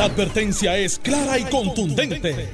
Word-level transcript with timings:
La 0.00 0.06
advertencia 0.06 0.78
es 0.78 0.98
clara 0.98 1.38
y 1.38 1.44
contundente. 1.44 2.48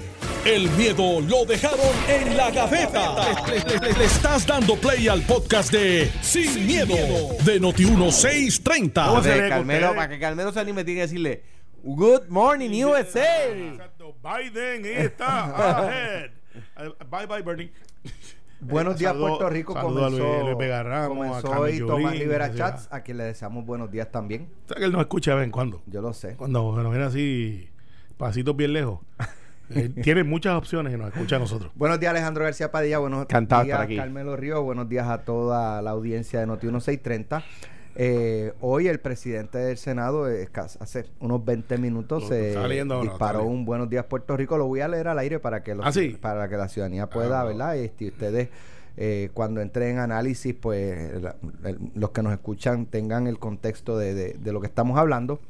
El 0.45 0.69
miedo 0.71 1.21
lo 1.21 1.45
dejaron 1.45 1.79
en 2.09 2.37
la 2.37 2.51
gaveta. 2.51 3.15
Le, 3.47 3.61
le- 3.61 3.79
le- 3.87 3.99
le 4.01 4.05
estás 4.05 4.45
dando 4.45 4.75
play 4.75 5.07
al 5.07 5.23
podcast 5.23 5.71
de 5.71 6.11
Sin, 6.23 6.67
miedo, 6.67 6.97
de 7.45 7.61
Noti1630. 7.61 9.07
¿Cómo 9.07 9.23
se 9.23 9.31
A 9.31 9.37
ver, 9.37 9.95
para 9.95 10.09
que 10.09 10.19
Carmelo 10.19 10.53
se 10.53 10.59
anime, 10.59 10.83
tiene 10.83 10.99
que 10.99 11.03
decirle 11.03 11.45
Good 11.85 12.23
morning, 12.31 12.83
USA. 12.85 13.47
Exacto. 13.47 14.17
Biden 14.21 14.85
está. 14.85 15.45
Ahead. 15.87 16.31
Uh, 16.77 17.05
Bye 17.09 17.27
bye, 17.29 17.43
Bernie. 17.43 17.71
Buenos 18.61 18.99
días, 18.99 19.13
Saludo- 19.13 19.29
Puerto 19.39 19.51
Rico. 19.51 19.75
saludo 19.75 20.05
a 20.07 20.11
Luis- 20.11 20.21
Comenzó, 20.23 20.45
Luis 20.47 20.59
Vega 20.59 20.83
Ramos, 20.83 21.05
a 21.05 21.09
comenzó 21.09 21.49
Tomás 21.87 22.15
sea. 22.51 22.55
Chats, 22.55 22.89
a 22.91 23.01
quien 23.03 23.17
le 23.19 23.25
deseamos 23.25 23.67
buenos 23.67 23.91
días 23.91 24.11
también. 24.11 24.49
O 24.65 24.69
sea 24.69 24.77
que 24.79 24.85
él 24.85 24.93
nos 24.93 25.01
escucha 25.03 25.33
de 25.33 25.37
vez 25.39 25.45
en 25.45 25.51
cuando. 25.51 25.83
Yo 25.87 26.01
lo 26.01 26.13
sé. 26.13 26.37
Cuando 26.37 26.73
nos 26.83 26.91
viene 26.91 27.05
así, 27.07 27.69
pasitos 28.17 28.57
bien 28.57 28.73
lejos. 28.73 29.01
Eh, 29.69 29.89
tiene 30.01 30.23
muchas 30.23 30.55
opciones 30.55 30.95
y 30.95 30.97
nos 30.97 31.09
escucha 31.13 31.35
a 31.35 31.39
nosotros. 31.41 31.73
Buenos 31.75 31.99
días, 31.99 32.11
Alejandro 32.13 32.45
García 32.45 32.71
Padilla. 32.71 32.99
Buenos 32.99 33.27
días, 33.27 33.43
estar 33.43 33.81
aquí. 33.81 33.97
Carmelo 33.97 34.37
Río. 34.37 34.63
Buenos 34.63 34.89
días 34.89 35.09
a 35.09 35.25
toda 35.25 35.83
la 35.83 35.91
audiencia 35.91 36.39
de 36.39 36.47
Noti 36.47 36.67
1630. 36.69 37.43
Eh, 37.99 38.53
hoy 38.61 38.89
el 38.89 39.01
presidente 39.01 39.57
del 39.57 39.79
Senado, 39.79 40.29
eh, 40.31 40.49
hace 40.81 41.07
unos 41.21 41.43
20 41.45 41.79
minutos, 41.79 42.29
se 42.29 42.55
ahora, 42.57 43.01
disparó 43.11 43.45
un 43.45 43.65
Buenos 43.65 43.89
días 43.89 44.05
Puerto 44.05 44.37
Rico. 44.37 44.59
Lo 44.59 44.67
voy 44.67 44.81
a 44.81 44.89
leer 44.89 45.09
al 45.09 45.19
aire 45.19 45.39
para 45.39 45.63
que, 45.63 45.75
los- 45.75 45.87
¿Ah, 45.87 45.93
sí? 45.93 46.11
para 46.21 46.47
que 46.49 46.57
la 46.59 46.69
ciudadanía 46.69 47.09
pueda, 47.09 47.41
Ah, 47.41 47.45
¿verdad? 47.45 47.77
Este, 47.79 48.09
ustedes, 48.09 48.49
eh, 48.99 49.31
cuando 49.33 49.63
entren 49.63 49.93
en 49.93 49.99
análisis, 50.01 50.55
pues 50.55 51.23
la- 51.23 51.37
el- 51.65 51.79
los 51.95 52.11
que 52.11 52.23
nos 52.23 52.33
escuchan 52.35 52.85
tengan 52.85 53.27
el 53.27 53.39
contexto 53.39 53.97
de, 53.97 54.13
de- 54.15 54.33
de 54.35 54.53
lo 54.53 54.61
que 54.61 54.67
estamos 54.67 54.99
hablando. 54.99 55.41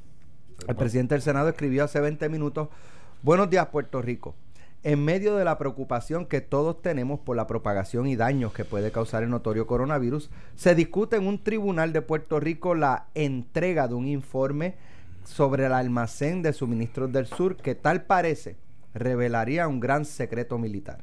El 0.68 0.76
presidente 0.76 1.16
del 1.16 1.22
Senado 1.22 1.48
escribió 1.48 1.82
hace 1.84 2.00
20 2.00 2.28
minutos, 2.28 2.68
buenos 3.22 3.50
días 3.50 3.66
Puerto 3.66 4.00
Rico. 4.00 4.36
En 4.86 5.04
medio 5.04 5.34
de 5.34 5.44
la 5.44 5.58
preocupación 5.58 6.26
que 6.26 6.40
todos 6.40 6.80
tenemos 6.80 7.18
por 7.18 7.34
la 7.34 7.48
propagación 7.48 8.06
y 8.06 8.14
daños 8.14 8.52
que 8.52 8.64
puede 8.64 8.92
causar 8.92 9.24
el 9.24 9.30
notorio 9.30 9.66
coronavirus, 9.66 10.30
se 10.54 10.76
discute 10.76 11.16
en 11.16 11.26
un 11.26 11.42
tribunal 11.42 11.92
de 11.92 12.02
Puerto 12.02 12.38
Rico 12.38 12.76
la 12.76 13.08
entrega 13.16 13.88
de 13.88 13.94
un 13.94 14.06
informe 14.06 14.76
sobre 15.24 15.66
el 15.66 15.72
almacén 15.72 16.40
de 16.40 16.52
suministros 16.52 17.10
del 17.10 17.26
sur 17.26 17.56
que 17.56 17.74
tal 17.74 18.04
parece 18.04 18.58
revelaría 18.94 19.66
un 19.66 19.80
gran 19.80 20.04
secreto 20.04 20.56
militar. 20.56 20.98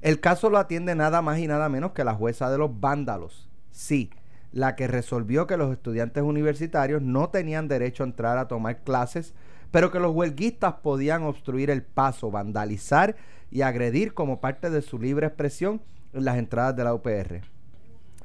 El 0.00 0.18
caso 0.18 0.50
lo 0.50 0.58
atiende 0.58 0.96
nada 0.96 1.22
más 1.22 1.38
y 1.38 1.46
nada 1.46 1.68
menos 1.68 1.92
que 1.92 2.02
la 2.02 2.14
jueza 2.14 2.50
de 2.50 2.58
los 2.58 2.80
vándalos. 2.80 3.48
Sí, 3.70 4.10
la 4.50 4.74
que 4.74 4.88
resolvió 4.88 5.46
que 5.46 5.56
los 5.56 5.70
estudiantes 5.70 6.24
universitarios 6.24 7.02
no 7.02 7.28
tenían 7.28 7.68
derecho 7.68 8.02
a 8.02 8.06
entrar 8.06 8.36
a 8.36 8.48
tomar 8.48 8.82
clases, 8.82 9.32
pero 9.76 9.90
que 9.90 10.00
los 10.00 10.14
huelguistas 10.14 10.76
podían 10.76 11.24
obstruir 11.24 11.68
el 11.68 11.82
paso, 11.82 12.30
vandalizar 12.30 13.14
y 13.50 13.60
agredir 13.60 14.14
como 14.14 14.40
parte 14.40 14.70
de 14.70 14.80
su 14.80 14.98
libre 14.98 15.26
expresión 15.26 15.82
en 16.14 16.24
las 16.24 16.38
entradas 16.38 16.74
de 16.76 16.84
la 16.84 16.94
UPR. 16.94 17.42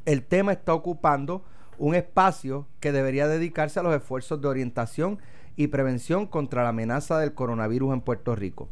El 0.05 0.23
tema 0.23 0.53
está 0.53 0.73
ocupando 0.73 1.43
un 1.77 1.93
espacio 1.93 2.69
que 2.79 2.93
debería 2.93 3.27
dedicarse 3.27 3.81
a 3.81 3.83
los 3.83 3.93
esfuerzos 3.93 4.41
de 4.41 4.47
orientación 4.47 5.19
y 5.57 5.67
prevención 5.67 6.25
contra 6.25 6.63
la 6.63 6.69
amenaza 6.69 7.19
del 7.19 7.33
coronavirus 7.33 7.95
en 7.95 7.99
Puerto 7.99 8.33
Rico. 8.33 8.69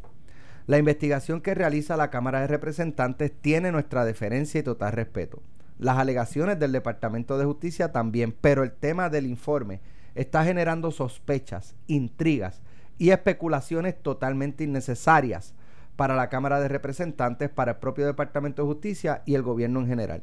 La 0.65 0.77
investigación 0.77 1.41
que 1.41 1.55
realiza 1.55 1.97
la 1.97 2.09
Cámara 2.09 2.39
de 2.39 2.47
Representantes 2.47 3.33
tiene 3.41 3.73
nuestra 3.73 4.05
deferencia 4.05 4.61
y 4.61 4.63
total 4.63 4.93
respeto. 4.93 5.43
Las 5.79 5.97
alegaciones 5.97 6.57
del 6.57 6.71
Departamento 6.71 7.37
de 7.37 7.43
Justicia 7.43 7.91
también, 7.91 8.33
pero 8.39 8.63
el 8.63 8.71
tema 8.71 9.09
del 9.09 9.25
informe 9.25 9.81
está 10.15 10.45
generando 10.45 10.91
sospechas, 10.91 11.75
intrigas 11.87 12.61
y 12.99 13.09
especulaciones 13.09 13.99
totalmente 13.99 14.65
innecesarias 14.65 15.55
para 15.95 16.15
la 16.15 16.29
Cámara 16.29 16.59
de 16.59 16.67
Representantes, 16.67 17.49
para 17.49 17.71
el 17.71 17.77
propio 17.77 18.05
Departamento 18.05 18.61
de 18.61 18.67
Justicia 18.67 19.23
y 19.25 19.35
el 19.35 19.41
gobierno 19.41 19.79
en 19.79 19.87
general. 19.87 20.21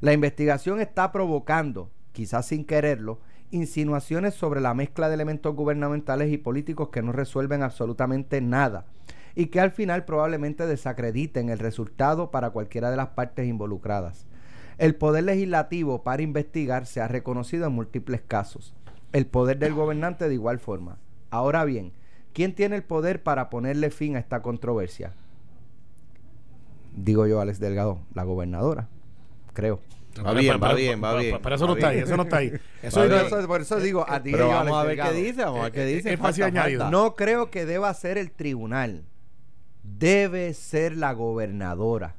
La 0.00 0.12
investigación 0.12 0.80
está 0.80 1.10
provocando, 1.10 1.90
quizás 2.12 2.46
sin 2.46 2.64
quererlo, 2.64 3.18
insinuaciones 3.50 4.34
sobre 4.34 4.60
la 4.60 4.74
mezcla 4.74 5.08
de 5.08 5.14
elementos 5.14 5.54
gubernamentales 5.54 6.32
y 6.32 6.38
políticos 6.38 6.88
que 6.90 7.02
no 7.02 7.12
resuelven 7.12 7.62
absolutamente 7.62 8.40
nada 8.40 8.86
y 9.34 9.46
que 9.46 9.60
al 9.60 9.70
final 9.70 10.04
probablemente 10.04 10.66
desacrediten 10.66 11.48
el 11.48 11.58
resultado 11.58 12.30
para 12.30 12.50
cualquiera 12.50 12.90
de 12.90 12.96
las 12.96 13.08
partes 13.08 13.46
involucradas. 13.46 14.26
El 14.78 14.94
poder 14.96 15.24
legislativo 15.24 16.02
para 16.02 16.22
investigar 16.22 16.86
se 16.86 17.00
ha 17.00 17.08
reconocido 17.08 17.66
en 17.66 17.72
múltiples 17.72 18.22
casos. 18.22 18.74
El 19.12 19.26
poder 19.26 19.58
del 19.58 19.74
gobernante 19.74 20.28
de 20.28 20.34
igual 20.34 20.58
forma. 20.58 20.98
Ahora 21.30 21.64
bien, 21.64 21.92
¿quién 22.32 22.54
tiene 22.54 22.76
el 22.76 22.82
poder 22.82 23.22
para 23.22 23.50
ponerle 23.50 23.90
fin 23.90 24.16
a 24.16 24.18
esta 24.18 24.42
controversia? 24.42 25.12
Digo 26.94 27.26
yo, 27.26 27.40
Alex 27.40 27.58
Delgado, 27.58 28.00
la 28.14 28.24
gobernadora, 28.24 28.88
creo. 29.54 29.80
Va 30.24 30.34
bien, 30.34 30.60
va 30.62 30.74
bien, 30.74 31.02
va 31.02 31.14
bien. 31.18 31.38
Pero 31.42 31.54
eso 31.54 31.66
no 31.66 31.72
está 31.74 31.88
ahí, 31.88 31.98
eso 32.00 32.16
no 32.18 32.24
está 32.24 32.36
ahí. 32.36 32.52
Eso 32.82 33.00
Por 33.00 33.12
es- 33.12 33.22
eso, 33.32 33.46
por 33.46 33.60
eso 33.62 33.80
digo, 33.80 34.04
a 34.06 34.22
ti 34.22 34.30
Pero 34.32 34.48
yo, 34.48 34.54
vamos 34.54 34.76
a 34.76 34.82
ver 34.82 34.96
qué 34.96 35.02
Delgado. 35.04 35.22
dice, 35.24 35.44
vamos 35.44 35.60
a 35.60 35.62
ver 35.62 35.72
qué 35.72 35.86
dice. 35.86 36.12
es 36.12 36.20
fácil 36.20 36.44
añadido. 36.44 36.90
No 36.90 37.14
creo 37.14 37.50
que 37.50 37.64
deba 37.64 37.94
ser 37.94 38.18
el 38.18 38.30
tribunal. 38.32 39.04
Debe 39.84 40.52
ser 40.52 40.96
la 40.98 41.12
gobernadora. 41.14 42.14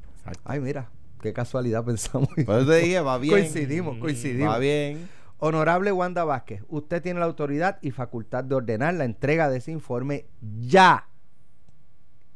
Ay, 0.46 0.60
mira, 0.62 0.90
qué 1.22 1.34
casualidad 1.34 1.84
pensamos. 1.86 2.30
Por 2.46 2.56
eso 2.62 2.66
te 2.72 2.78
dije, 2.78 3.00
va 3.02 3.20
bien. 3.20 3.34
Coincidimos, 3.36 3.98
coincidimos. 4.00 4.54
Va 4.54 4.58
bien. 4.58 5.08
Honorable 5.46 5.92
Wanda 5.92 6.24
Vázquez, 6.24 6.64
usted 6.70 7.02
tiene 7.02 7.20
la 7.20 7.26
autoridad 7.26 7.78
y 7.82 7.92
facultad 7.92 8.44
de 8.46 8.56
ordenar 8.56 8.94
la 8.94 9.04
entrega 9.04 9.50
de 9.50 9.58
ese 9.58 9.72
informe 9.72 10.26
ya. 10.62 11.08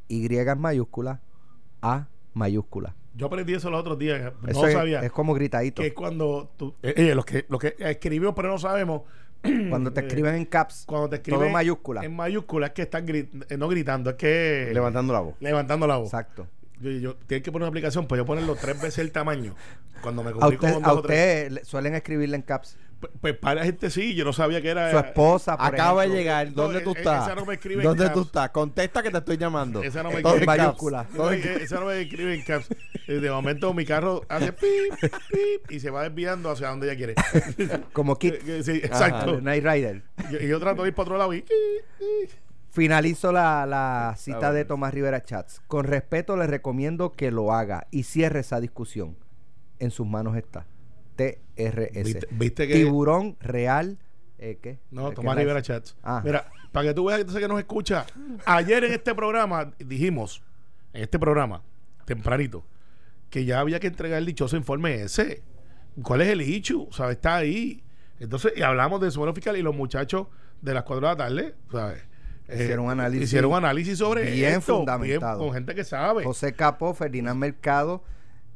Y 0.09 0.33
en 0.35 0.59
mayúscula, 0.59 1.21
A 1.81 2.07
mayúscula. 2.33 2.95
Yo 3.15 3.27
aprendí 3.27 3.53
eso 3.53 3.69
los 3.69 3.79
otros 3.79 3.97
días. 3.97 4.33
No 4.41 4.49
Eso 4.49 4.67
es, 4.67 4.73
sabía. 4.73 4.99
es 5.01 5.11
como 5.11 5.33
gritadito. 5.33 5.81
que 5.81 5.93
cuando 5.93 6.51
tú. 6.57 6.75
Eh, 6.83 6.93
eh, 6.97 7.15
los, 7.15 7.25
que, 7.25 7.45
los 7.49 7.59
que 7.59 7.75
escribimos, 7.79 8.35
pero 8.35 8.49
no 8.49 8.59
sabemos. 8.59 9.01
Cuando 9.69 9.93
te 9.93 10.01
eh, 10.01 10.07
escriben 10.07 10.35
en 10.35 10.45
caps, 10.45 10.83
Cuando 10.87 11.09
te 11.09 11.17
escriben. 11.17 11.39
todo 11.41 11.49
mayúscula. 11.49 12.03
En 12.03 12.15
mayúscula 12.15 12.67
es 12.67 12.73
que 12.73 12.81
están 12.81 13.05
eh, 13.07 13.29
no 13.57 13.67
gritando, 13.69 14.09
es 14.09 14.15
que. 14.17 14.69
Levantando 14.73 15.13
la 15.13 15.19
voz. 15.21 15.35
levantando 15.39 15.87
la 15.87 15.97
voz. 15.97 16.07
Exacto. 16.07 16.47
Yo, 16.79 16.91
yo, 16.91 17.15
tienes 17.15 17.43
que 17.43 17.51
poner 17.51 17.63
una 17.63 17.69
aplicación, 17.69 18.07
pues 18.07 18.19
yo 18.19 18.25
ponerlo 18.25 18.55
tres 18.55 18.79
veces 18.81 18.99
el 18.99 19.11
tamaño. 19.11 19.55
Cuando 20.01 20.23
me 20.23 20.29
A 20.29 20.33
comunico 20.33 20.65
usted, 20.65 20.75
con 20.75 20.85
a 20.85 20.89
dos 20.89 20.97
o 20.97 21.01
tres. 21.01 21.17
usted 21.43 21.51
le- 21.51 21.65
suelen 21.65 21.95
escribirle 21.95 22.35
en 22.35 22.41
caps. 22.43 22.77
Pues, 23.21 23.37
para 23.37 23.63
gente 23.63 23.89
sí, 23.91 24.15
yo 24.15 24.25
no 24.25 24.33
sabía 24.33 24.59
que 24.61 24.69
era. 24.69 24.89
Su 24.89 24.97
esposa, 24.97 25.55
por 25.55 25.67
Acaba 25.67 26.01
de 26.03 26.09
llegar. 26.09 26.47
No, 26.47 26.63
¿Dónde 26.63 26.81
tú 26.81 26.93
e- 26.95 26.97
estás? 26.97 27.25
esa 27.27 27.35
no 27.35 27.45
me 27.45 27.53
escribe 27.53 27.81
en 27.83 27.87
¿Dónde 27.87 28.05
caps. 28.05 28.15
tú 28.15 28.21
estás? 28.21 28.49
Contesta 28.49 29.03
que 29.03 29.11
te 29.11 29.17
estoy 29.19 29.37
llamando. 29.37 29.83
Esa 29.83 30.01
no 30.01 30.09
me 30.09 30.15
escribe 30.15 30.35
en 30.37 30.41
en 30.41 30.45
caps. 30.47 30.57
mayúscula. 30.59 31.07
No, 31.13 31.31
eh, 31.31 31.59
esa 31.61 31.79
no 31.79 31.85
me 31.85 32.01
escribe 32.01 32.33
en 32.35 32.41
caps. 32.43 32.67
Eh, 33.07 33.21
De 33.21 33.31
momento 33.31 33.73
mi 33.73 33.85
carro 33.85 34.23
hace 34.27 34.51
pip, 34.51 34.91
pip 34.99 35.71
y 35.71 35.79
se 35.79 35.89
va 35.89 36.03
desviando 36.03 36.51
hacia 36.51 36.67
donde 36.67 36.87
ella 36.87 36.97
quiere. 36.97 37.15
Como 37.93 38.17
Kit, 38.17 38.33
Eh, 38.45 38.57
eh, 38.59 38.63
sí, 38.63 38.71
exacto. 38.83 39.39
Night 39.39 39.63
Rider. 39.63 40.03
Yo- 40.29 40.39
Y 40.41 40.47
yo 40.49 40.59
trato 40.59 40.81
de 40.83 40.89
ir 40.89 40.93
para 40.93 41.03
otro 41.03 41.17
lado 41.17 41.33
y. 41.33 41.45
Finalizo 42.69 43.31
la, 43.31 43.65
la 43.65 44.13
cita 44.17 44.37
bueno. 44.39 44.53
de 44.53 44.65
Tomás 44.65 44.93
Rivera 44.93 45.23
Chats. 45.23 45.61
Con 45.67 45.85
respeto 45.85 46.35
le 46.37 46.47
recomiendo 46.47 47.13
que 47.13 47.31
lo 47.31 47.53
haga 47.53 47.87
y 47.91 48.03
cierre 48.03 48.41
esa 48.41 48.59
discusión. 48.59 49.15
En 49.79 49.89
sus 49.91 50.05
manos 50.05 50.35
está. 50.37 50.65
TRS. 51.17 52.03
¿Viste, 52.05 52.27
viste 52.31 52.67
que.? 52.67 52.75
Tiburón 52.75 53.35
real. 53.41 53.97
eh, 54.37 54.57
¿Qué? 54.61 54.79
No, 54.91 55.09
Eh, 55.11 55.15
Tomás 55.15 55.35
¿qué 55.35 55.41
Rivera? 55.41 55.61
Chats. 55.61 55.95
Ah. 56.03 56.21
Mira, 56.23 56.49
para 56.71 56.87
que 56.89 56.93
tú 56.93 57.05
veas 57.05 57.23
que 57.25 57.47
nos 57.47 57.59
escucha. 57.59 58.05
Ayer 58.45 58.83
en 58.83 58.93
este 58.93 59.13
programa 59.15 59.73
dijimos, 59.79 60.41
en 60.93 61.01
este 61.03 61.17
programa, 61.19 61.61
tempranito, 62.05 62.63
que 63.29 63.43
ya 63.45 63.59
había 63.59 63.79
que 63.79 63.87
entregar 63.87 64.19
el 64.19 64.25
dichoso 64.25 64.55
informe 64.55 65.01
ese. 65.03 65.41
¿Cuál 66.03 66.21
es 66.21 66.27
el 66.29 66.41
issue? 66.41 66.87
¿Sabes? 66.91 67.15
Está 67.17 67.37
ahí. 67.37 67.83
Entonces, 68.19 68.53
y 68.55 68.61
hablamos 68.61 69.01
de 69.01 69.09
suelo 69.11 69.33
fiscal 69.33 69.57
y 69.57 69.61
los 69.63 69.75
muchachos 69.75 70.27
de 70.61 70.73
las 70.73 70.83
4 70.83 71.07
de 71.07 71.13
la 71.13 71.17
tarde, 71.17 71.55
¿sabes? 71.71 72.03
Eh, 72.47 72.63
Hicieron 72.63 72.85
un 72.85 72.91
análisis 72.91 73.23
hicieron 73.25 73.53
análisis 73.55 73.97
sobre 73.97 74.31
bien 74.31 74.53
esto, 74.59 74.77
fundamentado. 74.77 75.39
con 75.39 75.53
gente 75.53 75.75
que 75.75 75.83
sabe. 75.83 76.23
José 76.23 76.53
Capó, 76.53 76.93
Ferdinand 76.93 77.37
Mercado 77.39 78.03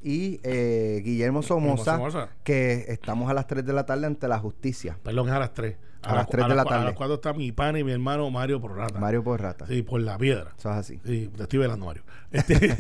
y 0.04 0.40
eh, 0.44 1.02
Guillermo 1.04 1.42
Somoza, 1.44 1.98
Somoza. 1.98 2.30
que 2.44 2.86
estamos 2.88 3.30
a 3.30 3.34
las 3.34 3.48
3 3.48 3.66
de 3.66 3.74
la 3.74 3.86
tarde 3.86 4.08
ante 4.08 4.28
la 4.28 4.40
justicia. 4.40 4.98
Perdón, 5.04 5.28
es 5.30 5.34
a 5.34 5.40
las 5.40 5.54
3. 5.54 5.76
A 6.04 6.16
las 6.16 6.28
tres 6.28 6.48
de 6.48 6.56
la 6.56 6.64
A 6.64 6.66
tarde. 6.66 6.86
las 6.86 6.96
4 6.96 7.14
está 7.16 7.32
mi 7.34 7.52
pana 7.52 7.78
y 7.78 7.84
mi 7.84 7.92
hermano 7.92 8.30
Mario 8.32 8.60
Porrata. 8.60 9.00
Mario 9.00 9.24
Porrata. 9.24 9.68
Sí, 9.68 9.84
por 9.84 10.02
la 10.02 10.18
piedra. 10.18 10.52
Eso 10.58 10.72
es 10.72 10.76
así. 10.78 11.00
Sí, 11.06 11.30
te 11.36 11.44
estoy 11.44 11.60
velando, 11.60 11.86
Mario. 11.86 12.02
Este, 12.32 12.76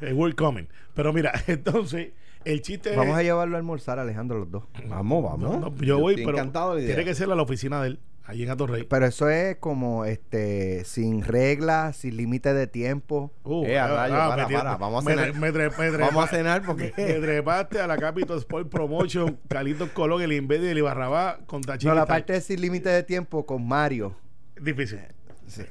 el 0.00 0.14
World 0.14 0.34
Coming. 0.34 0.64
Pero 0.94 1.12
mira, 1.12 1.32
entonces, 1.46 2.08
el 2.44 2.60
chiste 2.60 2.96
Vamos 2.96 3.16
a 3.16 3.22
llevarlo 3.22 3.54
a 3.54 3.58
almorzar, 3.58 4.00
Alejandro, 4.00 4.38
los 4.40 4.50
dos. 4.50 4.64
Vamos, 4.88 5.22
vamos. 5.22 5.40
No, 5.40 5.70
no, 5.70 5.76
yo 5.76 6.00
voy, 6.00 6.16
pero 6.16 6.30
encantado 6.32 6.70
de 6.70 6.76
la 6.80 6.84
idea. 6.86 6.96
tiene 6.96 7.08
que 7.08 7.14
ser 7.14 7.30
a 7.30 7.36
la 7.36 7.42
oficina 7.42 7.80
de 7.82 7.88
él, 7.90 8.00
allí 8.24 8.42
en 8.44 8.50
Atorrey. 8.50 8.84
Pero 8.84 9.06
eso 9.06 9.28
es 9.28 9.56
como 9.56 10.04
este 10.04 10.84
sin 10.84 11.22
reglas, 11.22 11.96
sin 11.96 12.16
límite 12.16 12.52
de 12.54 12.66
tiempo. 12.66 13.32
Uh, 13.44 13.64
Eh, 13.66 13.78
a 13.78 13.84
ah, 13.86 14.04
ah, 14.06 14.28
para, 14.30 14.48
me 14.48 14.54
tie- 14.54 14.58
para, 14.58 14.76
vamos 14.76 15.06
a 15.06 15.10
cenar. 15.10 15.34
me 15.34 15.52
me 15.52 15.98
Vamos 15.98 16.24
a 16.24 16.28
cenar 16.28 16.62
porque- 16.62 16.92
Me 16.96 17.14
trepaste 17.20 17.80
a 17.80 17.86
la 17.86 17.96
Capitol 17.96 18.38
Sport 18.38 18.68
Promotion, 18.68 19.38
Carlitos 19.48 19.90
Colón, 19.90 20.22
el 20.22 20.32
Invedio 20.32 20.66
y 20.68 20.70
el 20.70 20.78
Ibarrabá 20.78 21.38
contra 21.46 21.74
No, 21.74 21.78
Chiquita. 21.78 21.94
la 21.94 22.06
parte 22.06 22.32
de 22.34 22.40
sin 22.40 22.60
límite 22.60 22.88
de 22.88 23.02
tiempo 23.02 23.44
con 23.46 23.66
Mario. 23.66 24.16
Difícil. 24.60 25.00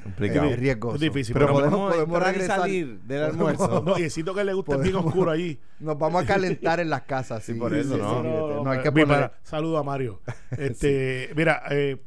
complicado. 0.03 0.49
Es 0.49 0.59
riesgoso. 0.59 0.95
Es 0.95 1.01
difícil, 1.01 1.33
Pero, 1.33 1.47
pero 1.47 1.57
podemos, 1.59 1.93
Podemos 1.93 2.23
regresar. 2.23 2.59
salir 2.59 2.99
del 3.01 3.23
almuerzo. 3.23 3.81
No, 3.85 3.97
y 3.97 4.03
que 4.35 4.43
le 4.43 4.53
guste 4.53 4.77
bien 4.77 4.95
oscuro 4.95 5.31
allí. 5.31 5.59
Nos 5.79 5.97
vamos 5.97 6.23
a 6.23 6.25
calentar 6.27 6.79
en 6.79 6.89
las 6.89 7.01
casas. 7.03 7.43
Sí, 7.43 7.53
por 7.55 7.73
eso, 7.73 7.97
¿no? 7.97 8.63
No, 8.63 8.69
hay 8.69 8.81
que 8.81 8.91
Mira, 8.91 9.07
poner. 9.07 9.31
Saludo 9.43 9.77
a 9.79 9.83
Mario. 9.83 10.21
Este, 10.57 11.31
Mira, 11.35 11.63
eh, 11.71 11.97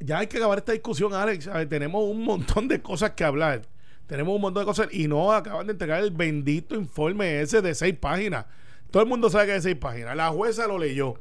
ya 0.00 0.18
hay 0.18 0.26
que 0.26 0.38
acabar 0.38 0.58
esta 0.58 0.72
discusión, 0.72 1.14
Alex. 1.14 1.46
A 1.48 1.58
ver, 1.58 1.68
tenemos 1.68 2.02
un 2.04 2.24
montón 2.24 2.66
de 2.68 2.80
cosas 2.80 3.10
que 3.12 3.24
hablar. 3.24 3.62
Tenemos 4.06 4.34
un 4.34 4.40
montón 4.40 4.62
de 4.62 4.66
cosas 4.66 4.88
y 4.90 5.06
no 5.06 5.30
acaban 5.32 5.66
de 5.66 5.72
entregar 5.72 6.02
el 6.02 6.10
bendito 6.10 6.74
informe 6.74 7.40
ese 7.40 7.62
de 7.62 7.74
seis 7.74 7.94
páginas. 7.98 8.46
Todo 8.90 9.02
el 9.04 9.08
mundo 9.08 9.30
sabe 9.30 9.46
que 9.46 9.56
es 9.56 9.62
de 9.62 9.70
seis 9.70 9.80
páginas. 9.80 10.16
La 10.16 10.30
jueza 10.30 10.66
lo 10.66 10.78
leyó. 10.78 11.14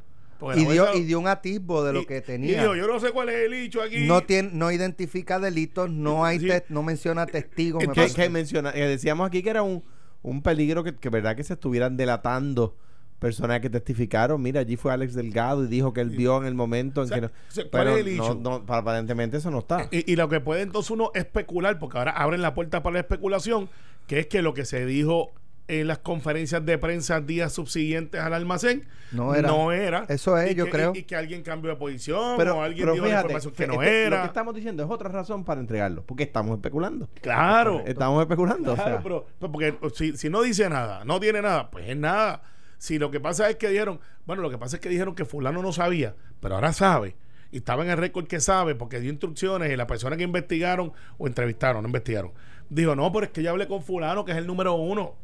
Y 0.55 0.63
dio, 0.65 0.95
y 0.95 1.03
dio 1.03 1.19
un 1.19 1.27
atisbo 1.27 1.83
de 1.83 1.91
lo 1.93 2.01
y- 2.01 2.05
que 2.05 2.17
y 2.19 2.21
tenía. 2.21 2.61
dijo, 2.61 2.73
yo 2.73 2.87
no 2.87 2.97
sé 3.01 3.11
cuál 3.11 3.27
es 3.27 3.35
el 3.45 3.53
hecho 3.53 3.81
aquí. 3.81 4.05
no, 4.07 4.21
tiene, 4.21 4.49
no 4.53 4.71
identifica 4.71 5.37
delitos, 5.37 5.89
no 5.91 6.23
hay 6.23 6.39
Sí. 6.39 6.47
te- 6.47 6.63
no 6.69 6.81
menciona 6.81 7.25
testigos. 7.25 7.81
me 7.85 7.89
que, 7.93 7.93
parece. 8.01 8.15
que 8.15 8.29
menciona, 8.29 8.71
que 8.71 8.87
decíamos 8.87 9.27
aquí 9.27 9.43
que 9.43 9.49
era 9.49 9.63
un, 9.63 9.83
un 10.21 10.41
peligro 10.41 10.81
que, 10.85 10.95
que 10.95 11.09
verdad 11.09 11.35
que 11.35 11.43
se 11.43 11.53
estuvieran 11.55 11.97
delatando 11.97 12.73
personas 13.19 13.60
que 13.60 13.69
testificaron. 13.69 14.42
Mira, 14.42 14.62
allí 14.62 14.75
fue 14.77 14.92
Alex 14.94 15.13
Delgado 15.13 15.66
y 15.66 15.68
dijo 15.68 15.94
que 15.94 16.01
él 16.01 16.10
vio 16.10 16.38
en 16.39 16.45
el 16.45 16.56
momento 16.56 17.01
en 17.01 17.06
O 17.06 17.07
sea, 17.07 17.16
que 17.18 17.21
no. 17.21 17.27
o 17.27 17.51
sea, 17.51 17.63
¿cuál 17.69 17.83
pero 17.83 17.95
es 17.98 18.06
el 18.06 18.18
no- 18.18 18.24
issue? 18.24 18.39
no, 18.42 18.63
aparentemente 18.68 19.38
eso 19.38 19.51
no 19.51 19.60
está. 19.60 19.88
Y, 19.92 20.12
y 20.12 20.16
lo 20.16 20.30
que 20.30 20.39
puede 20.39 20.62
entonces 20.62 20.89
uno 20.92 21.12
especular, 21.13 21.77
porque 21.80 21.98
ahora 21.98 22.12
abren 22.12 22.42
la 22.42 22.54
puerta 22.54 22.81
para 22.81 22.94
la 22.95 23.00
especulación, 23.01 23.69
que 24.07 24.19
es 24.19 24.27
que 24.27 24.42
lo 24.42 24.54
que 24.54 24.66
se 24.66 24.86
dijo 24.86 25.31
en 25.68 25.86
las 25.88 26.00
conferencias 26.00 26.66
de 26.66 26.80
prensa 26.80 27.21
días 27.21 27.54
subsiguientes 27.54 28.19
al 28.19 28.33
almacén 28.33 28.88
No 29.12 29.36
era. 29.36 29.54
era. 29.75 30.06
Eso 30.10 30.36
es, 30.36 30.51
Y 30.51 30.56
yo 30.56 30.66
que- 30.66 30.71
creo. 30.71 30.94
Y, 30.95 31.00
y 31.00 31.04
que 31.04 31.16
alguien 31.16 31.44
cambió 31.44 31.69
de 31.69 31.75
posición 31.77 32.38
pero, 32.38 32.57
o 32.57 32.62
alguien 32.63 32.86
pero 32.86 32.94
dio 32.94 33.04
la 33.04 33.07
fíjate, 33.10 33.24
información 33.33 33.54
que 33.54 33.63
que 33.63 33.68
no 33.68 33.74
este- 33.83 34.10
Lo 34.10 34.16
era. 34.16 34.21
que 34.21 34.27
estamos 34.30 34.56
diciendo 34.56 34.83
es 34.83 34.89
otra 34.89 35.10
razón 35.10 35.44
para 35.45 35.62
entregarlo, 35.62 36.04
porque 36.07 36.24
estamos 36.24 36.56
especulando. 36.56 37.07
Claro. 37.21 37.83
Estamos 37.86 38.19
especulando. 38.21 38.71
o 38.71 38.75
Claro, 38.75 38.89
sea. 38.94 39.04
pero, 39.04 39.27
pero 39.39 39.51
porque 39.51 39.75
si, 39.94 40.18
si 40.18 40.27
no 40.30 40.42
dice 40.42 40.68
nada, 40.69 41.06
no 41.06 41.19
tiene 41.19 41.42
nada, 41.44 41.69
pues 41.69 41.88
es 41.88 41.98
nada. 41.98 42.42
Si 42.79 42.97
lo 42.97 43.11
que 43.11 43.19
pasa 43.19 43.49
es 43.49 43.57
que 43.57 43.69
dijeron, 43.69 43.99
bueno, 44.25 44.41
lo 44.41 44.49
que 44.49 44.57
pasa 44.57 44.77
es 44.77 44.81
que 44.81 44.89
dijeron 44.89 45.13
que 45.13 45.25
fulano 45.25 45.61
no 45.61 45.71
sabía, 45.71 46.15
pero 46.39 46.55
ahora 46.55 46.73
sabe. 46.73 47.15
Y 47.51 47.57
estaba 47.57 47.83
en 47.83 47.89
el 47.89 47.97
récord 47.97 48.25
que 48.25 48.39
sabe 48.39 48.73
porque 48.73 48.99
dio 48.99 49.11
instrucciones 49.11 49.71
y 49.71 49.75
la 49.75 49.85
persona 49.85 50.17
que 50.17 50.23
investigaron 50.23 50.93
o 51.17 51.27
entrevistaron, 51.27 51.83
no 51.83 51.89
investigaron, 51.89 52.31
dijo, 52.69 52.95
no, 52.95 53.11
pero 53.11 53.25
es 53.25 53.31
que 53.31 53.43
ya 53.43 53.51
hablé 53.51 53.67
con 53.67 53.83
fulano, 53.83 54.23
que 54.23 54.31
es 54.31 54.37
el 54.37 54.47
número 54.47 54.75
uno. 54.75 55.15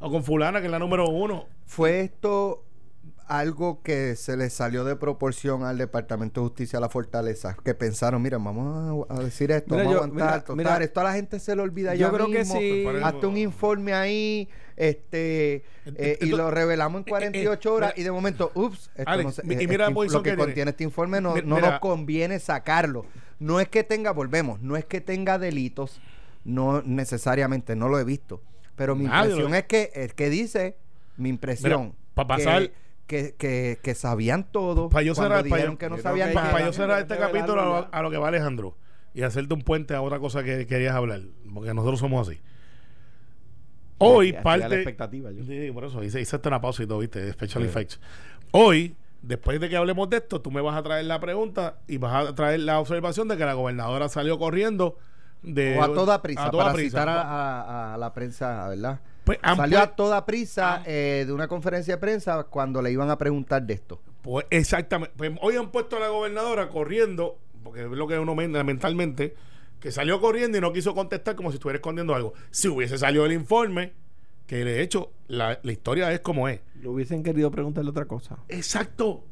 O 0.00 0.10
con 0.10 0.24
fulana, 0.24 0.60
que 0.60 0.66
es 0.66 0.70
la 0.72 0.78
número 0.78 1.08
uno. 1.08 1.46
¿Fue 1.66 2.00
esto 2.00 2.64
algo 3.28 3.82
que 3.82 4.16
se 4.16 4.36
le 4.36 4.50
salió 4.50 4.84
de 4.84 4.96
proporción 4.96 5.62
al 5.64 5.78
Departamento 5.78 6.40
de 6.40 6.48
Justicia 6.48 6.78
a 6.78 6.80
la 6.80 6.88
Fortaleza? 6.88 7.56
Que 7.64 7.74
pensaron, 7.74 8.20
mira, 8.22 8.38
vamos 8.38 9.06
a, 9.10 9.14
a 9.14 9.18
decir 9.20 9.50
esto, 9.50 9.74
Mira, 9.74 9.84
vamos 9.84 9.94
yo- 9.94 10.00
a 10.00 10.04
aguantar, 10.06 10.26
mira, 10.28 10.40
total, 10.40 10.56
mira, 10.56 10.76
esto 10.84 11.00
a 11.00 11.04
la 11.04 11.12
gente 11.12 11.38
se 11.38 11.54
le 11.54 11.62
olvida 11.62 11.94
yo 11.94 12.06
ya 12.08 12.12
creo 12.12 12.26
que 12.26 12.38
mismo. 12.38 12.58
sí. 12.58 12.84
Hazte 13.02 13.26
un 13.26 13.36
informe 13.36 13.92
ahí, 13.94 14.48
este, 14.76 15.62
eh, 15.86 16.18
y 16.20 16.26
lo 16.26 16.50
revelamos 16.50 17.00
en 17.00 17.04
48 17.04 17.68
eh, 17.68 17.72
horas 17.72 17.92
mira, 17.96 18.00
y 18.00 18.04
de 18.04 18.10
momento, 18.12 18.50
ups, 18.54 18.90
esto 18.94 19.10
Alex, 19.10 19.24
no 19.26 19.32
se- 19.32 19.42
y 19.46 19.64
eh, 19.64 19.68
mira 19.68 19.88
este- 19.88 19.94
lo 19.94 20.22
que, 20.22 20.30
que 20.30 20.36
tiene. 20.36 20.36
contiene 20.36 20.70
este 20.70 20.84
informe 20.84 21.20
no, 21.20 21.34
no 21.44 21.60
nos 21.60 21.78
conviene 21.80 22.38
sacarlo. 22.38 23.04
No 23.40 23.60
es 23.60 23.68
que 23.68 23.84
tenga, 23.84 24.10
volvemos, 24.12 24.60
no 24.60 24.76
es 24.76 24.84
que 24.84 25.00
tenga 25.00 25.38
delitos, 25.38 26.00
no 26.44 26.82
necesariamente, 26.82 27.76
no 27.76 27.88
lo 27.88 27.98
he 27.98 28.04
visto. 28.04 28.40
Pero 28.76 28.94
mi 28.96 29.04
Nadie 29.04 29.30
lo- 29.30 29.36
impresión 29.48 29.54
es 29.54 29.64
que 29.64 29.90
el 29.94 30.14
que 30.14 30.30
dice, 30.30 30.76
mi 31.16 31.28
impresión, 31.28 31.94
pa' 32.14 32.26
pasar- 32.26 32.68
que, 32.68 32.72
que, 33.08 33.34
que, 33.36 33.80
que 33.82 33.94
sabían 33.96 34.44
todo, 34.52 34.88
Para 34.90 35.02
yo 35.02 35.16
cerrar, 35.16 35.30
para 35.38 35.42
dijeron 35.42 35.72
yo, 35.72 35.78
que 35.78 35.88
no 35.90 35.96
yo 35.96 36.02
creo 36.02 36.10
sabían 36.12 36.28
que 36.28 36.34
pa- 36.34 36.60
yo 36.64 36.72
cerrar 36.72 37.00
este 37.00 37.16
capítulo 37.16 37.60
a 37.60 37.64
lo, 37.64 37.80
ya. 37.82 37.88
a 37.90 38.02
lo 38.02 38.10
que 38.12 38.18
va 38.18 38.28
Alejandro 38.28 38.76
y 39.14 39.22
hacerte 39.22 39.52
un 39.54 39.62
puente 39.62 39.94
a 39.94 40.02
otra 40.02 40.20
cosa 40.20 40.44
que 40.44 40.66
querías 40.68 40.94
hablar, 40.94 41.22
porque 41.52 41.74
nosotros 41.74 41.98
somos 41.98 42.28
así. 42.28 42.38
Hoy, 43.98 44.32
da 44.32 44.42
parte. 44.42 44.68
la 44.68 44.74
expectativa, 44.76 45.32
yo. 45.32 45.42
Sí, 45.44 45.70
por 45.72 45.84
eso 45.84 46.02
hice, 46.04 46.20
hice 46.20 46.36
hasta 46.36 46.48
una 46.48 46.60
pausa 46.60 46.82
y 46.82 46.86
todo, 46.86 47.00
¿viste? 47.00 47.32
Special 47.32 47.62
Sí. 47.64 47.68
effects. 47.68 48.00
Hoy, 48.52 48.94
después 49.22 49.58
de 49.60 49.68
que 49.68 49.76
hablemos 49.76 50.08
de 50.08 50.18
esto, 50.18 50.40
tú 50.40 50.50
me 50.52 50.60
vas 50.60 50.76
a 50.76 50.82
traer 50.82 51.04
la 51.06 51.18
pregunta 51.18 51.78
y 51.88 51.96
vas 51.98 52.28
a 52.28 52.34
traer 52.34 52.60
la 52.60 52.78
observación 52.78 53.26
de 53.26 53.36
que 53.36 53.44
la 53.44 53.54
gobernadora 53.54 54.08
salió 54.08 54.38
corriendo 54.38 54.98
de. 55.42 55.76
o 55.78 55.82
a 55.82 55.92
toda 55.92 56.22
prisa, 56.22 56.46
a 56.46 56.50
toda 56.50 56.64
para 56.64 56.74
prisa. 56.74 56.90
citar 57.00 57.08
a, 57.08 57.22
a- 57.22 57.94
a 57.94 57.98
la 57.98 58.12
prensa, 58.14 58.68
¿verdad? 58.68 59.00
Pues, 59.36 59.56
Salió 59.56 59.80
a 59.80 59.94
toda 59.94 60.24
prisa 60.26 60.76
han- 60.76 60.82
eh, 60.86 61.24
de 61.26 61.32
una 61.32 61.46
conferencia 61.48 61.94
de 61.94 62.00
prensa 62.00 62.44
cuando 62.44 62.82
le 62.82 62.90
iban 62.90 63.10
a 63.10 63.18
preguntar 63.18 63.62
de 63.62 63.74
esto. 63.74 64.00
Pues 64.22 64.46
exactamente. 64.50 65.14
Pues 65.16 65.32
hoy 65.42 65.56
han 65.56 65.70
puesto 65.70 65.96
a 65.96 66.00
la 66.00 66.08
gobernadora 66.08 66.68
corriendo, 66.68 67.38
porque 67.62 67.82
es 67.82 67.86
lo 67.88 68.06
que 68.08 68.18
uno 68.18 68.34
men- 68.34 68.52
mentalmente, 68.52 69.34
que 69.80 69.92
salió 69.92 70.20
corriendo 70.20 70.58
y 70.58 70.60
no 70.60 70.72
quiso 70.72 70.94
contestar 70.94 71.36
como 71.36 71.50
si 71.50 71.56
estuviera 71.56 71.76
escondiendo 71.76 72.14
algo. 72.14 72.34
Si 72.50 72.66
hubiese 72.68 72.98
salido 72.98 73.24
el 73.26 73.32
informe, 73.32 73.92
que 74.46 74.64
de 74.64 74.80
hecho 74.82 75.12
la, 75.28 75.60
la 75.62 75.72
historia 75.72 76.10
es 76.12 76.20
como 76.20 76.48
es. 76.48 76.60
Le 76.80 76.88
hubiesen 76.88 77.22
querido 77.22 77.50
preguntarle 77.50 77.90
otra 77.90 78.06
cosa. 78.06 78.38
Exacto. 78.48 79.24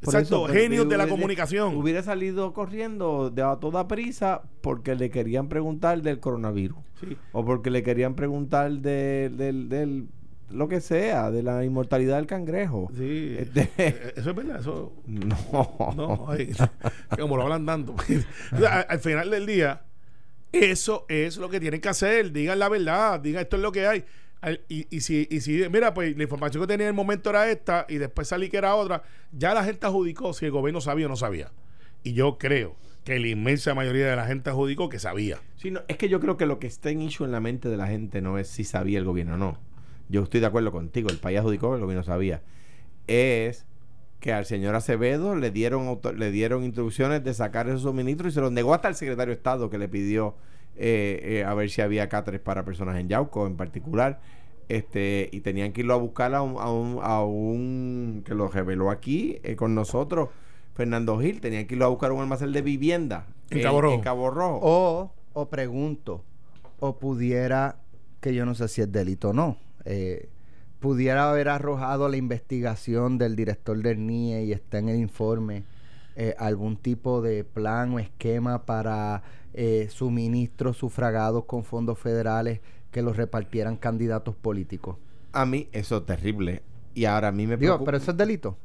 Por 0.00 0.14
Exacto. 0.14 0.46
eso, 0.46 0.54
Genios 0.54 0.88
de 0.88 0.96
la 0.96 1.08
comunicación. 1.08 1.76
Hubiera 1.76 2.02
salido 2.02 2.52
corriendo 2.52 3.30
de 3.30 3.42
a 3.42 3.56
toda 3.56 3.88
prisa 3.88 4.42
porque 4.60 4.94
le 4.94 5.10
querían 5.10 5.48
preguntar 5.48 6.00
del 6.02 6.20
coronavirus. 6.20 6.78
Sí. 7.00 7.16
O 7.32 7.44
porque 7.44 7.70
le 7.70 7.82
querían 7.82 8.14
preguntar 8.14 8.70
de- 8.70 9.30
del, 9.36 9.68
del- 9.68 10.08
lo 10.50 10.66
que 10.68 10.80
sea, 10.80 11.30
de 11.30 11.42
la 11.42 11.64
inmortalidad 11.64 12.16
del 12.16 12.26
cangrejo. 12.26 12.90
Sí. 12.96 13.34
Este- 13.38 13.70
Eh, 13.76 14.12
Eso 14.16 14.30
es 14.30 14.36
verdad. 14.36 14.60
Eso. 14.60 14.92
No. 15.06 15.94
No, 15.96 16.26
ay, 16.28 16.52
como 17.18 17.36
lo 17.36 17.42
hablan 17.42 17.66
dando. 17.66 17.94
O 18.52 18.58
sea, 18.58 18.80
al, 18.80 18.86
al 18.88 18.98
final 19.00 19.30
del 19.30 19.46
día, 19.46 19.82
eso 20.52 21.04
es 21.08 21.36
lo 21.36 21.50
que 21.50 21.60
tienen 21.60 21.80
que 21.80 21.88
hacer. 21.88 22.32
Digan 22.32 22.58
la 22.58 22.68
verdad, 22.68 23.20
digan 23.20 23.42
esto 23.42 23.56
es 23.56 23.62
lo 23.62 23.72
que 23.72 23.86
hay. 23.86 24.04
Y, 24.68 25.00
si, 25.00 25.26
y 25.30 25.40
si, 25.40 25.68
mira, 25.68 25.94
pues 25.94 26.16
la 26.16 26.22
información 26.22 26.62
que 26.62 26.68
tenía 26.68 26.86
en 26.86 26.90
el 26.90 26.94
momento 26.94 27.30
era 27.30 27.50
esta 27.50 27.86
y 27.88 27.96
después 27.96 28.28
salí 28.28 28.48
que 28.48 28.56
era 28.56 28.74
otra, 28.74 29.02
ya 29.32 29.52
la 29.52 29.64
gente 29.64 29.86
adjudicó 29.86 30.32
si 30.32 30.44
el 30.44 30.52
gobierno 30.52 30.80
sabía 30.80 31.06
o 31.06 31.08
no 31.08 31.16
sabía. 31.16 31.50
Y 32.04 32.12
yo 32.12 32.38
creo 32.38 32.76
que 33.04 33.18
la 33.18 33.28
inmensa 33.28 33.74
mayoría 33.74 34.06
de 34.06 34.14
la 34.14 34.26
gente 34.26 34.50
adjudicó 34.50 34.88
que 34.88 34.98
sabía. 34.98 35.38
Sí, 35.56 35.72
es 35.88 35.96
que 35.96 36.08
yo 36.08 36.20
creo 36.20 36.36
que 36.36 36.46
lo 36.46 36.58
que 36.58 36.68
está 36.68 36.90
en 36.90 37.02
issue 37.02 37.24
en 37.24 37.32
la 37.32 37.40
mente 37.40 37.68
de 37.68 37.76
la 37.76 37.88
gente 37.88 38.20
no 38.20 38.38
es 38.38 38.48
si 38.48 38.64
sabía 38.64 38.98
el 38.98 39.04
gobierno 39.04 39.34
o 39.34 39.38
no. 39.38 39.58
Yo 40.08 40.22
estoy 40.22 40.40
de 40.40 40.46
acuerdo 40.46 40.70
contigo, 40.70 41.10
el 41.10 41.18
país 41.18 41.38
adjudicó, 41.38 41.74
el 41.74 41.80
gobierno 41.80 42.04
sabía. 42.04 42.42
Es 43.08 43.66
que 44.20 44.32
al 44.32 44.46
señor 44.46 44.74
Acevedo 44.74 45.36
le 45.36 45.50
dieron 45.50 46.00
le 46.16 46.30
dieron 46.30 46.64
instrucciones 46.64 47.22
de 47.24 47.34
sacar 47.34 47.68
esos 47.68 47.82
suministros 47.82 48.32
y 48.32 48.34
se 48.34 48.40
los 48.40 48.52
negó 48.52 48.74
hasta 48.74 48.88
el 48.88 48.94
secretario 48.94 49.32
de 49.32 49.38
Estado 49.38 49.70
que 49.70 49.78
le 49.78 49.88
pidió 49.88 50.36
eh, 50.78 51.20
eh, 51.40 51.44
a 51.44 51.52
ver 51.54 51.68
si 51.70 51.80
había 51.82 52.08
cáteres 52.08 52.40
para 52.40 52.64
personas 52.64 52.98
en 52.98 53.08
Yauco 53.08 53.46
en 53.46 53.56
particular. 53.56 54.20
Este, 54.68 55.30
y 55.32 55.40
tenían 55.40 55.72
que 55.72 55.80
irlo 55.80 55.94
a 55.94 55.96
buscar 55.96 56.34
a 56.34 56.42
un, 56.42 56.56
a 56.60 56.70
un, 56.70 56.98
a 57.02 57.22
un- 57.24 58.22
que 58.24 58.34
lo 58.34 58.48
reveló 58.48 58.90
aquí 58.90 59.38
eh, 59.42 59.56
con 59.56 59.74
nosotros, 59.74 60.28
Fernando 60.74 61.18
Gil, 61.18 61.40
tenían 61.40 61.66
que 61.66 61.74
irlo 61.74 61.86
a 61.86 61.88
buscar 61.88 62.10
a 62.10 62.14
un 62.14 62.20
almacén 62.20 62.52
de 62.52 62.60
vivienda 62.62 63.26
En 63.50 63.62
Cabo 63.62 63.80
Rojo. 63.80 63.94
en 63.94 64.00
Cabo 64.02 64.30
Rojo. 64.30 64.60
O, 64.62 65.12
o 65.32 65.48
pregunto, 65.48 66.22
o 66.80 66.98
pudiera, 66.98 67.76
que 68.20 68.34
yo 68.34 68.44
no 68.44 68.54
sé 68.54 68.68
si 68.68 68.82
es 68.82 68.92
delito 68.92 69.30
o 69.30 69.32
no, 69.32 69.56
eh, 69.86 70.28
pudiera 70.80 71.30
haber 71.30 71.48
arrojado 71.48 72.08
la 72.10 72.18
investigación 72.18 73.16
del 73.16 73.36
director 73.36 73.76
del 73.82 74.06
NIE 74.06 74.44
y 74.44 74.52
está 74.52 74.78
en 74.78 74.90
el 74.90 74.96
informe 75.00 75.62
eh, 76.14 76.34
algún 76.38 76.76
tipo 76.76 77.22
de 77.22 77.42
plan 77.42 77.94
o 77.94 77.98
esquema 77.98 78.66
para 78.66 79.22
eh, 79.54 79.88
suministros 79.90 80.76
sufragados 80.76 81.44
con 81.44 81.64
fondos 81.64 81.98
federales 81.98 82.60
que 82.90 83.02
los 83.02 83.16
repartieran 83.16 83.76
candidatos 83.76 84.34
políticos. 84.36 84.96
A 85.32 85.44
mí 85.46 85.68
eso 85.72 85.98
es 85.98 86.06
terrible. 86.06 86.62
Y 86.94 87.04
ahora 87.04 87.28
a 87.28 87.32
mí 87.32 87.46
me 87.46 87.56
Digo, 87.56 87.74
preocupa- 87.74 87.84
pero 87.86 87.96
eso 87.98 88.10
es 88.12 88.16
delito. 88.16 88.56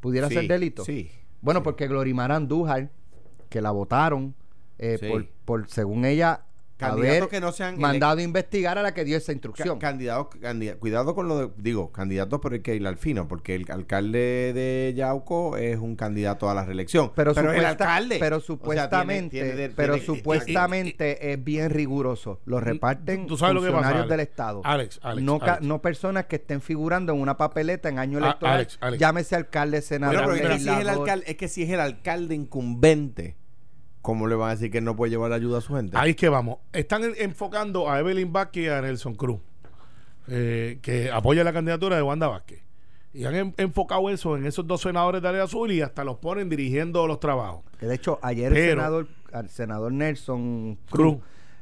Pudiera 0.00 0.28
sí, 0.28 0.34
ser 0.34 0.48
delito. 0.48 0.84
Sí. 0.84 1.10
Bueno, 1.40 1.62
porque 1.62 1.86
Glorimar 1.88 2.32
Andújar, 2.32 2.90
que 3.48 3.60
la 3.60 3.70
votaron 3.70 4.34
eh, 4.78 4.96
Sí. 4.98 5.06
por, 5.08 5.26
por, 5.44 5.68
según 5.68 6.04
ella, 6.04 6.44
Candidatos 6.76 7.16
haber 7.18 7.28
que 7.28 7.40
no 7.40 7.52
sean 7.52 7.78
mandado 7.78 8.18
a 8.18 8.22
investigar 8.22 8.78
a 8.78 8.82
la 8.82 8.92
que 8.94 9.04
dio 9.04 9.16
esa 9.16 9.26
Ca- 9.26 9.32
instrucción. 9.32 9.78
candidatos, 9.78 10.28
cuidado 10.80 11.14
con 11.14 11.28
lo 11.28 11.38
de, 11.38 11.50
digo, 11.56 11.92
candidatos 11.92 12.40
por 12.40 12.52
el 12.52 12.62
que 12.62 12.74
ir 12.74 12.84
al 12.86 12.96
fino, 12.96 13.28
porque 13.28 13.54
el 13.54 13.64
alcalde 13.70 14.52
de 14.52 14.92
Yauco 14.96 15.56
es 15.56 15.78
un 15.78 15.94
candidato 15.94 16.50
a 16.50 16.54
la 16.54 16.64
reelección. 16.64 17.12
pero, 17.14 17.30
el 17.30 17.36
supuesta- 17.36 17.68
alcalde. 17.68 18.16
pero 18.18 18.36
o 18.36 18.40
sea, 18.40 18.46
tiene- 18.46 18.58
supuestamente, 18.60 19.30
tiene 19.42 19.68
pero 19.70 19.94
tiene- 19.94 20.06
supuestamente 20.06 21.32
es 21.32 21.44
bien 21.44 21.70
riguroso. 21.70 22.40
Lo 22.44 22.60
reparten 22.60 23.26
tú- 23.26 23.36
sabes 23.36 23.54
lo 23.54 23.60
que 23.60 23.66
pasa, 23.68 23.76
funcionarios 23.78 24.08
del 24.10 24.20
Estado. 24.20 24.60
Alex, 24.64 24.98
Alex, 25.02 25.22
no, 25.24 25.38
ca- 25.38 25.52
Alex. 25.54 25.66
no 25.66 25.80
personas 25.80 26.26
que 26.26 26.36
estén 26.36 26.60
figurando 26.60 27.12
en 27.12 27.20
una 27.20 27.36
papeleta 27.36 27.88
en 27.88 27.98
año 27.98 28.18
A- 28.18 28.22
electoral. 28.26 28.54
Alex, 28.56 28.78
Alex. 28.80 29.00
Llámese 29.00 29.36
alcalde, 29.36 29.80
senador, 29.80 30.16
Bueno, 30.24 30.32
pero 30.32 30.44
es 30.44 30.50
que, 30.56 30.58
si 30.58 30.64
es, 30.64 30.66
el 30.68 30.72
legislador. 30.74 31.00
alcalde, 31.02 31.24
es 31.30 31.36
que 31.36 31.48
si 31.48 31.62
es 31.62 31.70
el 31.70 31.80
alcalde 31.80 32.34
incumbente, 32.34 33.36
¿cómo 34.04 34.26
le 34.28 34.34
van 34.34 34.50
a 34.50 34.52
decir 34.52 34.70
que 34.70 34.80
no 34.82 34.94
puede 34.94 35.10
llevar 35.10 35.32
ayuda 35.32 35.58
a 35.58 35.60
su 35.62 35.74
gente? 35.74 35.96
Ahí 35.98 36.10
es 36.10 36.16
que 36.16 36.28
vamos. 36.28 36.58
Están 36.74 37.02
en- 37.04 37.14
enfocando 37.18 37.90
a 37.90 37.98
Evelyn 37.98 38.30
Vázquez 38.32 38.64
y 38.66 38.68
a 38.68 38.80
Nelson 38.82 39.14
Cruz, 39.14 39.40
eh, 40.28 40.78
que 40.82 41.10
apoya 41.10 41.42
la 41.42 41.52
candidatura 41.52 41.96
de 41.96 42.02
Wanda 42.02 42.28
Vázquez. 42.28 42.60
Y 43.12 43.24
han 43.24 43.34
en- 43.34 43.54
enfocado 43.56 44.10
eso 44.10 44.36
en 44.36 44.44
esos 44.44 44.66
dos 44.66 44.80
senadores 44.82 45.22
de 45.22 45.28
área 45.28 45.44
azul 45.44 45.70
y 45.70 45.80
hasta 45.80 46.04
los 46.04 46.16
ponen 46.18 46.48
dirigiendo 46.48 47.06
los 47.06 47.18
trabajos. 47.20 47.62
Que 47.80 47.86
de 47.86 47.94
hecho, 47.94 48.18
ayer 48.22 48.52
el 48.52 48.70
senador 48.70 49.08
al 49.32 49.48
senador 49.48 49.92
Nelson 49.92 50.76
Cruz. 50.90 51.14
Cruz, 51.14 51.16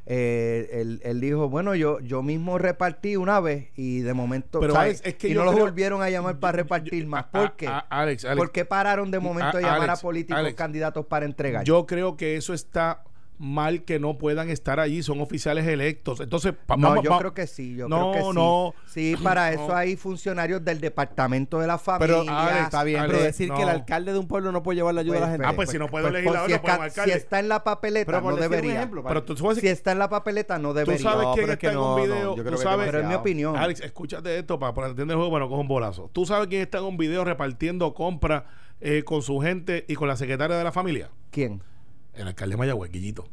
eh, 0.07 0.69
él, 0.73 1.01
él 1.05 1.21
dijo, 1.21 1.49
bueno, 1.49 1.75
yo 1.77 2.01
yo 2.01 2.23
mismo 2.23 2.59
repartí 2.59 3.17
una 3.17 3.39
vez 3.41 3.69
y 3.77 4.01
de 4.01 4.15
momento, 4.15 4.59
Pero, 4.59 4.75
¿sabes? 4.75 5.01
Alex, 5.01 5.07
es 5.07 5.15
que 5.15 5.29
y 5.29 5.35
no 5.35 5.45
los 5.45 5.55
creo- 5.55 5.65
volvieron 5.67 6.03
a 6.03 6.11
llamar 6.11 6.39
para 6.41 6.57
repartir 6.57 7.07
más. 7.07 7.25
¿Por 7.27 7.53
qué? 7.57 7.69
a- 7.69 7.79
Alex, 7.89 8.25
Alex, 8.25 8.37
¿Por 8.39 8.51
qué 8.51 8.65
pararon 8.65 9.11
de 9.13 9.21
momento 9.21 9.57
A- 9.59 9.61
de 9.61 9.63
llamar 9.67 9.91
a 9.91 9.97
políticos 9.97 10.55
candidatos 10.57 11.07
para 11.07 11.25
entregar? 11.25 11.65
Yo 11.65 11.87
creo 11.87 12.17
que 12.17 12.37
eso 12.37 12.53
está 12.53 13.05
mal 13.45 13.83
que 13.83 13.99
no 13.99 14.19
puedan 14.19 14.51
estar 14.51 14.79
allí, 14.79 15.03
son 15.03 15.21
oficiales 15.21 15.67
electos. 15.67 16.21
Entonces, 16.21 16.55
pa- 16.65 16.77
no, 16.77 16.91
vamos- 16.91 17.05
yo 17.05 17.19
creo 17.19 17.35
que 17.35 17.49
sí, 17.49 17.75
yo 17.75 17.89
No, 17.89 18.13
creo 18.13 18.13
que 18.13 18.29
sí. 18.31 18.35
no. 18.37 18.75
Sí, 18.87 19.17
para 19.21 19.51
No. 19.55 19.65
eso 19.65 19.75
hay 19.77 19.97
funcionarios 19.97 20.65
del 20.65 20.81
departamento 20.81 21.59
de 21.59 21.67
la 21.67 21.77
Pero 21.99 22.19
familia. 22.19 22.41
Alex, 22.47 22.65
está 22.65 22.85
bien, 22.85 23.01
Alex, 23.01 23.13
pero 23.15 23.25
decir 23.25 23.49
no. 23.49 23.57
que 23.57 23.63
el 23.63 23.69
alcalde 23.69 24.13
de 24.13 24.19
un 24.21 24.29
pueblo 24.29 24.53
no 24.53 24.63
puede 24.63 24.77
llevar 24.77 24.95
la 24.95 25.01
ayuda 25.01 25.17
a 25.17 25.21
la 25.21 25.27
Pues, 25.27 25.33
gente. 25.33 25.47
Ah, 25.49 25.53
pues 25.57 25.71
si 25.71 25.79
no 25.79 25.89
puede 25.89 26.03
Pues, 26.05 26.15
legislador, 26.15 26.47
si, 26.49 26.55
no 26.55 26.63
puede 26.63 26.75
alcalde. 26.75 27.13
si 27.13 27.19
está 27.19 27.41
en 27.41 27.49
la 27.49 27.65
papeleta, 27.65 28.07
Pero 28.07 28.31
no 28.31 28.37
debería. 28.37 28.75
ejemplo, 28.75 29.03
Pero 29.03 29.23
tú 29.25 29.37
sabes 29.37 29.59
Si 29.59 29.67
está 29.69 29.91
en 29.91 29.99
la 29.99 30.09
papeleta, 30.09 30.59
no 30.61 30.69
Tú 30.69 30.75
debería. 30.75 31.03
sabes 31.03 31.25
No, 31.27 31.35
quién 31.35 31.47
pero 31.47 31.53
es 31.53 31.59
está 31.59 31.73
en 31.73 31.79
un 31.79 31.97
video. 31.97 32.35
tú 32.37 32.57
sabes, 32.59 32.87
Pero 32.87 33.01
es 33.01 33.07
mi 33.07 33.15
opinión. 33.15 33.57
Alex, 33.57 33.81
escúchate 33.81 34.39
esto 34.39 34.59
para, 34.59 34.73
para 34.73 34.87
entender 34.89 35.15
el 35.15 35.19
juego, 35.19 35.33
para 35.33 35.45
no 35.45 35.49
coger 35.49 35.63
un 35.63 35.69
bolazo. 35.69 36.09
¿Tú 36.13 36.25
sabes 36.27 36.47
quién 36.47 36.63
está 36.63 36.79
en 36.79 36.85
un 36.85 36.97
video 36.97 37.25
repartiendo 37.25 37.93
compras 37.93 38.45
eh, 38.81 39.03
con 39.05 39.21
su 39.23 39.39
gente 39.41 39.85
y 39.89 39.95
con 39.95 40.07
la 40.07 40.17
secretaria 40.17 40.57
de 40.57 40.65
la 40.65 40.71
familia? 40.73 41.11
¿Quién? 41.33 41.63
El 42.15 42.29
alcalde 42.29 42.55
de 42.55 42.59
Mayagüez, 42.59 42.91
Guillito. 42.93 43.27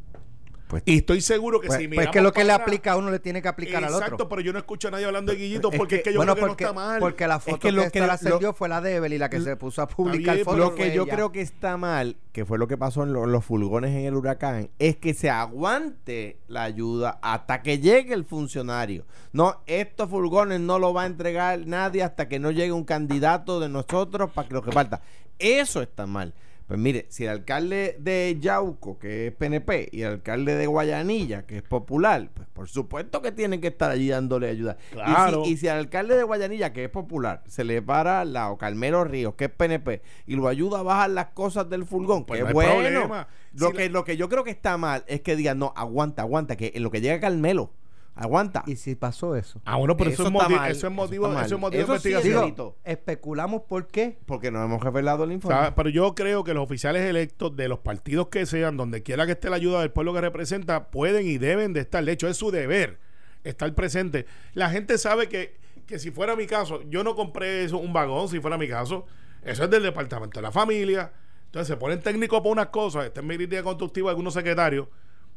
Pues- 0.67 0.83
y 0.85 0.97
estoy 0.97 1.19
seguro 1.21 1.59
que 1.59 1.65
Pues, 1.65 1.79
si 1.79 1.87
pues 1.87 1.97
miramos 1.97 2.13
que 2.13 2.21
lo 2.21 2.31
que 2.31 2.43
le 2.43 2.51
aplica 2.51 2.91
a 2.91 2.95
uno 2.97 3.09
le 3.09 3.17
tiene 3.17 3.41
que 3.41 3.47
aplicar 3.47 3.83
al 3.83 3.91
Exacto, 3.91 4.13
otro. 4.13 4.29
pero 4.29 4.41
yo 4.41 4.53
no 4.53 4.59
escucho 4.59 4.89
a 4.89 4.91
nadie 4.91 5.05
hablando 5.05 5.31
de 5.31 5.39
Guillito 5.39 5.71
Es 5.71 5.77
porque 5.79 5.95
es 5.95 6.01
que- 6.03 6.09
que 6.09 6.13
yo 6.13 6.19
bueno, 6.19 6.35
creo 6.35 6.45
que 6.45 6.49
porque, 6.49 6.63
no 6.65 6.69
está 6.69 6.79
mal. 6.79 6.99
porque 6.99 7.27
la 7.27 7.39
foto 7.39 7.57
que 7.57 7.69
que, 7.69 7.71
lo 7.71 7.83
que- 7.85 7.89
que 7.91 7.99
lo- 8.01 8.11
ascendió 8.11 8.53
fue 8.53 8.69
la 8.69 8.79
de 8.79 8.93
Evelyn, 8.97 9.19
la 9.19 9.29
que 9.31 9.41
se 9.41 9.55
puso 9.55 9.81
a 9.81 9.87
publicar 9.87 10.35
bien, 10.35 10.45
fotos. 10.45 10.59
Lo 10.59 10.75
que 10.75 10.93
yo 10.93 11.05
ella. 11.05 11.15
creo 11.15 11.31
que 11.31 11.41
está 11.41 11.75
mal, 11.77 12.17
que 12.31 12.45
fue 12.45 12.59
lo 12.59 12.67
que 12.67 12.77
pasó 12.77 13.01
en, 13.01 13.13
lo- 13.13 13.23
en 13.23 13.31
los 13.31 13.43
fulgones 13.43 13.95
en 13.95 14.05
el 14.05 14.13
huracán, 14.13 14.69
es 14.77 14.95
que 14.97 15.15
se 15.15 15.31
aguante 15.31 16.37
la 16.47 16.65
ayuda 16.65 17.17
hasta 17.23 17.63
que 17.63 17.79
llegue 17.79 18.13
el 18.13 18.23
funcionario. 18.23 19.05
No, 19.33 19.63
estos 19.65 20.07
fulgones 20.07 20.59
no 20.59 20.77
lo 20.77 20.93
va 20.93 21.01
a 21.01 21.05
entregar 21.07 21.65
nadie 21.65 22.03
hasta 22.03 22.27
que 22.27 22.37
no 22.37 22.51
llegue 22.51 22.73
un 22.73 22.83
candidato 22.85 23.59
de 23.59 23.69
nosotros 23.69 24.29
para 24.31 24.47
que 24.47 24.53
lo 24.53 24.61
reparta. 24.61 25.01
Eso 25.39 25.81
está 25.81 26.05
mal. 26.05 26.35
Pues 26.69 26.79
mire, 26.79 27.07
si 27.09 27.23
el 27.23 27.31
alcalde 27.31 27.97
de 27.99 28.37
Yauco, 28.39 28.99
que 28.99 29.25
es 29.25 29.33
PNP, 29.33 29.89
y 29.91 30.03
el 30.03 30.11
alcalde 30.11 30.53
de 30.53 30.67
Guayanilla, 30.67 31.47
que 31.47 31.57
es 31.57 31.63
popular, 31.63 32.29
pues 32.31 32.47
por 32.53 32.69
supuesto 32.69 33.23
que 33.23 33.31
tienen 33.31 33.59
que 33.59 33.69
estar 33.69 33.89
allí 33.89 34.07
dándole 34.09 34.49
ayuda. 34.49 34.77
Y 34.79 34.85
si- 34.91 34.93
Claro. 34.93 35.41
Y 35.47 35.57
si, 35.57 35.67
al 35.67 35.79
alcalde 35.79 36.15
de 36.15 36.21
Guayanilla, 36.21 36.71
que 36.71 36.83
es 36.83 36.89
popular, 36.91 37.41
se 37.47 37.63
le 37.63 37.81
para 37.81 38.21
al 38.21 38.33
lado 38.33 38.55
Carmelo 38.59 39.03
Ríos, 39.03 39.33
que 39.33 39.45
es 39.45 39.49
PNP, 39.51 40.03
y 40.27 40.35
lo 40.35 40.47
ayuda 40.47 40.81
a 40.81 40.83
bajar 40.83 41.09
las 41.09 41.29
cosas 41.29 41.67
del 41.71 41.85
furgón, 41.85 42.25
Pues 42.25 42.39
que 42.41 42.45
no 42.47 42.53
bueno. 42.53 42.71
problema. 42.73 43.27
Lo, 43.55 43.69
Si 43.69 43.73
que, 43.73 43.89
lo 43.89 44.03
que 44.03 44.15
yo 44.15 44.29
creo 44.29 44.43
que 44.43 44.51
está 44.51 44.77
mal 44.77 45.03
es 45.07 45.21
que 45.21 45.35
digan, 45.35 45.57
no, 45.57 45.73
aguanta, 45.75 46.21
aguanta, 46.21 46.55
que 46.55 46.71
en 46.75 46.83
lo 46.83 46.91
que 46.91 47.01
llega 47.01 47.19
Carmelo, 47.19 47.71
aguanta. 48.19 48.63
¿Y 48.67 48.75
si 48.75 48.95
pasó 48.95 49.35
eso? 49.35 49.61
Ah, 49.65 49.77
bueno, 49.77 49.95
pero 49.97 50.09
eso, 50.09 50.23
Eso 50.23 50.27
es, 50.27 50.49
mal, 50.49 50.71
eso 50.71 50.87
es 50.87 50.93
motivo, 50.93 51.31
eso 51.39 51.55
es 51.55 51.59
motivo 51.61 51.83
Eso 51.83 51.93
de 51.93 51.99
sí 51.99 52.09
es 52.09 52.15
investigación. 52.15 52.51
Digo, 52.55 52.77
especulamos 52.83 53.63
por 53.63 53.87
qué. 53.87 54.17
Porque 54.25 54.51
no 54.51 54.63
hemos 54.63 54.83
revelado 54.83 55.23
el 55.23 55.31
O 55.31 55.33
informe. 55.33 55.57
sea, 55.59 55.75
pero 55.75 55.89
yo 55.89 56.13
creo 56.15 56.43
que 56.43 56.53
los 56.53 56.63
oficiales 56.63 57.03
electos 57.03 57.55
de 57.55 57.67
los 57.67 57.79
partidos 57.79 58.27
que 58.27 58.45
sean, 58.45 58.77
donde 58.77 59.03
quiera 59.03 59.25
que 59.25 59.31
esté 59.33 59.49
la 59.49 59.55
ayuda 59.55 59.79
del 59.81 59.91
pueblo 59.91 60.13
que 60.13 60.21
representa, 60.21 60.91
pueden 60.91 61.27
y 61.27 61.37
deben 61.37 61.73
de 61.73 61.79
estar. 61.81 62.03
De 62.03 62.11
hecho, 62.11 62.27
es 62.27 62.37
su 62.37 62.51
deber 62.51 62.99
estar 63.43 63.73
presente. 63.73 64.25
La 64.53 64.69
gente 64.69 64.97
sabe 64.97 65.29
que, 65.29 65.57
que 65.87 65.97
si 65.99 66.11
fuera 66.11 66.35
mi 66.35 66.45
caso, 66.45 66.81
yo 66.89 67.03
no 67.03 67.15
compré 67.15 67.63
eso, 67.63 67.77
un 67.77 67.93
vagón, 67.93 68.27
si 68.27 68.39
fuera 68.39 68.57
mi 68.57 68.67
caso. 68.67 69.05
Eso 69.43 69.63
es 69.63 69.69
del 69.69 69.83
departamento 69.83 70.39
de 70.39 70.43
la 70.43 70.51
familia. 70.51 71.11
Entonces 71.45 71.67
se 71.69 71.77
ponen 71.77 72.01
técnicos 72.01 72.39
para 72.41 72.51
unas 72.51 72.67
cosas. 72.67 73.05
Esta 73.05 73.21
es 73.21 73.25
mi 73.25 73.35
crítica 73.37 73.63
constructiva 73.63 74.07
de 74.07 74.11
algunos 74.11 74.33
secretarios. 74.33 74.87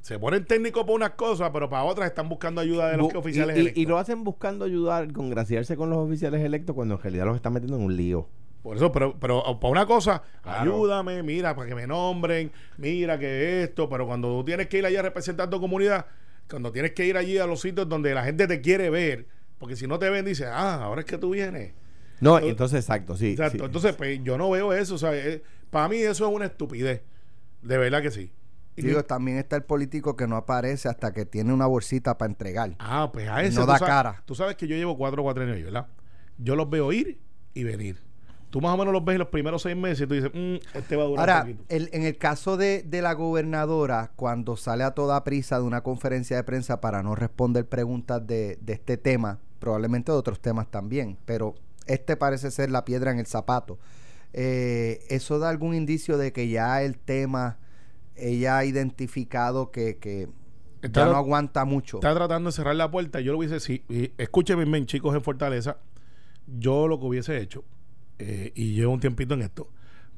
Se 0.02 0.18
ponen 0.18 0.44
técnicos 0.44 0.82
para 0.82 0.94
unas 0.94 1.10
cosas, 1.10 1.50
pero 1.52 1.70
para 1.70 1.84
otras 1.84 2.08
están 2.08 2.28
buscando 2.28 2.60
ayuda 2.60 2.90
de 2.90 2.96
los 2.96 3.06
Bu- 3.12 3.16
oficiales 3.18 3.56
y, 3.56 3.58
y- 3.58 3.62
electos. 3.62 3.82
y 3.82 3.86
lo 3.86 3.98
hacen 3.98 4.24
buscando 4.24 4.64
ayudar, 4.64 5.12
congraciarse 5.12 5.76
con 5.76 5.90
los 5.90 5.98
oficiales 6.00 6.40
electos, 6.42 6.74
cuando 6.74 6.96
en 6.96 7.00
realidad 7.02 7.26
los 7.26 7.36
están 7.36 7.52
metiendo 7.52 7.76
en 7.76 7.84
un 7.84 7.96
lío. 7.96 8.28
Por 8.64 8.76
eso, 8.76 8.90
pero, 8.92 9.16
pero 9.18 9.42
para 9.60 9.70
una 9.70 9.86
cosa, 9.86 10.22
Claro. 10.42 10.60
ayúdame, 10.74 11.22
mira, 11.22 11.54
para 11.54 11.68
que 11.68 11.74
me 11.76 11.86
nombren, 11.86 12.50
mira 12.78 13.18
que 13.18 13.62
esto, 13.62 13.88
pero 13.88 14.06
cuando 14.06 14.28
tú 14.38 14.44
tienes 14.44 14.66
que 14.68 14.78
ir 14.78 14.86
allá 14.86 15.00
a 15.00 15.02
representar 15.02 15.48
tu 15.48 15.60
comunidad, 15.60 16.06
cuando 16.50 16.70
tienes 16.72 16.92
que 16.92 17.06
ir 17.06 17.16
allí 17.16 17.38
a 17.38 17.46
los 17.46 17.60
sitios 17.60 17.88
donde 17.88 18.12
la 18.14 18.24
gente 18.24 18.46
te 18.48 18.60
quiere 18.60 18.90
ver, 18.90 19.26
porque 19.58 19.76
si 19.76 19.86
no 19.86 19.98
te 20.00 20.10
ven, 20.10 20.24
dice, 20.24 20.46
ah, 20.46 20.82
ahora 20.82 21.00
es 21.02 21.06
que 21.06 21.16
tú 21.18 21.30
vienes. 21.30 21.72
No, 22.20 22.38
Entonces- 22.38 22.50
entonces, 22.50 22.80
exacto, 22.80 23.16
sí. 23.16 23.30
Exacto. 23.32 23.58
sí. 23.58 23.64
Entonces, 23.64 23.94
pues 23.94 24.20
yo 24.24 24.36
no 24.38 24.50
veo 24.50 24.72
eso, 24.72 24.96
o 24.96 24.98
sea, 24.98 25.14
eh, 25.14 25.42
para 25.70 25.88
mí 25.88 25.96
eso 25.98 26.28
es 26.28 26.34
una 26.34 26.46
estupidez. 26.46 27.02
De 27.62 27.78
verdad 27.78 28.02
que 28.02 28.10
sí. 28.10 28.32
Y 28.74 28.82
Digo, 28.82 29.04
también 29.04 29.36
está 29.38 29.56
el 29.56 29.64
político 29.64 30.16
que 30.16 30.26
no 30.26 30.36
aparece 30.36 30.88
hasta 30.88 31.12
que 31.12 31.26
tiene 31.26 31.52
una 31.52 31.66
bolsita 31.66 32.16
para 32.16 32.30
entregar. 32.30 32.74
ah, 32.78 33.10
pues 33.12 33.28
a 33.28 33.42
ese 33.42 33.58
no 33.60 33.66
da 33.66 33.78
sabes- 33.78 33.88
cara. 33.90 34.22
Tú 34.24 34.34
sabes 34.34 34.56
que 34.56 34.66
yo 34.66 34.76
llevo 34.76 34.96
cuatro 34.96 35.20
o 35.22 35.24
cuatro 35.24 35.42
años 35.44 35.62
¿verdad? 35.62 35.86
Yo 36.38 36.56
los 36.56 36.68
veo 36.70 36.90
ir 36.92 37.20
y 37.54 37.64
venir. 37.64 38.00
Tú 38.48 38.60
más 38.60 38.72
o 38.74 38.76
menos 38.76 38.92
los 38.92 39.02
ves 39.04 39.14
en 39.14 39.18
los 39.20 39.28
primeros 39.28 39.62
seis 39.62 39.76
meses 39.76 40.02
y 40.02 40.06
tú 40.06 40.14
dices, 40.14 40.30
"Mm, 40.34 40.56
este 40.76 40.96
va 40.96 41.04
a 41.04 41.06
durar 41.06 41.20
Ahora, 41.30 41.40
poquito". 41.42 41.64
el- 41.68 41.88
en 41.92 42.02
el 42.02 42.16
caso 42.18 42.56
de, 42.58 42.82
de 42.82 43.00
la 43.02 43.12
gobernadora, 43.14 44.12
cuando 44.16 44.56
sale 44.56 44.84
a 44.84 44.90
toda 44.92 45.22
prisa 45.24 45.56
de 45.58 45.64
una 45.64 45.82
conferencia 45.82 46.36
de 46.36 46.44
prensa 46.44 46.80
para 46.80 47.02
no 47.02 47.14
responder 47.14 47.66
preguntas 47.66 48.26
de, 48.26 48.58
de 48.60 48.72
este 48.74 48.96
tema, 48.98 49.38
probablemente 49.58 50.12
de 50.12 50.18
otros 50.18 50.40
temas 50.40 50.70
también, 50.70 51.16
pero 51.24 51.54
este 51.86 52.16
parece 52.16 52.50
ser 52.50 52.70
la 52.70 52.84
piedra 52.84 53.10
en 53.10 53.18
el 53.18 53.26
zapato. 53.26 53.78
Eh, 54.34 55.04
¿Eso 55.08 55.38
da 55.38 55.48
algún 55.50 55.74
indicio 55.74 56.16
de 56.18 56.32
que 56.32 56.48
ya 56.48 56.82
el 56.82 56.98
tema, 56.98 57.58
ella 58.16 58.58
ha 58.58 58.64
identificado 58.64 59.70
que, 59.70 59.98
que 59.98 60.28
Está- 60.82 61.06
ya 61.06 61.12
no 61.12 61.16
aguanta 61.16 61.64
mucho? 61.64 61.98
está 61.98 62.14
tratando 62.14 62.50
de 62.50 62.56
cerrar 62.56 62.76
la 62.76 62.90
puerta. 62.90 63.20
Yo 63.20 63.32
lo 63.32 63.38
hubiese, 63.38 63.60
sí, 63.60 63.82
y 63.88 64.10
escúcheme 64.18 64.64
bien, 64.64 64.86
chicos 64.86 65.14
en 65.14 65.22
Fortaleza, 65.22 65.76
yo 66.46 66.88
lo 66.88 66.98
que 66.98 67.06
hubiese 67.06 67.38
hecho, 67.38 67.64
eh, 68.18 68.52
y 68.54 68.74
llevo 68.74 68.92
un 68.92 69.00
tiempito 69.00 69.34
en 69.34 69.42
esto, 69.42 69.68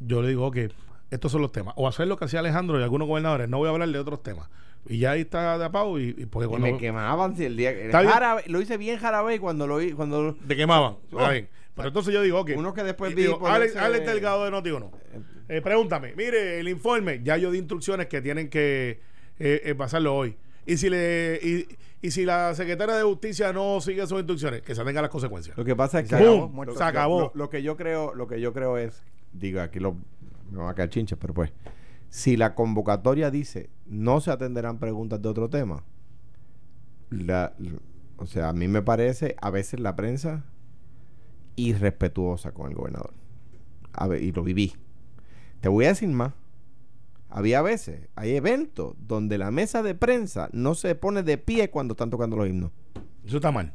yo 0.01 0.23
le 0.23 0.29
digo, 0.29 0.47
ok, 0.47 0.57
estos 1.11 1.31
son 1.33 1.43
los 1.43 1.53
temas. 1.53 1.75
O 1.77 1.87
hacer 1.87 2.09
lo 2.09 2.17
que 2.17 2.25
hacía 2.25 2.41
Alejandro 2.41 2.81
y 2.81 2.83
algunos 2.83 3.07
gobernadores, 3.07 3.49
no 3.49 3.59
voy 3.59 3.69
a 3.69 3.71
hablar 3.71 3.89
de 3.91 3.99
otros 3.99 4.23
temas. 4.23 4.49
Y 4.87 4.99
ya 4.99 5.13
ahí 5.13 5.23
está 5.23 5.57
de 5.57 5.65
apao 5.65 5.99
y, 5.99 6.09
y 6.19 6.27
porque 6.27 6.47
Y 6.47 6.49
cuando 6.49 6.67
me 6.67 6.77
quemaban 6.77 7.37
si 7.37 7.45
el 7.47 7.57
día 7.57 7.71
Está 7.71 8.01
bien. 8.03 8.13
Jarabe- 8.13 8.45
lo 8.49 8.61
hice 8.61 8.77
bien 8.77 8.99
jarabe 8.99 9.39
cuando 9.41 9.67
lo 9.67 9.79
vi, 9.79 9.93
cuando 9.93 10.23
lo- 10.23 10.35
te 10.35 10.57
quemaban. 10.57 10.97
Está 11.11 11.29
Oh. 11.29 11.31
bien. 11.31 11.49
Pero 11.75 11.89
entonces 11.89 12.13
yo 12.13 12.21
digo, 12.23 12.41
ok. 12.41 12.51
Uno 12.57 12.75
que 12.75 12.83
después 12.83 13.15
vi 13.15 13.23
digo, 13.23 13.47
Alex, 13.47 13.77
Alex 13.77 14.05
Delgado 14.07 14.45
de 14.45 14.51
Noti 14.51 14.71
uno. 14.71 14.91
Eh, 15.49 15.61
pregúntame, 15.61 16.15
mire, 16.17 16.59
el 16.61 16.69
informe, 16.69 17.21
ya 17.23 17.37
yo 17.37 17.51
di 17.51 17.59
instrucciones 17.59 18.07
que 18.07 18.21
tienen 18.23 18.49
que 18.49 19.01
eh, 19.39 19.61
eh, 19.65 19.75
pasarlo 19.75 20.15
hoy. 20.17 20.37
Y 20.67 20.77
si 20.79 20.89
le 20.89 21.39
y, 21.43 21.67
y 22.07 22.11
si 22.11 22.25
la 22.25 22.55
secretaria 22.55 22.95
de 22.97 23.03
justicia 23.03 23.53
no 23.53 23.81
sigue 23.81 24.07
sus 24.07 24.19
instrucciones, 24.19 24.63
que 24.63 24.75
se 24.75 24.83
tengan 24.85 25.03
las 25.03 25.11
consecuencias. 25.11 25.57
Lo 25.59 25.65
que 25.65 25.77
pasa 25.77 26.01
es 26.01 26.09
Se 26.09 26.17
que 26.17 26.23
acabó, 26.23 26.37
lo- 26.37 26.49
muerto. 26.49 26.73
lo- 26.73 26.79
Se 26.79 26.85
acabó. 26.85 27.21
Lo, 27.21 27.33
lo 27.35 27.51
que 27.51 27.63
yo 27.63 27.77
creo, 27.77 28.15
lo 28.15 28.27
que 28.27 28.41
yo 28.41 28.53
creo 28.55 28.79
es, 28.79 29.03
digo, 29.33 29.61
aquí 29.61 29.81
lo 29.81 29.97
me 30.51 30.59
va 30.59 30.71
a 30.71 30.75
caer 30.75 30.89
chinche, 30.91 31.17
pero 31.17 31.35
pues, 31.35 31.53
si 32.09 32.37
la 32.37 32.55
convocatoria 32.55 33.31
dice 33.31 33.69
no 33.87 34.21
se 34.21 34.31
atenderán 34.31 34.79
preguntas 34.79 35.21
de 35.21 35.29
otro 35.29 35.51
tema, 35.51 35.83
la, 37.11 37.53
o 38.17 38.27
sea, 38.27 38.49
a 38.49 38.53
mí 38.55 38.67
me 38.69 38.81
parece 38.83 39.37
a 39.43 39.51
veces 39.51 39.81
la 39.81 39.95
prensa 39.97 40.45
irrespetuosa 41.57 42.53
con 42.53 42.69
el 42.71 42.75
gobernador. 42.77 43.13
A 43.93 44.09
ver, 44.09 44.23
y 44.23 44.33
lo 44.33 44.43
viví. 44.43 44.73
Te 45.65 45.71
voy 45.71 45.87
a 45.87 45.89
decir 45.89 46.11
más. 46.11 46.35
Había 47.31 47.63
veces, 47.63 48.11
hay 48.17 48.37
eventos 48.37 48.95
donde 48.99 49.39
la 49.39 49.51
mesa 49.51 49.83
de 49.83 49.95
prensa 49.95 50.51
no 50.53 50.75
se 50.75 50.95
pone 50.95 51.23
de 51.23 51.39
pie 51.39 51.71
cuando 51.71 51.93
están 51.93 52.11
tocando 52.11 52.37
los 52.37 52.47
himnos. 52.47 52.71
Eso 53.25 53.37
está 53.37 53.51
mal. 53.51 53.73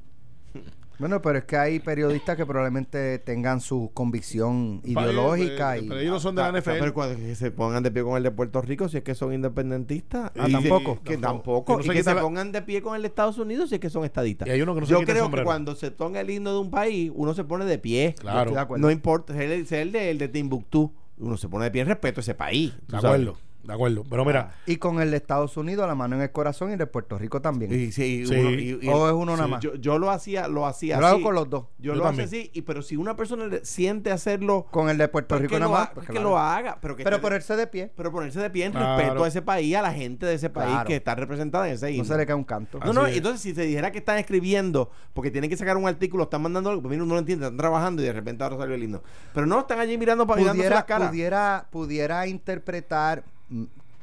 Bueno, 1.00 1.20
pero 1.24 1.40
es 1.40 1.46
que 1.46 1.58
hay 1.58 1.80
periodistas 1.80 2.38
que 2.38 2.46
probablemente 2.46 3.18
tengan 3.18 3.60
su 3.60 3.90
convicción 3.96 4.82
ideológica 4.84 5.72
Pero, 5.72 5.84
y... 5.84 5.88
pero 5.88 6.00
ellos 6.02 6.12
no 6.14 6.20
son 6.20 6.36
de 6.36 6.42
la 6.44 6.52
Ta- 6.52 6.54
ta- 6.54 6.60
NFL. 6.74 6.80
Pero 6.80 6.94
cuando 6.94 7.16
que 7.18 7.34
se 7.36 7.50
pongan 7.50 7.82
de 7.82 7.90
pie 7.90 8.04
con 8.04 8.18
el 8.18 8.22
de 8.24 8.30
Puerto 8.32 8.62
Rico, 8.62 8.88
si 8.88 8.98
es 8.98 9.04
que 9.04 9.16
son 9.16 9.34
independentistas. 9.34 10.32
Ah, 10.38 10.48
Y 10.48 10.52
tampoco. 10.52 11.02
Que 11.04 11.18
Tampoco. 11.18 11.64
tampoco. 11.66 11.66
Que 11.66 11.74
no 11.74 11.80
y 11.86 11.88
se 11.88 11.94
que 11.94 12.04
se 12.04 12.14
la- 12.14 12.22
pongan 12.22 12.52
de 12.52 12.62
pie 12.62 12.84
con 12.84 12.96
el 12.96 13.02
de 13.02 13.08
Estados 13.08 13.40
Unidos, 13.40 13.70
si 13.70 13.76
es 13.76 13.82
que 13.82 13.90
son 13.90 14.06
estadistas. 14.06 14.48
Y 14.48 14.52
hay 14.52 14.62
uno 14.62 14.76
que 14.76 14.82
no 14.82 14.86
se 14.86 14.92
Yo 14.92 15.02
creo 15.02 15.32
que 15.32 15.42
cuando 15.44 15.76
se 15.76 15.90
toca 15.90 16.22
el 16.22 16.30
himno 16.30 16.54
de 16.54 16.60
un 16.60 16.70
país, 16.70 17.12
uno 17.16 17.34
se 17.34 17.46
pone 17.46 17.66
de 17.66 17.80
pie. 17.80 18.14
Claro. 18.20 18.54
No 18.78 18.92
importa, 18.92 19.34
sea 19.34 19.44
el, 19.44 19.66
sea 19.66 19.82
el 19.82 19.92
de, 19.92 20.12
el 20.12 20.18
de 20.20 20.28
Timbuktu, 20.28 20.94
uno 21.20 21.38
se 21.38 21.50
pone 21.50 21.66
de 21.66 21.72
pie 21.72 21.82
en 21.82 21.88
respeto 21.88 22.20
a 22.20 22.22
ese 22.22 22.36
país. 22.36 22.74
De 22.88 22.98
acuerdo, 22.98 23.38
de 23.70 23.76
acuerdo. 23.76 24.04
Pero 24.10 24.26
mira, 24.26 24.52
Y 24.66 24.76
con 24.78 25.02
el 25.02 25.12
de 25.12 25.18
Estados 25.18 25.56
Unidos, 25.58 25.88
la 25.88 25.96
mano 25.96 26.16
en 26.16 26.22
el 26.22 26.32
corazón 26.32 26.70
y 26.70 26.74
el 26.74 26.80
de 26.80 26.88
Puerto 26.88 27.18
Rico 27.18 27.42
también. 27.42 27.72
Y, 27.72 27.92
sí, 27.92 28.26
Sí. 28.26 28.36
uno- 28.36 28.50
y- 28.52 28.80
y- 28.82 28.88
¿O 28.90 29.08
es 29.08 29.14
uno 29.14 29.36
nada 29.36 29.48
más? 29.48 29.62
yo, 29.62 29.76
yo 29.76 29.98
lo 30.00 30.12
hacía, 30.12 30.48
lo 30.48 30.66
hacía 30.66 30.96
Yo 30.96 31.02
lo 31.02 31.08
hago 31.08 31.16
así. 31.18 31.24
con 31.24 31.36
los 31.36 31.50
dos. 31.50 31.64
Yo, 31.78 31.94
Yo 31.94 31.96
lo 31.96 32.08
hacía 32.08 32.26
así, 32.26 32.52
y, 32.54 32.62
pero 32.64 32.82
si 32.82 32.96
una 32.98 33.16
persona 33.16 33.48
le 33.48 33.64
siente 33.66 34.12
hacerlo, 34.12 34.68
Con 34.72 34.90
el 34.90 34.98
de 34.98 35.08
Puerto 35.08 35.30
pues 35.36 35.42
Rico 35.44 35.56
nada 35.60 35.66
lo, 35.66 35.72
más. 35.78 35.90
pues 35.94 36.08
que 36.08 36.14
lo 36.14 36.22
lo 36.22 36.38
haga. 36.38 36.78
Pero, 36.82 36.96
que 36.96 37.04
Pero 37.04 37.16
esté- 37.18 37.22
ponerse 37.22 37.56
de 37.56 37.68
pie. 37.68 37.92
pero 37.96 38.12
ponerse 38.12 38.40
de 38.40 38.50
pie 38.50 38.66
en 38.66 38.72
Claro. 38.74 38.98
respeto 38.98 39.24
a 39.24 39.28
ese 39.28 39.42
país, 39.42 39.76
a 39.76 39.82
la 39.82 39.94
gente 39.94 40.26
de 40.26 40.34
ese 40.36 40.50
país 40.50 40.70
Claro. 40.72 40.88
que 40.88 40.96
está 40.96 41.16
representada 41.16 41.68
en 41.68 41.76
ese 41.76 41.86
No 41.88 41.92
himno. 41.92 42.06
se 42.06 42.18
le 42.18 42.26
cae 42.26 42.36
un 42.36 42.44
canto. 42.44 42.80
No, 42.80 42.94
no, 42.94 43.02
Así 43.02 43.12
es. 43.12 43.18
entonces 43.18 43.42
si 43.42 43.54
se 43.56 43.62
dijera 43.64 43.92
que 43.92 44.00
están 44.00 44.18
escribiendo 44.18 44.90
porque 45.14 45.32
tienen 45.32 45.50
que 45.50 45.58
sacar 45.58 45.78
un 45.78 45.88
artículo, 45.88 46.24
están 46.24 46.42
mandando 46.42 46.70
algo, 46.70 46.82
pues 46.82 46.92
mira, 46.92 47.04
uno 47.04 47.14
no 47.14 47.20
entiende, 47.20 47.46
están 47.46 47.58
trabajando 47.58 48.02
y 48.02 48.06
de 48.06 48.14
repente 48.14 48.44
ahora 48.44 48.58
salió 48.58 48.76
el 48.76 48.84
himno. 48.84 49.02
Pero 49.34 49.46
no, 49.46 49.60
están 49.62 49.80
allí 49.80 49.98
mirando 49.98 50.26
para 50.28 50.40
mirándose 50.40 50.60
pudiera, 50.60 50.76
las 50.76 50.86
caras. 50.86 51.10
pudiera, 51.10 51.68
pudiera 51.72 52.28
interpretar 52.28 53.24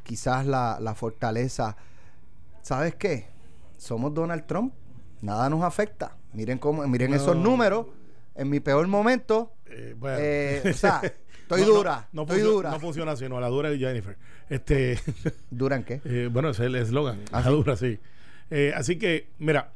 quizás 0.03 0.47
la, 0.47 0.79
la 0.81 0.95
fortaleza. 0.95 1.77
¿Sabes 2.63 2.95
qué? 2.95 3.27
Somos 3.77 4.13
Donald 4.15 4.47
Trump. 4.47 4.73
Nada 5.23 5.49
nos 5.51 5.63
afecta. 5.63 6.17
Miren 6.33 6.59
cómo, 6.59 6.87
miren 6.87 7.11
No. 7.11 7.17
esos 7.17 7.37
números. 7.37 7.87
En 8.35 8.51
mi 8.51 8.61
peor 8.61 8.87
momento, 8.87 9.53
Eh, 9.67 9.95
bueno. 9.99 10.19
eh, 10.21 10.63
o 10.71 10.73
sea, 10.75 11.01
estoy 11.43 11.63
No, 11.63 11.67
dura. 11.69 12.09
No, 12.13 12.23
estoy 12.23 12.37
funciona, 12.41 12.55
dura. 12.57 12.71
no 12.71 12.81
funciona 12.81 13.13
así, 13.13 13.29
no, 13.29 13.41
la 13.41 13.49
dura 13.49 13.71
es 13.71 13.79
Jennifer. 13.79 14.17
Este, 14.51 14.99
¿Duran 15.51 15.85
qué? 15.85 16.01
eh, 16.05 16.29
bueno, 16.31 16.51
ese 16.51 16.63
es 16.65 16.67
el 16.67 16.77
eslogan, 16.77 17.21
¿Ah, 17.33 17.41
la 17.41 17.45
sí? 17.47 17.51
dura, 17.51 17.77
sí. 17.77 17.99
Eh, 18.51 18.73
así 18.77 18.99
que, 18.99 19.29
mira, 19.39 19.73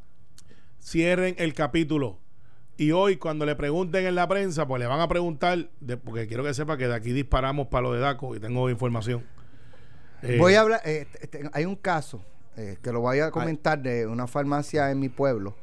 cierren 0.83 1.35
el 1.39 1.55
capítulo. 1.55 2.19
Y 2.77 2.93
hoy, 2.93 3.17
cuando 3.17 3.45
le 3.47 3.57
pregunten 3.57 4.07
en 4.07 4.15
la 4.15 4.27
prensa, 4.29 4.67
pues 4.67 4.81
le 4.81 4.87
van 4.87 5.01
a 5.01 5.09
preguntar, 5.09 5.69
de- 5.81 5.97
porque 5.97 6.27
quiero 6.27 6.45
que 6.45 6.55
sepa 6.55 6.77
que 6.77 6.87
de 6.89 6.95
aquí 6.95 7.13
disparamos 7.13 7.69
para 7.69 7.83
lo 7.83 7.93
de 7.93 8.01
DACO 8.01 8.37
y 8.37 8.41
tengo 8.41 8.69
información. 8.71 9.25
Eh, 10.23 10.37
Voy 10.39 10.55
a 10.55 10.61
hablar. 10.61 10.81
eh, 10.85 11.07
hay 11.53 11.65
un 11.65 11.77
caso 11.77 12.21
eh, 12.57 12.77
que 12.83 12.93
lo 12.93 13.01
voy 13.01 13.21
a 13.21 13.31
comentar 13.31 13.81
de 13.81 14.07
una 14.07 14.27
farmacia 14.27 14.91
en 14.91 14.99
mi 15.01 15.09
pueblo 15.09 15.55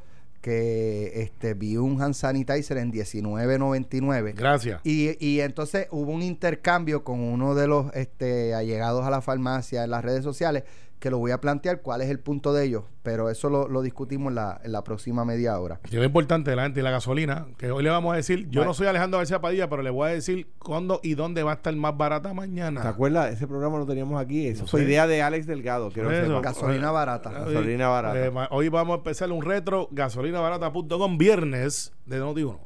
que 0.42 1.12
este 1.22 1.54
vi 1.56 1.78
un 1.78 2.02
hand 2.02 2.14
sanitizer 2.14 2.78
en 2.78 2.92
19.99 2.94 4.34
Gracias. 4.36 4.82
y, 4.84 5.18
y 5.26 5.42
entonces 5.42 5.88
hubo 5.92 6.12
un 6.12 6.22
intercambio 6.22 7.04
con 7.04 7.20
uno 7.20 7.56
de 7.56 7.68
los 7.68 7.94
este, 7.96 8.54
allegados 8.54 9.06
a 9.06 9.10
la 9.10 9.22
farmacia 9.22 9.84
en 9.84 9.90
las 9.92 10.04
redes 10.06 10.24
sociales 10.24 10.64
que 11.00 11.12
lo 11.12 11.20
voy 11.20 11.30
a 11.30 11.40
plantear 11.40 11.82
cuál 11.84 12.02
es 12.02 12.10
el 12.10 12.20
punto 12.20 12.54
de 12.54 12.66
ellos, 12.66 12.84
pero 13.04 13.30
eso 13.30 13.50
lo, 13.52 13.68
lo 13.68 13.84
discutimos 13.84 14.32
en 14.32 14.36
la, 14.36 14.60
en 14.64 14.72
la 14.72 14.84
próxima 14.84 15.26
media 15.26 15.60
hora. 15.60 15.80
Que 15.84 15.96
es 16.00 16.04
importante 16.04 16.56
la 16.56 16.64
gente 16.64 16.80
y 16.80 16.84
la 16.84 16.90
gasolina, 16.90 17.46
que 17.60 17.70
hoy 17.70 17.84
le 17.84 17.92
vamos 17.92 18.14
a 18.14 18.16
decir, 18.16 18.50
yo 18.50 18.62
Vale. 18.62 18.70
no 18.70 18.74
soy 18.74 18.88
Alejandro 18.88 19.20
García 19.20 19.40
Padilla, 19.40 19.70
pero 19.70 19.84
le 19.84 19.92
voy 19.92 20.10
a 20.10 20.14
decir 20.14 20.48
cuándo 20.58 21.00
y 21.04 21.14
dónde 21.14 21.44
va 21.44 21.52
a 21.52 21.56
estar 21.56 21.76
más 21.76 21.96
barata 21.96 22.34
mañana. 22.34 22.82
¿Te 22.82 22.88
acuerdas? 22.88 23.32
Ese 23.32 23.46
programa 23.46 23.78
lo 23.78 23.86
teníamos 23.86 24.20
aquí. 24.20 24.48
Eso 24.48 24.64
No 24.64 24.68
fue 24.70 24.80
sé. 24.82 24.88
idea 24.88 25.06
de 25.06 25.22
Alex 25.22 25.46
Delgado. 25.46 25.92
Quiero 25.92 26.10
sepa. 26.10 26.42
Gasolina 26.42 26.90
barata. 26.90 27.30
Hoy- 27.46 27.54
Gasolina 27.54 27.88
barata. 27.90 28.26
eh, 28.26 28.48
hoy 28.50 28.70
vamos 28.70 28.96
a 28.96 28.98
empezar 28.98 29.32
un 29.32 29.44
retro 29.44 29.90
gasolinabarata.com 29.92 31.18
viernes 31.20 31.94
de 32.08 32.18
Noti 32.18 32.42
1. 32.42 32.60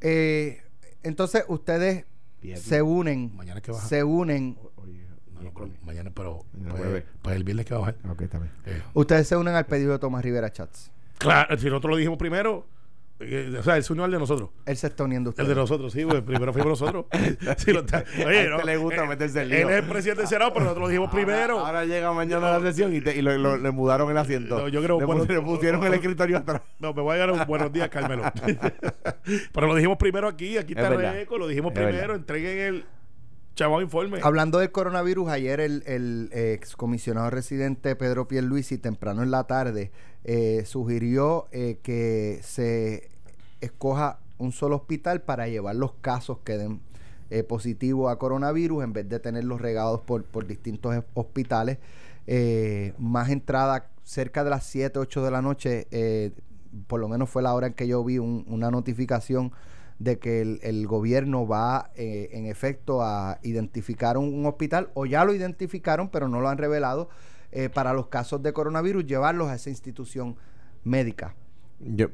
Eh, 0.00 0.60
entonces 1.02 1.44
ustedes 1.48 2.04
Viernes. 2.42 2.64
se 2.64 2.82
unen, 2.82 3.34
Mañana 3.34 3.58
es 3.60 3.64
que 3.64 3.72
baja. 3.72 3.86
se 3.88 4.04
unen, 4.04 4.58
No, 5.54 5.68
mañana, 5.84 6.10
pero 6.14 6.44
Mañana 6.52 6.74
pues, 6.90 7.04
pues 7.22 7.36
el 7.36 7.44
viernes 7.44 7.66
que 7.66 7.74
va 7.74 7.78
a 7.78 7.80
bajar. 7.80 7.96
Ok, 8.10 8.22
está 8.22 8.38
bien. 8.38 8.50
Eh, 8.66 8.82
ustedes 8.94 9.26
se 9.28 9.36
unen 9.36 9.54
al 9.54 9.66
pedido 9.66 9.92
de 9.92 9.98
Tomás 9.98 10.22
Rivera 10.24 10.50
Chats. 10.52 10.90
claro, 11.18 11.56
si 11.58 11.66
nosotros 11.66 11.90
lo 11.90 11.96
dijimos 11.96 12.18
primero, 12.18 12.66
eh, 13.20 13.52
o 13.58 13.62
sea, 13.64 13.76
él 13.76 13.82
se 13.82 13.92
unió 13.92 14.04
al 14.04 14.12
de 14.12 14.18
nosotros. 14.20 14.50
Él 14.64 14.76
se 14.76 14.86
está 14.86 15.02
uniendo 15.02 15.34
a 15.36 15.42
El 15.42 15.48
de 15.48 15.54
nosotros, 15.56 15.92
sí, 15.92 16.04
pues 16.04 16.22
primero 16.22 16.52
fuimos 16.52 16.80
nosotros. 16.80 17.06
Sí, 17.58 17.72
lo 17.72 17.80
está- 17.80 17.98
A 17.98 18.26
oye, 18.26 18.48
le 18.64 18.76
gusta 18.76 19.04
meterse 19.06 19.42
en 19.42 19.48
lío. 19.48 19.58
Él 19.58 19.70
es 19.70 19.82
el 19.82 19.88
presidente 19.90 20.20
del 20.22 20.28
Senado, 20.28 20.52
pero 20.52 20.64
nosotros 20.66 20.82
lo 20.84 20.88
dijimos 20.88 21.10
primero. 21.10 21.54
Ahora, 21.58 21.80
ahora 21.80 21.84
llega 21.84 22.12
mañana 22.12 22.52
la 22.52 22.60
sesión 22.60 22.94
y, 22.94 23.00
te- 23.00 23.16
y 23.16 23.22
lo- 23.22 23.36
lo- 23.36 23.56
le 23.56 23.70
mudaron 23.72 24.08
el 24.10 24.18
asiento. 24.18 24.56
No, 24.58 24.68
yo 24.68 24.80
creo- 24.82 25.00
le, 25.00 25.06
bueno, 25.06 25.24
le 25.24 25.40
pusieron 25.40 25.82
el 25.84 25.94
escritorio 25.94 26.36
atrás. 26.36 26.62
No, 26.78 26.94
me 26.94 27.02
voy 27.02 27.16
a 27.16 27.18
dar 27.18 27.32
un 27.32 27.44
buenos 27.48 27.72
días, 27.72 27.88
Carmelo. 27.88 28.22
Pero 29.52 29.66
lo 29.66 29.74
dijimos 29.74 29.98
primero 29.98 30.28
aquí, 30.28 30.56
aquí 30.56 30.72
está. 30.74 30.88
Reco, 30.90 31.38
lo 31.38 31.48
dijimos 31.48 31.72
Es 31.72 31.74
primero, 31.74 31.96
verdad. 31.98 32.16
entreguen 32.16 32.58
el 32.58 32.84
Hablando 34.22 34.58
del 34.58 34.70
coronavirus, 34.70 35.28
ayer 35.30 35.60
el, 35.60 35.82
el 35.86 36.30
excomisionado 36.32 37.28
residente 37.30 37.96
Pedro 37.96 38.28
Pierluisi, 38.28 38.78
temprano 38.78 39.22
en 39.22 39.30
la 39.30 39.44
tarde, 39.44 39.90
eh, 40.24 40.62
sugirió 40.64 41.48
eh, 41.52 41.78
que 41.82 42.40
se 42.42 43.10
escoja 43.60 44.18
un 44.38 44.52
solo 44.52 44.76
hospital 44.76 45.22
para 45.22 45.48
llevar 45.48 45.74
los 45.76 45.92
casos 46.00 46.38
que 46.44 46.56
den 46.56 46.80
eh, 47.30 47.42
positivo 47.42 48.08
a 48.08 48.18
coronavirus 48.18 48.84
en 48.84 48.92
vez 48.92 49.08
de 49.08 49.18
tenerlos 49.18 49.60
regados 49.60 50.00
por, 50.00 50.24
por 50.24 50.46
distintos 50.46 50.94
hospitales. 51.14 51.78
Eh, 52.26 52.94
más 52.98 53.30
entrada 53.30 53.90
cerca 54.04 54.44
de 54.44 54.50
las 54.50 54.64
7, 54.64 54.98
8 54.98 55.24
de 55.24 55.30
la 55.30 55.42
noche, 55.42 55.88
eh, 55.90 56.30
por 56.86 57.00
lo 57.00 57.08
menos 57.08 57.28
fue 57.28 57.42
la 57.42 57.54
hora 57.54 57.66
en 57.68 57.72
que 57.74 57.88
yo 57.88 58.04
vi 58.04 58.18
un- 58.18 58.44
una 58.48 58.70
notificación 58.70 59.50
de 59.98 60.18
que 60.18 60.40
el, 60.40 60.60
el 60.62 60.86
gobierno 60.86 61.46
va 61.46 61.90
eh, 61.96 62.28
en 62.32 62.46
efecto 62.46 63.02
a 63.02 63.38
identificar 63.42 64.16
un, 64.16 64.32
un 64.32 64.46
hospital 64.46 64.90
o 64.94 65.06
ya 65.06 65.24
lo 65.24 65.34
identificaron 65.34 66.08
pero 66.08 66.28
no 66.28 66.40
lo 66.40 66.48
han 66.48 66.58
revelado 66.58 67.08
eh, 67.50 67.68
para 67.68 67.92
los 67.92 68.06
casos 68.08 68.42
de 68.42 68.52
coronavirus 68.52 69.06
llevarlos 69.06 69.48
a 69.48 69.54
esa 69.56 69.70
institución 69.70 70.36
médica. 70.84 71.34
Yo, 71.80 72.08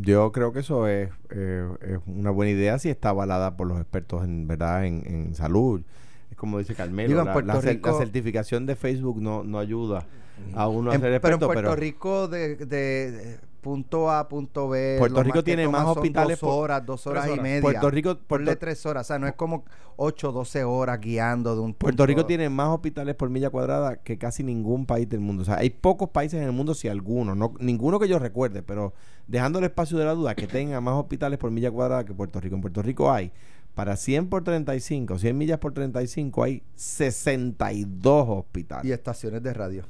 yo 0.00 0.32
creo 0.32 0.52
que 0.52 0.60
eso 0.60 0.88
es, 0.88 1.10
eh, 1.30 1.68
es 1.82 1.98
una 2.06 2.30
buena 2.30 2.52
idea 2.52 2.78
si 2.78 2.88
está 2.88 3.10
avalada 3.10 3.56
por 3.56 3.66
los 3.66 3.78
expertos 3.80 4.24
en 4.24 4.46
verdad 4.48 4.84
en, 4.86 5.02
en 5.06 5.34
salud. 5.34 5.82
Es 6.30 6.36
como 6.36 6.58
dice 6.58 6.74
Carmelo, 6.74 7.08
Digo, 7.08 7.22
la, 7.24 7.32
Puerto 7.32 7.48
la 7.52 7.60
cer- 7.60 7.74
Rico- 7.74 7.90
la 7.90 7.98
certificación 7.98 8.66
de 8.66 8.76
Facebook 8.76 9.20
no, 9.20 9.44
no 9.44 9.58
ayuda 9.58 10.06
a 10.54 10.68
uno 10.68 10.90
a 10.90 10.94
En- 10.94 11.00
ser 11.02 11.20
pero 11.20 11.34
en 11.36 11.42
experto, 11.42 11.46
Puerto 11.46 11.62
pero, 11.62 11.76
Rico 11.76 12.28
de, 12.28 12.56
de- 12.56 13.12
de 13.12 13.38
punto 13.64 14.10
A 14.10 14.28
punto 14.28 14.68
B 14.68 14.96
Puerto 14.98 15.22
Rico 15.22 15.42
tiene 15.42 15.66
más 15.66 15.86
hospitales 15.86 16.38
dos 16.38 16.48
por- 16.48 16.62
horas 16.64 16.86
dos 16.86 17.04
horas, 17.08 17.28
y 17.34 17.40
media 17.40 17.62
Puerto 17.62 17.90
Rico, 17.90 18.16
Puerto, 18.18 18.56
tres 18.58 18.84
horas 18.86 19.06
o 19.06 19.08
sea 19.08 19.18
no 19.18 19.26
es 19.26 19.32
como 19.34 19.64
8 19.96 20.32
12 20.32 20.64
horas 20.64 21.00
guiando 21.00 21.54
de 21.54 21.60
un 21.62 21.74
Puerto 21.74 22.04
Rico 22.06 22.26
tiene 22.26 22.48
más 22.48 22.68
hospitales 22.68 23.14
por 23.14 23.30
milla 23.30 23.50
cuadrada 23.50 23.96
que 23.96 24.18
casi 24.18 24.42
ningún 24.42 24.86
país 24.86 25.08
del 25.08 25.20
mundo. 25.20 25.42
O 25.42 25.44
sea, 25.44 25.56
hay 25.56 25.70
pocos 25.70 26.10
países 26.10 26.40
en 26.40 26.46
el 26.46 26.52
mundo, 26.52 26.74
si 26.74 26.88
alguno, 26.88 27.34
no, 27.34 27.54
ninguno 27.60 27.98
que 28.00 28.08
yo 28.08 28.18
recuerde, 28.18 28.62
pero 28.62 28.92
dejando 29.28 29.58
el 29.60 29.64
espacio 29.66 29.96
de 29.96 30.04
la 30.04 30.14
duda, 30.14 30.34
que 30.34 30.46
tenga 30.46 30.80
más 30.80 30.94
hospitales 30.94 31.38
por 31.38 31.50
milla 31.50 31.70
cuadrada 31.70 32.04
que 32.04 32.12
Puerto 32.12 32.40
Rico. 32.40 32.56
En 32.56 32.60
Puerto 32.60 32.82
Rico 32.82 33.10
hay, 33.12 33.30
para 33.74 33.96
100 33.96 34.28
por 34.28 34.42
35, 34.42 35.18
100 35.18 35.38
millas 35.38 35.58
por 35.58 35.72
35, 35.72 36.42
hay 36.42 36.62
62 36.74 38.26
hospitales. 38.28 38.84
y 38.84 38.92
estaciones 38.92 39.42
de 39.42 39.54
radio 39.54 39.84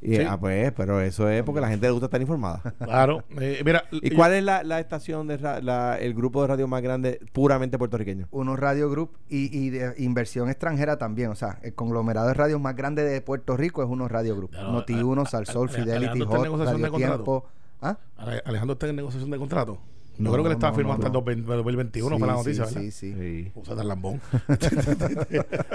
Y, 0.00 0.16
Sí. 0.16 0.22
Ah, 0.22 0.38
pues, 0.38 0.72
pero 0.72 1.00
eso 1.00 1.28
es 1.28 1.42
porque 1.42 1.60
la 1.60 1.68
gente 1.68 1.86
le 1.86 1.90
gusta 1.92 2.06
estar 2.06 2.20
informada. 2.20 2.62
Claro. 2.78 3.24
Eh, 3.40 3.62
mira, 3.64 3.82
¿Y 3.90 4.10
cuál 4.10 4.32
es 4.34 4.44
la, 4.44 4.62
la 4.62 4.78
estación 4.80 5.26
de 5.26 5.36
ra- 5.38 5.60
la- 5.60 5.98
el 5.98 6.14
grupo 6.14 6.42
de 6.42 6.48
radio 6.48 6.68
más 6.68 6.82
grande 6.82 7.20
puramente 7.32 7.78
puertorriqueño? 7.78 8.28
uno 8.30 8.54
Radio 8.56 8.88
Group 8.90 9.10
y, 9.28 9.56
y 9.58 9.70
de 9.70 9.94
inversión 9.98 10.48
extranjera 10.48 10.98
también. 10.98 11.30
O 11.30 11.34
sea, 11.34 11.58
el 11.62 11.74
conglomerado 11.74 12.28
de 12.28 12.34
radios 12.34 12.60
más 12.60 12.76
grande 12.76 13.02
de 13.02 13.20
Puerto 13.20 13.56
Rico 13.56 13.82
es 13.82 13.88
uno 13.88 14.06
Radio 14.08 14.36
Group. 14.36 14.50
Claro, 14.50 14.72
Noti 14.72 14.98
a- 14.98 15.04
1, 15.04 15.22
a- 15.22 15.26
Salsol, 15.26 15.68
a- 15.68 15.72
Fidelity, 15.72 15.96
Alejandro 16.06 16.24
está 16.24 16.36
en 16.36 16.40
Hot, 16.40 16.44
negociación 16.44 16.76
de 16.82 16.86
Radio 16.88 16.92
contrato. 16.92 17.16
Tiempo. 17.24 17.46
¿Ah? 17.80 17.98
Ale- 18.16 18.42
Alejandro 18.44 18.72
está 18.74 18.86
en 18.88 18.96
negociación 18.96 19.30
de 19.30 19.38
contrato. 19.38 19.78
Yo 20.18 20.24
No, 20.24 20.32
creo 20.32 20.42
que 20.42 20.48
le 20.48 20.54
estaba 20.54 20.72
no, 20.72 20.76
firmando 20.76 21.08
no, 21.08 21.18
hasta 21.20 21.30
el 21.32 21.44
2021 21.44 22.16
Sí, 22.16 22.20
para 22.20 22.32
la 22.32 22.38
noticia, 22.38 22.64
sí, 22.66 22.74
¿verdad? 22.74 22.90
sí. 22.90 23.12
Sí. 23.14 23.52
Usa 23.54 23.76
tan 23.76 23.86
lambón. 23.88 24.20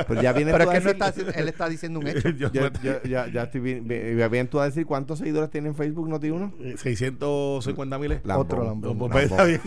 Pero 0.07 0.21
ya 0.21 0.33
viene 0.33 0.51
Pero 0.51 0.65
tú 0.65 0.71
es 0.71 0.79
que 0.79 0.83
no 0.85 0.91
decir- 0.93 1.27
está, 1.27 1.39
él 1.39 1.47
está 1.47 1.69
diciendo 1.69 1.99
un 1.99 2.07
hecho. 2.09 2.29
Yo- 2.29 2.51
Yo- 2.51 2.69
yo- 2.83 3.03
ya, 3.03 3.27
ya 3.27 3.43
estoy 3.43 3.61
bien, 3.61 3.87
bien, 3.87 4.47
tú 4.49 4.59
a 4.59 4.65
decir 4.65 4.85
cuántos 4.85 5.19
seguidores 5.19 5.49
tiene 5.49 5.69
en 5.69 5.75
Facebook 5.75 6.09
Noti 6.09 6.29
1 6.29 6.53
eh, 6.59 6.75
650 6.77 7.97
mil. 7.99 8.19
Otro 8.35 8.63
lambón. 8.65 8.97
No, 8.97 9.07
pues, 9.09 9.31
está 9.31 9.43
bien. 9.45 9.61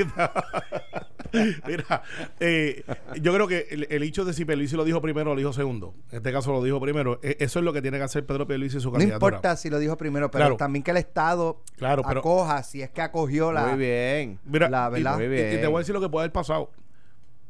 Mira, 1.66 2.02
eh, 2.40 2.84
yo 3.20 3.32
creo 3.34 3.46
que 3.48 3.66
el, 3.70 3.86
el 3.90 4.02
hecho 4.02 4.24
de 4.24 4.32
si 4.32 4.44
Pierluisi 4.44 4.76
lo 4.76 4.84
dijo 4.84 5.00
primero 5.00 5.30
o 5.30 5.34
lo 5.34 5.38
dijo 5.38 5.52
segundo, 5.52 5.94
en 6.10 6.18
este 6.18 6.32
caso 6.32 6.52
lo 6.52 6.62
dijo 6.62 6.80
primero, 6.80 7.18
e- 7.22 7.36
eso 7.40 7.58
es 7.58 7.64
lo 7.64 7.72
que 7.72 7.82
tiene 7.82 7.98
que 7.98 8.04
hacer 8.04 8.24
Pedro 8.26 8.46
Pierluisi 8.46 8.76
y 8.78 8.80
su 8.80 8.88
No 8.88 8.92
candidatura. 8.98 9.36
importa 9.36 9.56
si 9.56 9.70
lo 9.70 9.78
dijo 9.78 9.96
primero, 9.96 10.30
pero 10.30 10.44
Claro. 10.44 10.56
también 10.56 10.82
que 10.82 10.90
el 10.90 10.96
Estado 10.98 11.62
Claro, 11.76 12.02
pero- 12.06 12.20
acoja, 12.20 12.62
si 12.62 12.82
es 12.82 12.90
que 12.90 13.02
acogió 13.02 13.52
la... 13.52 13.66
Muy 13.66 13.78
bien. 13.78 14.38
Mira, 14.44 14.68
La 14.68 14.88
y- 14.88 14.92
verdad. 15.02 15.14
y, 15.14 15.18
Muy 15.18 15.28
bien. 15.28 15.54
y 15.54 15.60
te 15.60 15.66
voy 15.66 15.76
a 15.76 15.78
decir 15.80 15.94
lo 15.94 16.00
que 16.00 16.08
puede 16.08 16.24
haber 16.24 16.32
pasado. 16.32 16.70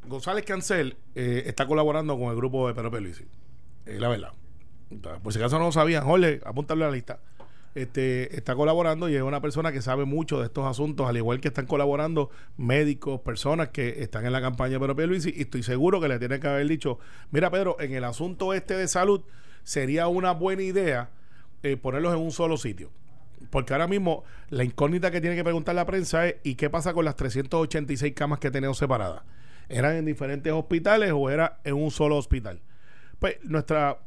González 0.07 0.45
Cancel 0.45 0.97
eh, 1.15 1.43
está 1.47 1.67
colaborando 1.67 2.19
con 2.19 2.29
el 2.31 2.37
grupo 2.37 2.69
de 2.69 2.75
Pedro 2.75 2.91
Pierluisi. 2.91 3.25
Eh, 3.87 3.99
la 3.99 4.09
verdad. 4.09 4.33
Por 5.23 5.33
si 5.33 5.39
acaso 5.41 5.59
no 5.59 5.65
lo 5.67 5.73
sabían, 5.73 6.05
Jorge, 6.05 6.41
apúntalo 6.45 6.85
a 6.85 6.89
la 6.89 6.95
lista. 6.95 7.19
Este, 7.77 8.35
está 8.35 8.55
colaborando 8.55 9.07
y 9.11 9.17
es 9.17 9.23
una 9.23 9.43
persona 9.43 9.71
que 9.71 9.83
sabe 9.83 10.07
mucho 10.07 10.39
de 10.39 10.47
estos 10.47 10.65
asuntos, 10.65 11.07
al 11.07 11.19
igual 11.19 11.43
que 11.43 11.49
están 11.49 11.67
colaborando 11.67 12.31
médicos, 12.57 13.21
personas 13.21 13.69
que 13.69 14.03
están 14.03 14.25
en 14.25 14.33
la 14.33 14.41
campaña 14.41 14.73
de 14.73 14.81
Pedro 14.81 14.97
Pierluisi 14.97 15.35
y 15.37 15.43
estoy 15.43 15.63
seguro 15.63 16.01
que 16.01 16.09
le 16.09 16.19
tienen 16.19 16.41
que 16.41 16.49
haber 16.49 16.67
dicho, 16.67 16.99
mira 17.33 17.51
Pedro, 17.51 17.77
en 17.79 17.93
el 17.93 18.05
asunto 18.05 18.55
este 18.55 18.79
de 18.79 18.89
salud 18.89 19.21
sería 19.63 20.09
una 20.09 20.33
buena 20.33 20.63
idea 20.63 21.11
eh, 21.63 21.77
ponerlos 21.77 22.15
en 22.15 22.21
un 22.21 22.33
solo 22.33 22.57
sitio. 22.57 22.93
Porque 23.51 23.75
ahora 23.75 23.89
mismo 23.89 24.25
la 24.49 24.65
incógnita 24.65 25.11
que 25.11 25.21
tiene 25.21 25.37
que 25.37 25.45
preguntar 25.45 25.75
la 25.75 25.85
prensa 25.85 26.27
es 26.29 26.37
¿y 26.45 26.55
qué 26.55 26.71
pasa 26.71 26.95
con 26.95 27.05
las 27.05 27.17
386 27.17 28.15
camas 28.15 28.39
que 28.39 28.51
tenemos 28.51 28.79
separadas? 28.79 29.21
¿Eran 29.69 29.97
en 29.97 30.07
diferentes 30.07 30.51
hospitales 30.51 31.13
o 31.15 31.29
era 31.29 31.61
en 31.63 31.75
un 31.75 31.91
solo 31.91 32.17
hospital? 32.17 32.63
Pues 33.19 33.37
nuestra 33.43 33.99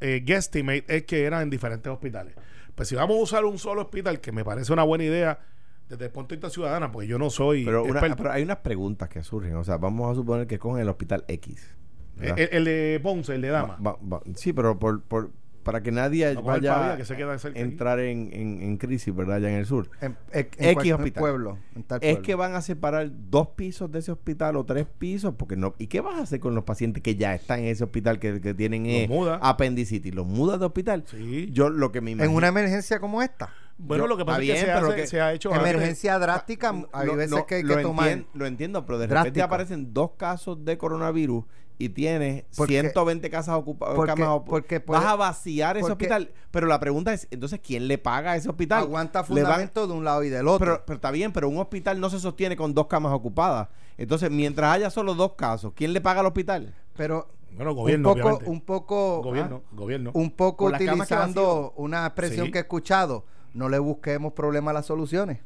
eh, 0.00 0.22
guesstimate 0.24 0.84
es 0.86 1.02
que 1.06 1.24
eran 1.24 1.42
en 1.42 1.50
diferentes 1.50 1.92
hospitales. 1.92 2.36
Pues 2.76 2.88
si 2.88 2.94
vamos 2.94 3.16
a 3.18 3.20
usar 3.22 3.44
un 3.44 3.58
solo 3.58 3.82
hospital, 3.82 4.20
que 4.20 4.30
me 4.30 4.44
parece 4.44 4.72
una 4.72 4.84
buena 4.84 5.02
idea 5.02 5.40
desde 5.88 6.04
el 6.04 6.10
punto 6.12 6.28
de 6.30 6.36
vista 6.36 6.50
ciudadana, 6.50 6.92
pues 6.92 7.08
yo 7.08 7.18
no 7.18 7.30
soy 7.30 7.64
Pero, 7.64 7.82
una- 7.84 8.00
pero 8.16 8.30
hay 8.30 8.42
unas 8.44 8.58
preguntas 8.58 9.08
que 9.08 9.22
surgen. 9.24 9.56
O 9.56 9.64
sea, 9.64 9.76
vamos 9.78 10.12
a 10.12 10.14
suponer 10.14 10.46
que 10.46 10.58
cogen 10.60 10.82
el 10.82 10.88
hospital 10.88 11.24
X. 11.26 11.74
¿verdad? 12.16 12.38
el, 12.38 12.48
el 12.52 12.64
de 12.64 13.00
Ponce, 13.02 13.34
el 13.34 13.42
de 13.42 13.48
Dama. 13.48 13.76
Va- 13.84 13.98
va- 14.02 14.20
sí, 14.36 14.52
pero 14.52 14.78
por, 14.78 15.02
por, 15.02 15.30
para 15.66 15.82
que 15.82 15.90
nadie 15.92 16.34
vaya 16.36 16.94
a 16.94 16.96
que 16.96 17.04
se 17.04 17.16
queda 17.16 17.38
cerca 17.38 17.58
aquí. 17.60 17.68
entrar 17.68 18.00
en, 18.00 18.30
en- 18.32 18.62
en 18.62 18.76
crisis, 18.78 19.14
¿verdad? 19.14 19.36
Allá 19.36 19.50
en 19.50 19.56
el 19.56 19.66
sur. 19.66 19.90
En, 20.00 20.16
en- 20.32 20.48
en 20.56 20.70
X 20.78 20.92
hospital. 20.94 21.20
pueblo. 21.20 21.58
en 21.74 21.82
tal 21.82 21.98
Es 22.02 22.20
que 22.20 22.34
van 22.34 22.54
a 22.54 22.62
separar 22.62 23.10
dos 23.30 23.48
pisos 23.48 23.90
de 23.92 23.98
ese 23.98 24.12
hospital 24.12 24.56
o 24.56 24.64
tres 24.64 24.86
pisos, 24.98 25.34
porque 25.36 25.56
no. 25.56 25.74
¿Y 25.78 25.88
qué 25.88 26.00
vas 26.00 26.18
a 26.18 26.22
hacer 26.22 26.40
con 26.40 26.54
los 26.54 26.64
pacientes 26.64 27.02
que 27.02 27.16
ya 27.16 27.34
están 27.34 27.58
en 27.60 27.66
ese 27.66 27.84
hospital 27.84 28.18
que, 28.18 28.40
que 28.40 28.54
tienen 28.54 28.84
Los 28.84 28.92
eh, 28.92 29.06
muda. 29.08 29.38
apendicitis? 29.42 30.14
¿Los 30.14 30.26
mudas 30.26 30.58
de 30.60 30.66
hospital? 30.66 31.04
Sí. 31.06 31.50
Yo 31.52 31.68
lo 31.68 31.92
que 31.92 32.00
me 32.00 32.12
imagino. 32.12 32.30
En 32.30 32.36
una 32.36 32.48
emergencia 32.48 32.98
como 33.00 33.20
esta. 33.20 33.50
Bueno, 33.78 34.04
Yo- 34.04 34.08
lo 34.08 34.16
que 34.16 34.24
pasa 34.24 34.40
está 34.40 34.52
es 34.54 34.58
que, 34.60 34.64
bien, 34.64 34.78
se, 34.78 34.86
hace- 34.86 34.96
que- 34.96 35.06
se 35.06 35.20
ha 35.20 35.32
hecho 35.34 35.52
antes. 35.52 35.68
Emergencia 35.70 36.18
drástica, 36.18 36.74
hay 36.92 37.06
Lo- 37.08 37.16
veces 37.16 37.30
lo- 37.32 37.46
que 37.46 37.56
hay 37.56 37.62
lo 37.62 37.76
que 37.76 37.82
tomar. 37.82 38.08
entien- 38.08 38.26
lo 38.32 38.46
entiendo, 38.46 38.86
pero 38.86 38.98
de 38.98 39.06
drástico. 39.06 39.24
repente 39.24 39.42
aparecen 39.42 39.92
dos 39.92 40.12
casos 40.16 40.64
de 40.64 40.78
coronavirus 40.78 41.44
y 41.78 41.90
tienes 41.90 42.44
Porque- 42.56 42.74
120 42.80 43.28
casas 43.30 43.54
ocupadas. 43.56 43.94
porque- 43.96 44.12
camas 44.14 44.28
ocu- 44.30 44.44
porque 44.46 44.78
vas 44.78 45.04
a 45.04 45.16
vaciar 45.16 45.76
ese 45.76 45.90
hospital. 45.92 46.30
Pero 46.50 46.66
la 46.66 46.80
pregunta 46.80 47.12
es, 47.12 47.28
entonces, 47.30 47.60
¿quién 47.62 47.86
le 47.88 47.98
paga 47.98 48.32
a 48.32 48.36
ese 48.36 48.48
hospital? 48.48 48.80
Aguanta 48.84 49.20
van- 49.20 49.26
fundamento 49.28 49.86
de 49.86 49.92
un 49.92 50.04
lado 50.04 50.22
y 50.24 50.30
del 50.30 50.48
otro. 50.48 50.58
pero, 50.66 50.82
pero 50.86 50.94
está 50.96 51.10
bien, 51.10 51.32
pero 51.32 51.48
un 51.48 51.58
hospital 51.58 52.00
no 52.00 52.08
se 52.10 52.18
sostiene 52.18 52.56
con 52.56 52.72
dos 52.74 52.86
camas 52.86 53.12
ocupadas. 53.12 53.68
Entonces, 53.98 54.30
mientras 54.30 54.72
haya 54.74 54.90
solo 54.90 55.14
dos 55.14 55.34
casos, 55.34 55.72
¿quién 55.74 55.92
le 55.92 56.00
paga 56.00 56.20
al 56.20 56.26
hospital? 56.26 56.74
Pero 56.96 57.28
Bueno, 57.52 57.74
gobierno, 57.74 58.10
un 58.10 58.14
poco, 58.16 58.26
obviamente. 58.28 58.50
un 58.50 58.60
poco, 58.62 59.22
Gobierno, 59.22 59.62
ah, 59.64 59.68
gobierno. 59.72 60.10
un 60.14 60.30
poco 60.30 60.66
utilizando 60.66 61.72
una 61.76 62.06
expresión 62.06 62.46
Sí. 62.46 62.52
que 62.52 62.58
he 62.58 62.62
escuchado. 62.62 63.24
No 63.54 63.68
le 63.68 63.78
busquemos 63.78 64.32
problemas 64.34 64.70
a 64.70 64.74
las 64.74 64.86
soluciones. 64.86 65.40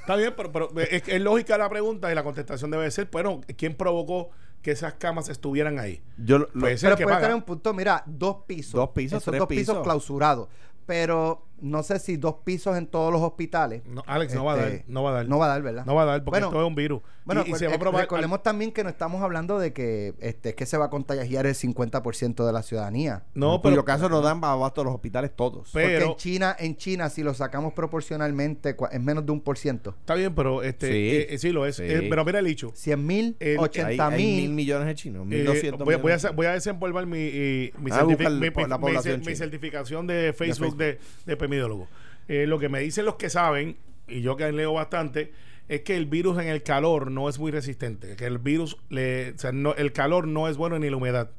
Está 0.00 0.14
bien, 0.16 0.34
pero, 0.36 0.52
pero 0.52 0.70
es, 0.80 1.02
es 1.08 1.20
lógica 1.20 1.58
la 1.58 1.68
pregunta 1.68 2.12
y 2.12 2.14
la 2.14 2.22
contestación 2.22 2.70
debe 2.70 2.88
ser, 2.90 3.08
bueno, 3.10 3.40
¿quién 3.56 3.74
provocó 3.76 4.30
que 4.66 4.72
esas 4.72 4.94
camas 4.94 5.28
estuvieran 5.28 5.78
ahí? 5.78 6.02
Yo 6.18 6.38
lo- 6.38 6.48
Pues 6.48 6.64
ese 6.64 6.74
es 6.74 6.82
el 6.82 6.86
Pero 6.88 6.96
que 6.96 7.02
puede 7.04 7.14
paga. 7.16 7.26
tener 7.28 7.36
un 7.36 7.42
punto, 7.44 7.72
mira, 7.72 8.02
dos 8.04 8.38
pisos. 8.48 8.72
Dos 8.72 8.90
pisos, 8.90 9.18
Esos 9.22 9.30
tres 9.30 9.38
dos 9.38 9.46
pisos 9.48 9.74
pisos. 9.74 9.82
clausurados. 9.84 10.48
Pero 10.84 11.45
no 11.60 11.82
sé 11.82 11.98
si 11.98 12.16
dos 12.16 12.36
pisos 12.44 12.76
en 12.76 12.86
todos 12.86 13.12
los 13.12 13.22
hospitales. 13.22 13.82
No, 13.86 14.02
Alex, 14.06 14.34
no 14.34 14.44
va 14.44 14.52
a 14.52 14.56
dar, 14.56 14.68
Este, 14.68 14.84
no 14.92 15.02
va 15.02 15.10
a 15.10 15.12
dar. 15.14 15.28
No 15.28 15.38
va 15.38 15.46
a 15.46 15.48
dar, 15.48 15.62
¿verdad? 15.62 15.86
No 15.86 15.94
va 15.94 16.02
a 16.02 16.06
dar 16.06 16.24
porque 16.24 16.30
Bueno, 16.40 16.46
esto 16.48 16.60
es 16.62 16.68
un 16.68 16.74
virus. 16.74 17.00
Bueno, 17.24 17.42
y, 17.44 17.46
y 17.46 17.50
pues, 17.50 17.58
se 17.60 17.66
va 17.66 17.72
a 17.72 17.76
eh, 17.76 17.78
probar. 17.78 18.02
recordemos 18.02 18.42
también 18.42 18.70
que 18.72 18.84
no 18.84 18.90
estamos 18.90 19.20
hablando 19.22 19.58
de 19.58 19.72
que 19.72 20.14
este, 20.20 20.50
es 20.50 20.54
que 20.54 20.64
se 20.66 20.76
va 20.78 20.86
a 20.86 20.90
contagiar 20.90 21.44
el 21.46 21.54
50% 21.54 22.46
de 22.46 22.52
la 22.52 22.62
ciudadanía. 22.62 23.24
no, 23.34 23.54
en 23.56 23.60
cuyo 23.60 23.74
pero, 23.74 23.84
caso 23.84 24.08
no 24.08 24.20
dan 24.20 24.42
abasto 24.44 24.82
a 24.82 24.84
los 24.84 24.94
hospitales 24.94 25.34
todos. 25.34 25.70
Pero- 25.72 25.98
Porque 25.98 26.12
en 26.12 26.16
China, 26.16 26.56
en 26.58 26.76
China, 26.76 27.08
si 27.10 27.22
lo 27.22 27.34
sacamos 27.34 27.72
proporcionalmente, 27.74 28.76
es 28.92 29.00
menos 29.00 29.26
de 29.26 29.32
un 29.32 29.40
por 29.40 29.58
ciento. 29.58 29.94
está 30.00 30.14
bien, 30.14 30.34
pero 30.34 30.62
este, 30.62 30.86
Sí. 30.88 30.92
eh, 31.16 31.26
eh, 31.34 31.38
sí 31.38 31.50
lo 31.52 31.66
es. 31.66 31.76
Sí. 31.76 31.82
Eh, 31.84 32.06
pero 32.08 32.24
mira 32.24 32.38
el 32.38 32.46
hecho. 32.46 32.70
100 32.74 33.04
mil, 33.04 33.36
El- 33.40 33.58
80 33.58 34.06
hay, 34.08 34.14
hay 34.14 34.24
mil 34.24 34.42
mil. 34.42 34.50
millones 34.52 34.86
de 34.86 34.94
chinos, 34.94 35.22
Eh, 35.24 35.26
1200 35.26 35.84
voy, 35.84 35.94
a- 35.94 35.98
voy 35.98 36.12
a, 36.12 36.30
voy 36.32 36.46
a 36.46 36.52
desempolvar 36.52 37.06
mi, 37.06 37.18
mi, 37.78 37.90
Ah, 37.90 38.04
mi- 38.04 38.14
mi- 38.16 38.24
la 38.68 38.78
mi- 38.78 39.36
certificación 39.36 40.06
de 40.06 40.32
Facebook 40.32 40.76
de, 40.76 40.98
de 41.24 41.36
epidemiólogo. 41.46 41.88
Eh, 42.28 42.46
lo 42.46 42.58
que 42.58 42.68
me 42.68 42.80
dicen 42.80 43.04
los 43.04 43.16
que 43.16 43.30
saben, 43.30 43.76
y 44.08 44.20
yo 44.20 44.36
que 44.36 44.50
leo 44.52 44.74
bastante, 44.74 45.32
es 45.68 45.82
que 45.82 45.96
el 45.96 46.06
virus 46.06 46.38
en 46.38 46.48
el 46.48 46.62
calor 46.62 47.10
no 47.10 47.28
es 47.28 47.38
muy 47.38 47.50
resistente. 47.50 48.16
Que 48.16 48.26
el 48.26 48.38
virus, 48.38 48.76
le, 48.88 49.30
o 49.30 49.38
sea, 49.38 49.52
no, 49.52 49.74
el 49.74 49.92
calor 49.92 50.28
no 50.28 50.48
es 50.48 50.56
bueno 50.56 50.78
ni 50.78 50.90
la 50.90 50.96
humedad. 50.96 51.30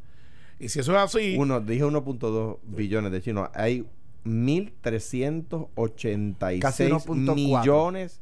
Y 0.59 0.69
si 0.69 0.79
eso 0.79 0.91
es 0.93 0.97
así, 0.97 1.35
Uno, 1.37 1.59
dije 1.61 1.83
1.2 1.83 2.57
billones 2.63 3.11
de 3.11 3.21
chinos. 3.21 3.49
Hay 3.53 3.85
1.386 4.25 6.59
Casi 6.59 6.85
1.4. 6.85 7.35
millones 7.35 8.21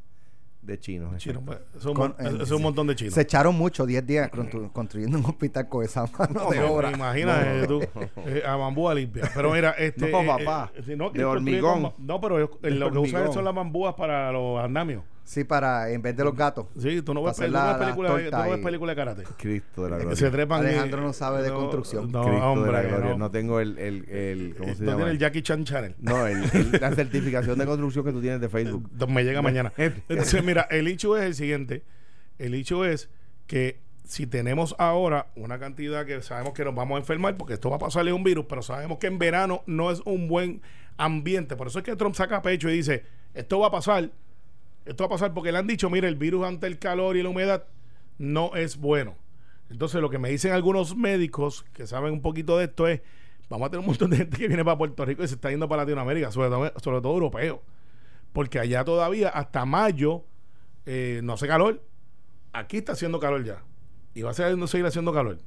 de 0.65 0.79
chinos. 0.79 1.15
chino, 1.17 1.41
pues, 1.45 1.59
eso 1.69 1.77
es 1.79 1.85
un, 1.85 1.93
Con- 1.93 2.15
mon- 2.19 2.27
eso 2.33 2.43
es 2.43 2.51
un 2.51 2.61
montón 2.61 2.87
de 2.87 2.95
chinos. 2.95 3.13
Se 3.13 3.21
echaron 3.21 3.55
mucho, 3.55 3.85
10 3.85 4.05
días 4.05 4.31
constru- 4.31 4.71
construyendo 4.71 5.17
un 5.17 5.25
hospital 5.25 5.69
con 5.69 5.83
esa 5.85 6.05
mano 6.17 6.49
de 6.49 6.59
No, 6.59 6.71
obra. 6.71 6.91
Imagínate 6.91 7.61
No. 7.61 7.67
tú, 7.67 7.81
eh, 8.25 8.43
a 8.45 8.55
bambúa 8.55 8.93
limpia. 8.95 9.29
Pero 9.33 9.51
mira, 9.51 9.71
este. 9.77 10.09
No, 10.11 10.21
eh, 10.21 10.25
papá, 10.25 10.71
eh, 10.75 10.81
de 11.13 11.23
hormigón. 11.25 11.81
con- 11.83 11.93
no, 12.05 12.19
pero 12.19 12.43
eh, 12.43 12.49
De 12.61 12.71
lo 12.71 12.91
que 12.91 12.97
usan 12.99 13.31
son 13.33 13.45
las 13.45 13.53
bambúas 13.55 13.93
para 13.95 14.31
los 14.31 14.59
andamios. 14.63 15.03
Sí, 15.25 15.43
para, 15.43 15.89
en 15.89 16.03
vez 16.03 16.15
de 16.15 16.23
los 16.23 16.35
gatos. 16.35 16.67
Sí, 16.79 17.01
tú 17.01 17.11
no 17.13 17.23
ves, 17.23 17.37
no 17.39 17.47
la- 17.47 17.79
películas 17.79 18.15
de- 18.15 18.29
no 18.31 18.49
ves 18.49 18.59
películas 18.59 18.95
de 18.95 19.01
karate. 19.01 19.23
Cristo 19.37 19.83
de 19.83 19.89
la 19.89 19.97
Que 19.97 20.03
gloria. 20.03 20.17
se 20.19 20.29
trepan 20.29 20.63
y- 20.63 20.67
Alejandro 20.67 21.01
no 21.01 21.13
sabe 21.13 21.41
de 21.41 21.51
construcción. 21.51 22.11
No, 22.11 22.23
Cristo 22.25 22.45
hombre, 22.45 22.67
de 22.67 22.71
la 22.71 22.83
gloria. 22.83 23.09
no. 23.13 23.17
No, 23.17 23.31
tengo 23.31 23.59
el, 23.59 23.77
el, 23.79 24.07
el 24.09 24.55
¿cómo 24.55 24.75
se 24.75 24.81
No 24.83 24.85
llama? 24.91 24.97
tiene 24.97 25.11
el 25.11 25.17
Jackie 25.17 25.41
Chan 25.41 25.63
Channel. 25.65 25.95
No, 25.99 26.27
el- 26.27 26.43
el- 26.53 26.71
la 26.79 26.91
certificación 26.93 27.57
de 27.57 27.65
construcción 27.65 28.05
que 28.05 28.11
tú 28.11 28.21
tienes 28.21 28.39
de 28.39 28.49
Facebook. 28.49 28.87
Me 29.09 29.23
llega 29.23 29.41
mañana. 29.41 29.73
Entonces, 29.77 30.43
mira, 30.43 30.67
el 30.69 30.87
hecho 30.87 31.17
es 31.17 31.23
el 31.23 31.33
siguiente. 31.33 31.83
El 32.37 32.53
hecho 32.53 32.85
es 32.85 33.09
que 33.47 33.79
si 34.03 34.27
tenemos 34.27 34.75
ahora 34.77 35.27
una 35.35 35.57
cantidad 35.57 36.05
que 36.05 36.21
sabemos 36.21 36.53
que 36.53 36.63
nos 36.63 36.75
vamos 36.75 36.97
a 36.97 36.99
enfermar, 36.99 37.35
porque 37.35 37.55
esto 37.55 37.71
va 37.71 37.77
a 37.77 37.79
pasarle 37.79 38.13
un 38.13 38.23
virus, 38.23 38.45
pero 38.47 38.61
sabemos 38.61 38.99
que 38.99 39.07
en 39.07 39.17
verano 39.17 39.63
no 39.65 39.89
es 39.89 40.01
un 40.05 40.27
buen 40.27 40.61
ambiente. 40.97 41.55
Por 41.55 41.65
eso 41.65 41.79
es 41.79 41.85
que 41.85 41.95
Trump 41.95 42.13
saca 42.13 42.43
pecho 42.43 42.69
y 42.69 42.73
dice, 42.73 43.03
esto 43.33 43.59
va 43.59 43.67
a 43.67 43.71
pasar, 43.71 44.11
esto 44.85 45.03
va 45.03 45.07
a 45.07 45.09
pasar 45.09 45.33
porque 45.33 45.51
le 45.51 45.57
han 45.57 45.67
dicho, 45.67 45.89
mira, 45.89 46.07
el 46.07 46.15
virus 46.15 46.45
ante 46.45 46.67
el 46.67 46.79
calor 46.79 47.17
y 47.17 47.23
la 47.23 47.29
humedad 47.29 47.65
no 48.17 48.55
es 48.55 48.77
bueno. 48.77 49.15
Entonces, 49.69 49.99
lo 49.99 50.09
que 50.09 50.19
me 50.19 50.29
dicen 50.29 50.51
algunos 50.53 50.95
médicos 50.95 51.65
que 51.73 51.87
saben 51.87 52.13
un 52.13 52.21
poquito 52.21 52.57
de 52.57 52.65
esto 52.65 52.87
es, 52.87 53.01
vamos 53.49 53.67
a 53.67 53.69
tener 53.71 53.79
un 53.79 53.87
montón 53.87 54.11
de 54.11 54.17
gente 54.17 54.37
que 54.37 54.47
viene 54.47 54.63
para 54.63 54.77
Puerto 54.77 55.03
Rico 55.03 55.23
y 55.23 55.27
se 55.27 55.35
está 55.35 55.49
yendo 55.49 55.67
para 55.67 55.83
Latinoamérica, 55.83 56.31
sobre 56.31 56.49
todo, 56.49 56.71
sobre 56.81 57.01
todo 57.01 57.13
europeos. 57.13 57.59
Porque 58.31 58.59
allá 58.59 58.83
todavía, 58.83 59.29
hasta 59.29 59.65
mayo, 59.65 60.23
eh, 60.85 61.21
no 61.23 61.33
hace 61.33 61.47
calor. 61.47 61.81
Aquí 62.53 62.77
está 62.77 62.91
haciendo 62.91 63.19
calor 63.19 63.43
ya. 63.43 63.63
Y 64.13 64.21
va 64.21 64.31
a 64.31 64.33
seguir 64.33 64.85
haciendo 64.85 65.11
calor. 65.13 65.39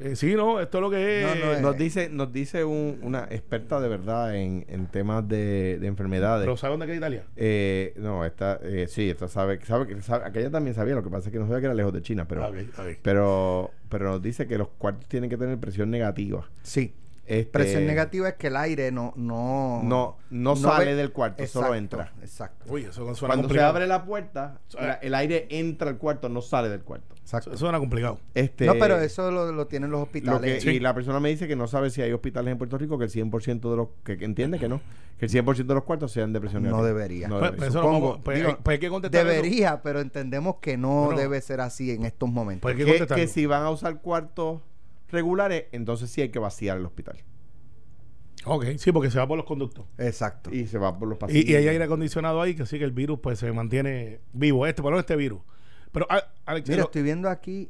Eh, 0.00 0.16
sí, 0.16 0.34
no, 0.34 0.60
esto 0.60 0.78
es 0.78 0.82
lo 0.82 0.90
que 0.90 1.20
es. 1.20 1.26
No, 1.38 1.46
no 1.46 1.52
es- 1.52 1.60
Nos 1.60 1.76
dice, 1.76 2.08
nos 2.08 2.32
dice 2.32 2.64
un- 2.64 2.98
una 3.02 3.24
experta 3.30 3.80
de 3.80 3.88
verdad 3.88 4.34
en, 4.34 4.64
en 4.68 4.86
temas 4.86 5.28
de, 5.28 5.78
de 5.78 5.86
enfermedades. 5.86 6.44
Pero 6.46 6.56
¿sabe 6.56 6.72
dónde 6.72 6.86
queda 6.86 6.96
Italia? 6.96 7.24
Eh, 7.36 7.92
no, 7.96 8.24
esta, 8.24 8.58
eh, 8.62 8.86
sí, 8.88 9.10
esta 9.10 9.28
sabe, 9.28 9.60
sabe 9.64 9.86
que 9.86 10.00
sabe, 10.00 10.24
aquella 10.24 10.50
también 10.50 10.74
sabía, 10.74 10.94
lo 10.94 11.02
que 11.04 11.10
pasa 11.10 11.28
es 11.28 11.32
que 11.32 11.38
no 11.38 11.46
sabía 11.46 11.60
que 11.60 11.66
era 11.66 11.74
lejos 11.74 11.92
de 11.92 12.02
China, 12.02 12.26
pero, 12.26 12.44
A 12.44 12.50
ver, 12.50 12.66
a 12.76 12.82
ver. 12.82 12.98
pero, 13.02 13.70
pero 13.90 14.06
nos 14.10 14.22
dice 14.22 14.46
que 14.46 14.56
los 14.56 14.68
cuartos 14.68 15.06
tienen 15.08 15.28
que 15.28 15.36
tener 15.36 15.58
presión 15.58 15.90
negativa. 15.90 16.48
Sí. 16.62 16.94
Este, 17.30 17.44
Presión 17.52 17.86
negativa 17.86 18.28
es 18.28 18.34
que 18.34 18.48
el 18.48 18.56
aire 18.56 18.90
no... 18.90 19.12
No, 19.16 19.80
No, 19.84 20.16
no 20.30 20.56
sale 20.56 20.86
ve- 20.86 20.94
del 20.96 21.12
cuarto, 21.12 21.46
solo 21.46 21.66
Exacto, 21.74 21.74
entra. 21.76 22.12
Exacto. 22.22 22.64
Uy, 22.72 22.82
eso 22.84 23.14
suena 23.14 23.34
Cuando 23.34 23.48
se 23.54 23.60
abre 23.60 23.86
la 23.86 24.04
puerta, 24.04 24.58
la- 24.78 24.94
el 24.94 25.14
aire 25.14 25.46
entra 25.50 25.88
al 25.90 25.96
cuarto, 25.98 26.28
no 26.28 26.42
sale 26.42 26.68
del 26.68 26.80
cuarto. 26.82 27.14
exacto. 27.20 27.50
Eso 27.50 27.58
suena 27.60 27.78
complicado. 27.78 28.18
Este, 28.34 28.66
no, 28.66 28.74
pero 28.80 28.98
eso 29.00 29.30
lo, 29.30 29.52
lo 29.52 29.66
tienen 29.68 29.90
los 29.90 30.00
lo 30.00 30.04
hospitales. 30.04 30.64
Y 30.66 30.80
la 30.80 30.92
persona 30.94 31.20
me 31.20 31.28
dice 31.28 31.46
que 31.46 31.54
no 31.56 31.68
sabe 31.68 31.90
si 31.90 32.02
hay 32.02 32.12
hospitales 32.12 32.50
en 32.52 32.58
Puerto 32.58 32.76
Rico 32.78 32.98
que 32.98 33.04
el 33.04 33.10
100% 33.10 33.70
de 33.70 33.76
los... 33.76 33.88
Que, 34.02 34.18
que 34.18 34.24
entiende 34.24 34.58
que 34.58 34.68
no. 34.68 34.80
Que 35.18 35.26
el 35.26 35.30
100% 35.32 35.66
de 35.66 35.74
los 35.74 35.84
cuartos 35.84 36.10
sean 36.10 36.32
de 36.32 36.40
presión 36.40 36.62
No 36.64 36.70
negativa. 36.82 36.88
debería. 36.88 37.28
No 37.28 37.38
Pues, 37.38 37.50
debería. 37.52 37.58
pues 37.66 37.74
no 37.74 37.82
supongo. 37.82 38.20
pues, 38.24 38.38
Digo, 38.38 38.58
pues 38.62 38.74
hay 38.74 38.80
que 38.80 38.88
contestar 38.88 39.20
eso. 39.26 39.28
Debería, 39.28 39.82
pero 39.82 40.00
entendemos 40.00 40.56
que 40.60 40.76
no 40.76 41.04
Bueno. 41.04 41.20
debe 41.20 41.40
ser 41.42 41.60
así 41.60 41.90
en 41.92 42.04
estos 42.06 42.28
momentos. 42.28 42.62
Pues 42.62 42.76
hay 42.76 42.84
que 42.84 43.06
que, 43.06 43.14
que 43.14 43.26
si 43.28 43.46
van 43.46 43.62
a 43.64 43.70
usar 43.70 44.00
cuartos 44.00 44.62
regulares, 45.10 45.64
entonces 45.72 46.10
sí 46.10 46.20
hay 46.22 46.30
que 46.30 46.38
vaciar 46.38 46.78
el 46.78 46.86
hospital. 46.86 47.18
Ok, 48.46 48.64
sí, 48.78 48.90
porque 48.90 49.10
se 49.10 49.18
va 49.18 49.28
por 49.28 49.36
los 49.36 49.44
conductos. 49.46 49.84
Exacto. 49.98 50.50
Y 50.54 50.66
se 50.66 50.78
va 50.78 50.98
por 50.98 51.06
los 51.08 51.18
pasillos. 51.18 51.44
Y, 51.44 51.52
y 51.52 51.56
hay 51.56 51.68
aire 51.68 51.84
acondicionado 51.84 52.40
ahí, 52.40 52.54
que 52.54 52.64
sí 52.64 52.78
que 52.78 52.84
el 52.84 52.92
virus 52.92 53.18
pues 53.20 53.38
se 53.38 53.52
mantiene 53.52 54.20
vivo. 54.32 54.66
Este, 54.66 54.80
por 54.80 54.90
lo 54.92 54.96
menos 54.96 55.02
este 55.04 55.16
virus. 55.16 55.40
Pero, 55.92 56.06
a- 56.08 56.24
Alex, 56.46 56.68
Mira, 56.70 56.84
estoy 56.84 57.02
viendo 57.02 57.28
aquí 57.28 57.68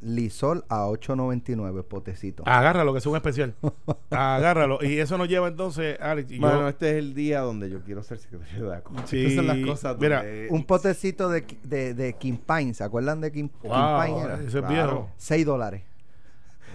Lisol 0.00 0.64
a 0.68 0.86
8.99 0.88 1.82
potecito. 1.84 2.42
agárralo, 2.46 2.92
que 2.92 2.98
es 2.98 3.06
un 3.06 3.14
especial. 3.16 3.54
agárralo. 4.10 4.78
Y 4.82 4.98
eso 4.98 5.16
nos 5.16 5.28
lleva 5.28 5.48
entonces, 5.48 5.98
Alex. 6.00 6.30
Y 6.32 6.38
Bueno, 6.40 6.62
yo, 6.62 6.68
este 6.68 6.90
es 6.90 6.96
el 6.96 7.14
día 7.14 7.40
donde 7.40 7.70
yo 7.70 7.80
quiero 7.82 8.02
ser 8.02 8.18
secretario 8.18 8.68
de 8.70 8.76
ACO. 8.76 8.92
Sí, 9.06 9.24
Estas 9.24 9.36
son 9.36 9.46
las 9.46 9.58
cosas 9.66 9.96
mira, 10.00 10.16
donde- 10.18 10.48
Un 10.50 10.64
potecito 10.64 11.28
de, 11.30 11.44
de, 11.62 11.94
de 11.94 12.12
King 12.14 12.38
Pine, 12.46 12.74
¿se 12.74 12.82
acuerdan 12.84 13.20
de 13.20 13.30
King, 13.32 13.48
King 13.62 13.68
wow, 13.68 14.02
Pine? 14.04 14.20
Era? 14.20 14.34
ese 14.34 14.46
es 14.46 14.50
Claro. 14.52 14.68
viejo. 14.68 15.10
6 15.16 15.46
dólares. 15.46 15.82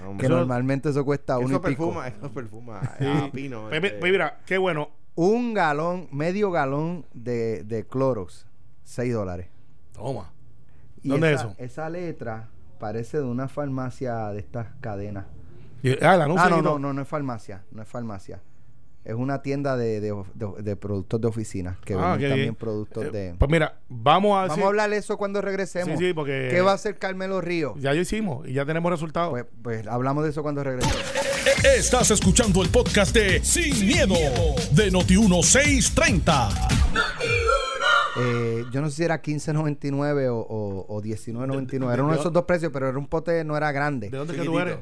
Hombre, 0.06 0.18
Que 0.20 0.26
Eso- 0.28 0.38
normalmente 0.38 0.90
eso 0.90 1.04
cuesta 1.06 1.38
uno 1.38 1.48
eso 1.48 1.56
y 1.58 1.70
pico. 1.72 1.86
perfuma, 1.94 2.08
eso 2.08 2.32
perfuma 2.34 2.82
Sí. 3.00 3.06
a 3.06 3.32
pino. 3.32 3.68
Pues, 3.70 3.84
este. 3.84 3.98
pues 4.00 4.12
mira, 4.12 4.40
qué 4.46 4.58
bueno. 4.58 4.90
Un 5.16 5.54
galón, 5.54 6.08
medio 6.12 6.50
galón 6.52 7.06
de, 7.14 7.64
de 7.66 7.86
Clorox, 7.86 8.46
6 8.84 9.14
dólares. 9.14 9.48
Toma. 9.94 10.32
Y 11.04 11.10
¿Dónde 11.10 11.34
esa, 11.34 11.44
es 11.46 11.50
eso? 11.52 11.56
Esa 11.60 11.90
letra 11.90 12.50
parece 12.80 13.18
de 13.18 13.24
una 13.26 13.48
farmacia 13.50 14.30
de 14.30 14.40
estas 14.40 14.68
cadenas. 14.80 15.26
Y- 15.84 15.92
ah, 16.04 16.16
el 16.16 16.22
anuncio 16.22 16.46
Ah, 16.46 16.50
no, 16.50 16.62
no, 16.62 16.80
no, 16.80 16.94
no 16.94 17.02
es 17.02 17.08
farmacia, 17.08 17.64
no 17.72 17.82
es 17.82 17.88
farmacia. 17.88 18.42
Es 19.06 19.16
una 19.16 19.42
tienda 19.42 19.78
de, 19.78 20.02
de, 20.02 20.14
de- 20.36 20.62
de 20.62 20.76
productos 20.76 21.20
de 21.22 21.28
oficina 21.28 21.78
que 21.86 21.94
Ah, 21.94 22.12
venden 22.12 22.30
también 22.30 22.36
bien. 22.50 22.56
productos 22.56 23.06
Eh, 23.06 23.12
de... 23.12 23.36
Pues 23.40 23.50
mira, 23.50 23.80
vamos 23.88 24.32
a 24.38 24.42
Vamos 24.42 24.50
decir- 24.58 24.64
a 24.64 24.68
hablar 24.68 24.90
de 24.90 24.98
eso 24.98 25.18
cuando 25.18 25.42
regresemos. 25.42 25.98
Sí, 25.98 26.06
sí, 26.08 26.14
porque- 26.14 26.50
¿Qué 26.52 26.62
va 26.62 26.72
a 26.72 26.76
hacer 26.76 26.98
Carmelo 27.00 27.40
Río? 27.42 27.74
Ya 27.80 27.94
lo 27.94 28.02
hicimos 28.02 28.48
y 28.48 28.54
ya 28.54 28.66
tenemos 28.66 28.92
resultados. 28.92 29.32
Pues, 29.32 29.46
pues 29.64 29.88
hablamos 29.88 30.24
de 30.26 30.32
eso 30.32 30.44
cuando 30.44 30.64
regresemos. 30.64 30.98
Estás 31.64 32.12
escuchando 32.12 32.62
el 32.62 32.70
podcast 32.70 33.14
de 33.16 33.44
Sin, 33.44 33.88
miedo, 33.88 34.16
de 34.74 34.92
Noti1630. 34.92 36.68
Eh, 38.22 38.66
yo 38.72 38.82
no 38.82 38.90
sé 38.90 38.98
si 38.98 39.04
era 39.04 39.22
15.99 39.22 40.28
o, 40.30 40.38
o, 40.40 40.86
o 40.98 41.02
19.99. 41.02 41.94
Era 41.94 42.04
uno 42.04 42.14
de 42.14 42.20
esos 42.20 42.34
dos 42.34 42.44
precios, 42.44 42.72
pero 42.74 42.90
era 42.90 42.98
un 42.98 43.08
pote, 43.08 43.44
no 43.46 43.56
era 43.56 43.72
grande. 43.72 44.10
¿De 44.10 44.18
dónde 44.18 44.34
es 44.34 44.40
que 44.40 44.46
tú 44.46 44.60
eres? 44.60 44.78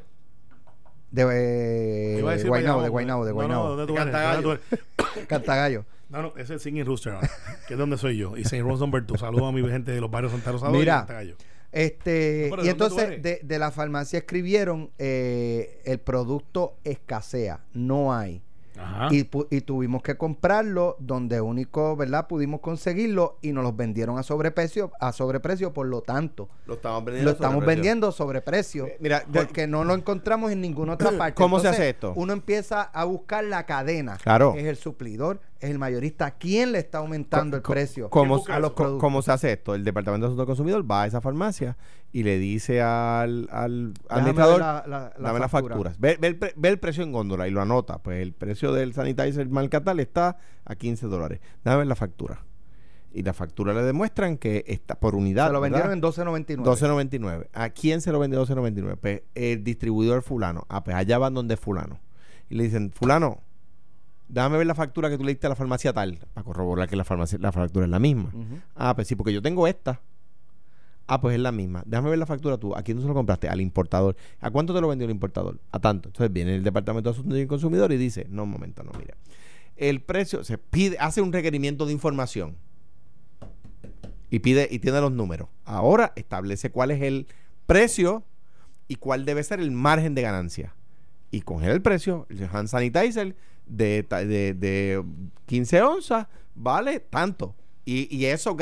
De 1.11 1.23
eh, 1.23 2.19
Iba 2.19 2.31
a 2.31 2.33
decir 2.33 2.49
Guaynabo, 2.49 2.81
Bayamón, 2.81 2.83
de 2.83 2.89
Guaynabo, 2.89 3.25
de 3.25 3.31
no, 3.31 3.35
Guaynabo. 3.35 3.63
No, 3.63 3.69
¿dónde 3.75 3.87
tú 3.87 3.93
eres? 3.93 4.11
Cantagallo. 4.11 4.59
Cantagallo. 5.27 5.85
No, 6.09 6.21
no, 6.21 6.33
ese 6.37 6.55
es 6.55 6.61
Singing 6.61 6.85
Rooster, 6.85 7.13
ahora, 7.13 7.29
que 7.67 7.73
es 7.73 7.77
donde 7.77 7.97
soy 7.97 8.17
yo. 8.17 8.37
Y 8.37 8.41
St. 8.41 8.61
Rose 8.61 8.79
Number 8.79 9.05
2. 9.05 9.19
Saludos 9.19 9.49
a 9.49 9.51
mi 9.51 9.67
gente 9.69 9.91
de 9.91 9.99
los 9.99 10.09
barrios 10.09 10.31
Santa 10.31 10.51
Rosa 10.51 10.69
y 10.69 10.71
Mira, 10.71 10.99
Cantagallo. 10.99 11.35
Este, 11.71 12.49
No, 12.55 12.61
y 12.61 12.65
¿de 12.65 12.71
entonces 12.71 13.21
de, 13.21 13.41
de 13.43 13.59
la 13.59 13.71
farmacia 13.71 14.19
escribieron 14.19 14.91
eh, 14.97 15.81
el 15.85 15.99
producto 15.99 16.77
escasea, 16.83 17.59
no 17.73 18.13
hay. 18.13 18.41
Ajá. 18.77 19.07
Y, 19.11 19.29
y 19.49 19.61
tuvimos 19.61 20.01
que 20.03 20.15
comprarlo 20.17 20.95
donde 20.99 21.41
único, 21.41 21.95
¿verdad? 21.95 22.27
Pudimos 22.27 22.59
conseguirlo 22.61 23.37
y 23.41 23.51
nos 23.53 23.63
los 23.63 23.75
vendieron 23.75 24.17
a 24.17 24.23
sobreprecio, 24.23 24.91
a 24.99 25.11
sobreprecio, 25.11 25.73
por 25.73 25.87
lo 25.87 26.01
tanto, 26.01 26.49
Lo 26.65 26.75
estamos 26.75 27.03
vendiendo. 27.05 27.31
lo 27.31 27.35
estamos 27.35 27.53
sobreprecio. 27.55 27.75
vendiendo 27.77 28.07
a 28.07 28.11
sobreprecio. 28.11 28.87
Eh, 28.87 28.97
mira, 28.99 29.23
porque 29.33 29.67
no 29.67 29.83
lo 29.83 29.93
encontramos 29.93 30.51
en 30.51 30.61
ninguna 30.61 30.93
otra 30.93 31.11
parte. 31.17 31.33
¿Cómo 31.35 31.59
se 31.59 31.67
hace 31.69 31.89
esto? 31.89 32.13
Uno 32.15 32.33
empieza 32.33 32.81
a 32.83 33.03
buscar 33.05 33.43
la 33.43 33.65
cadena. 33.65 34.17
Claro. 34.21 34.53
Es 34.55 34.65
el 34.65 34.75
suplidor, 34.77 35.39
es 35.59 35.69
el 35.69 35.79
mayorista. 35.79 36.31
¿Quién 36.31 36.71
le 36.71 36.79
está 36.79 36.99
aumentando 36.99 37.57
el 37.57 37.63
precio 37.63 38.09
¿Cómo, 38.09 38.43
a 38.47 38.59
los 38.59 38.71
co- 38.71 38.75
productos? 38.75 39.01
¿Cómo 39.01 39.21
se 39.21 39.31
hace 39.31 39.51
esto? 39.53 39.75
El 39.75 39.83
Departamento 39.83 40.25
de 40.25 40.29
Asuntos 40.29 40.43
del 40.45 40.47
Consumidor 40.47 40.89
va 40.89 41.03
a 41.03 41.07
esa 41.07 41.21
farmacia 41.21 41.77
y 42.11 42.23
le 42.23 42.37
dice 42.37 42.81
al, 42.81 43.47
al 43.51 43.93
administrador, 44.09 44.53
ver 44.53 44.59
la- 44.61 44.83
la- 44.87 45.13
la 45.17 45.27
dame 45.27 45.39
las 45.39 45.51
factura. 45.51 45.75
facturas. 45.75 45.99
Ve, 45.99 46.17
ve 46.19 46.27
el 46.27 46.37
pre- 46.37 46.53
ve 46.55 46.69
el 46.69 46.79
precio 46.79 47.03
en 47.03 47.11
góndola 47.11 47.47
y 47.47 47.51
lo 47.51 47.61
anota. 47.61 47.97
Pues 48.01 48.21
el 48.21 48.33
precio 48.33 48.71
del 48.73 48.93
sanitizer 48.93 49.47
marca 49.49 49.83
tal 49.83 49.99
está 49.99 50.37
a 50.65 50.75
15 50.75 51.07
dólares. 51.07 51.39
Dame 51.63 51.85
la 51.85 51.95
factura. 51.95 52.43
Y 53.13 53.23
la 53.23 53.33
factura 53.33 53.73
le 53.73 53.81
demuestran 53.81 54.37
que 54.37 54.63
está 54.67 54.99
por 54.99 55.15
unidad. 55.15 55.47
Se 55.47 55.53
lo 55.53 55.61
vendieron 55.61 55.91
en 55.91 56.01
¿verdad? 56.01 56.23
12.99. 56.25 56.63
12.99. 56.63 57.47
¿A 57.53 57.69
quién 57.69 58.01
se 58.01 58.11
lo 58.11 58.19
vende 58.19 58.37
12.99? 58.37 58.97
Pues 59.01 59.21
el 59.33 59.63
distribuidor 59.63 60.21
fulano. 60.21 60.65
Ah, 60.69 60.83
pues 60.83 60.95
allá 60.95 61.17
van 61.17 61.33
donde 61.33 61.57
fulano. 61.57 61.99
Y 62.49 62.55
le 62.55 62.63
dicen, 62.65 62.91
fulano, 62.91 63.41
déjame 64.27 64.57
ver 64.57 64.67
la 64.67 64.75
factura 64.75 65.09
que 65.09 65.17
tú 65.17 65.23
le 65.23 65.31
diste 65.31 65.47
a 65.47 65.49
la 65.49 65.55
farmacia 65.55 65.93
tal, 65.93 66.19
para 66.33 66.43
corroborar 66.43 66.89
que 66.89 66.95
la 66.95 67.03
farmacia, 67.03 67.37
la 67.39 67.51
factura 67.51 67.85
es 67.85 67.91
la 67.91 67.99
misma. 67.99 68.31
Ah, 68.75 68.95
pues 68.95 69.07
sí, 69.07 69.15
porque 69.15 69.33
yo 69.33 69.41
tengo 69.41 69.67
esta. 69.67 70.01
Ah, 71.07 71.21
pues 71.21 71.35
es 71.35 71.41
la 71.41 71.53
misma. 71.53 71.83
Déjame 71.85 72.09
ver 72.09 72.19
la 72.19 72.25
factura 72.25 72.57
tú. 72.57 72.75
¿A 72.75 72.83
quién 72.83 72.97
tú 72.97 73.03
se 73.03 73.07
lo 73.07 73.13
compraste? 73.13 73.47
Al 73.47 73.61
importador. 73.61 74.17
¿A 74.41 74.51
cuánto 74.51 74.73
te 74.73 74.81
lo 74.81 74.89
vendió 74.89 75.05
el 75.05 75.11
importador? 75.11 75.57
A 75.71 75.79
tanto. 75.79 76.09
Entonces 76.09 76.33
viene 76.33 76.55
el 76.55 76.63
Departamento 76.63 77.09
de 77.09 77.13
Asuntos 77.13 77.33
del 77.33 77.47
Consumidor 77.47 77.93
y 77.93 77.97
dice, 77.97 78.27
no, 78.29 78.43
un 78.43 78.49
momento, 78.49 78.83
no, 78.83 78.91
mira. 78.99 79.15
El 79.77 80.01
precio, 80.01 80.43
se 80.43 80.57
pide, 80.57 80.97
hace 80.99 81.21
un 81.21 81.31
requerimiento 81.31 81.85
de 81.85 81.93
información 81.93 82.57
y 84.29 84.39
pide 84.39 84.67
y 84.69 84.79
tiene 84.79 84.99
los 84.99 85.11
números. 85.11 85.47
Ahora 85.63 86.11
establece 86.15 86.71
cuál 86.71 86.91
es 86.91 87.01
el 87.01 87.27
precio 87.65 88.23
y 88.89 88.95
cuál 88.95 89.23
debe 89.23 89.43
ser 89.43 89.61
el 89.61 89.71
margen 89.71 90.13
de 90.13 90.23
ganancia. 90.23 90.73
Y 91.31 91.41
congela 91.41 91.73
el 91.73 91.81
precio. 91.81 92.25
El 92.29 92.49
hand 92.51 92.67
sanitizer 92.67 93.35
de, 93.67 94.03
de, 94.03 94.53
de 94.53 95.03
15 95.45 95.81
onzas 95.81 96.27
vale 96.55 96.99
tanto. 96.99 97.55
Y, 97.85 98.13
y 98.15 98.25
eso, 98.25 98.55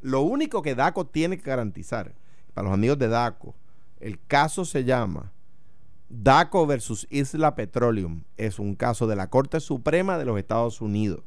lo 0.00 0.22
único 0.22 0.62
que 0.62 0.74
DACO 0.74 1.06
tiene 1.06 1.38
que 1.38 1.44
garantizar, 1.44 2.14
para 2.54 2.66
los 2.66 2.74
amigos 2.74 2.98
de 2.98 3.08
DACO, 3.08 3.54
el 4.00 4.18
caso 4.26 4.64
se 4.64 4.84
llama 4.84 5.32
DACO 6.08 6.66
versus 6.66 7.06
Isla 7.10 7.54
Petroleum. 7.54 8.24
Es 8.36 8.58
un 8.58 8.74
caso 8.74 9.06
de 9.06 9.16
la 9.16 9.30
Corte 9.30 9.60
Suprema 9.60 10.18
de 10.18 10.24
los 10.24 10.38
Estados 10.38 10.80
Unidos. 10.80 11.22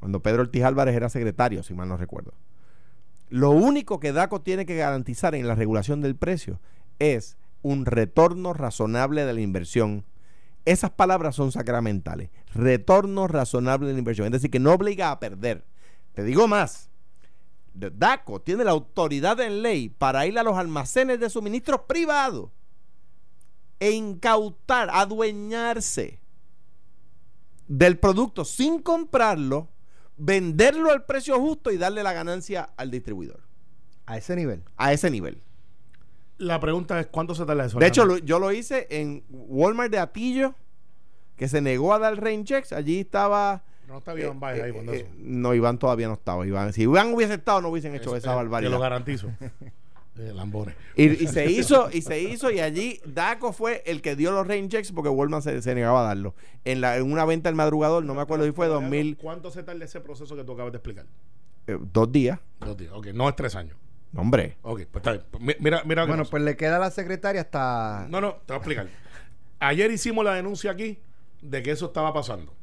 Cuando 0.00 0.20
Pedro 0.20 0.42
Ortiz 0.42 0.64
Álvarez 0.64 0.96
era 0.96 1.08
secretario, 1.08 1.62
si 1.62 1.74
mal 1.74 1.88
no 1.88 1.96
recuerdo. 1.96 2.34
Lo 3.28 3.50
único 3.50 4.00
que 4.00 4.12
DACO 4.12 4.42
tiene 4.42 4.66
que 4.66 4.76
garantizar 4.76 5.34
en 5.34 5.48
la 5.48 5.54
regulación 5.54 6.02
del 6.02 6.16
precio 6.16 6.60
es 6.98 7.38
un 7.62 7.86
retorno 7.86 8.52
razonable 8.52 9.24
de 9.24 9.32
la 9.32 9.40
inversión. 9.40 10.04
Esas 10.64 10.90
palabras 10.90 11.34
son 11.34 11.52
sacramentales. 11.52 12.30
Retorno 12.54 13.26
razonable 13.26 13.88
de 13.88 13.94
la 13.94 13.98
inversión. 13.98 14.26
Es 14.26 14.32
decir, 14.32 14.50
que 14.50 14.60
no 14.60 14.72
obliga 14.72 15.10
a 15.10 15.18
perder. 15.18 15.64
Te 16.14 16.22
digo 16.22 16.46
más. 16.46 16.90
DACO 17.74 18.40
tiene 18.40 18.64
la 18.64 18.72
autoridad 18.72 19.40
en 19.40 19.62
ley 19.62 19.88
para 19.88 20.26
ir 20.26 20.38
a 20.38 20.42
los 20.42 20.56
almacenes 20.56 21.18
de 21.18 21.30
suministros 21.30 21.82
privados 21.88 22.50
e 23.80 23.90
incautar, 23.92 24.90
adueñarse 24.92 26.20
del 27.66 27.98
producto 27.98 28.44
sin 28.44 28.82
comprarlo, 28.82 29.68
venderlo 30.16 30.90
al 30.92 31.06
precio 31.06 31.40
justo 31.40 31.70
y 31.70 31.78
darle 31.78 32.02
la 32.02 32.12
ganancia 32.12 32.70
al 32.76 32.90
distribuidor. 32.90 33.40
A 34.06 34.18
ese 34.18 34.36
nivel. 34.36 34.62
A 34.76 34.92
ese 34.92 35.10
nivel. 35.10 35.42
La 36.42 36.58
pregunta 36.60 36.98
es: 37.00 37.06
¿cuánto 37.06 37.34
se 37.34 37.44
tarda 37.46 37.64
eso? 37.66 37.78
De 37.78 37.86
hecho, 37.86 38.04
lo- 38.04 38.18
yo 38.18 38.38
lo 38.38 38.52
hice 38.52 38.86
en 38.90 39.24
Walmart 39.30 39.90
de 39.90 39.98
Atillo, 39.98 40.54
que 41.36 41.48
se 41.48 41.60
negó 41.60 41.94
a 41.94 41.98
dar 41.98 42.20
rain 42.20 42.44
checks. 42.44 42.72
Allí 42.72 43.00
estaba. 43.00 43.62
no 43.86 44.00
bien, 44.14 44.40
vaya 44.40 44.64
ahí 44.64 44.70
eh, 44.70 44.74
cuando 44.74 44.92
eh, 44.92 44.96
eso. 45.00 45.10
no, 45.18 45.54
Iván 45.54 45.78
todavía 45.78 46.08
no 46.08 46.14
estaba. 46.14 46.46
Iván, 46.46 46.72
si 46.72 46.82
Iván 46.82 47.14
hubiese 47.14 47.34
estado, 47.34 47.60
no 47.60 47.68
hubiesen 47.68 47.94
hecho 47.94 48.16
Es- 48.16 48.22
esa 48.24 48.32
eh, 48.32 48.36
barbaridad. 48.36 48.70
Te 48.70 48.74
lo 48.76 48.80
garantizo. 48.80 49.28
Eh, 50.18 50.30
Lambones. 50.34 50.74
Y, 50.94 51.24
y 51.24 51.26
se 51.26 51.50
hizo, 51.50 51.88
y 51.90 52.02
se 52.02 52.20
hizo, 52.20 52.50
y 52.50 52.60
allí 52.60 53.00
Daco 53.06 53.54
fue 53.54 53.82
el 53.86 54.02
que 54.02 54.14
dio 54.14 54.30
los 54.30 54.46
rain 54.46 54.68
checks 54.68 54.92
porque 54.92 55.08
Walmart 55.08 55.42
se, 55.42 55.62
se 55.62 55.74
negaba 55.74 56.02
a 56.02 56.04
darlo. 56.08 56.34
En, 56.66 56.82
la, 56.82 56.98
en 56.98 57.10
una 57.10 57.24
venta 57.24 57.48
del 57.48 57.56
madrugador, 57.56 58.04
no 58.04 58.12
me 58.14 58.20
acuerdo 58.20 58.44
si 58.44 58.52
fue 58.52 58.66
2000, 58.66 59.16
¿Cuánto 59.16 59.50
se 59.50 59.62
tarda 59.62 59.82
ese 59.86 60.02
proceso 60.02 60.36
que 60.36 60.44
tú 60.44 60.52
acabas 60.52 60.70
de 60.72 60.76
explicar? 60.76 61.06
eh, 61.66 61.78
dos 61.94 62.12
días. 62.12 62.38
Dos 62.60 62.76
días. 62.76 62.92
Ok, 62.94 63.06
no 63.14 63.26
es 63.26 63.34
tres 63.36 63.54
años. 63.56 63.78
No, 64.12 64.20
hombre. 64.20 64.56
Ok, 64.62 64.82
pues 64.90 65.04
está 65.06 65.12
bien. 65.12 65.24
Mi- 65.40 65.54
Mira, 65.58 65.82
mira. 65.84 66.04
Bueno, 66.04 66.24
pues 66.24 66.42
le 66.42 66.56
queda 66.56 66.76
a 66.76 66.78
la 66.80 66.90
secretaria 66.90 67.40
hasta... 67.40 68.06
No, 68.10 68.20
no, 68.20 68.34
te 68.34 68.52
voy 68.52 68.54
a 68.54 68.56
explicar. 68.58 68.88
Ayer 69.60 69.90
hicimos 69.90 70.24
la 70.24 70.34
denuncia 70.34 70.70
aquí 70.70 70.98
de 71.40 71.62
que 71.62 71.70
eso 71.70 71.86
estaba 71.86 72.12
pasando. 72.12 72.54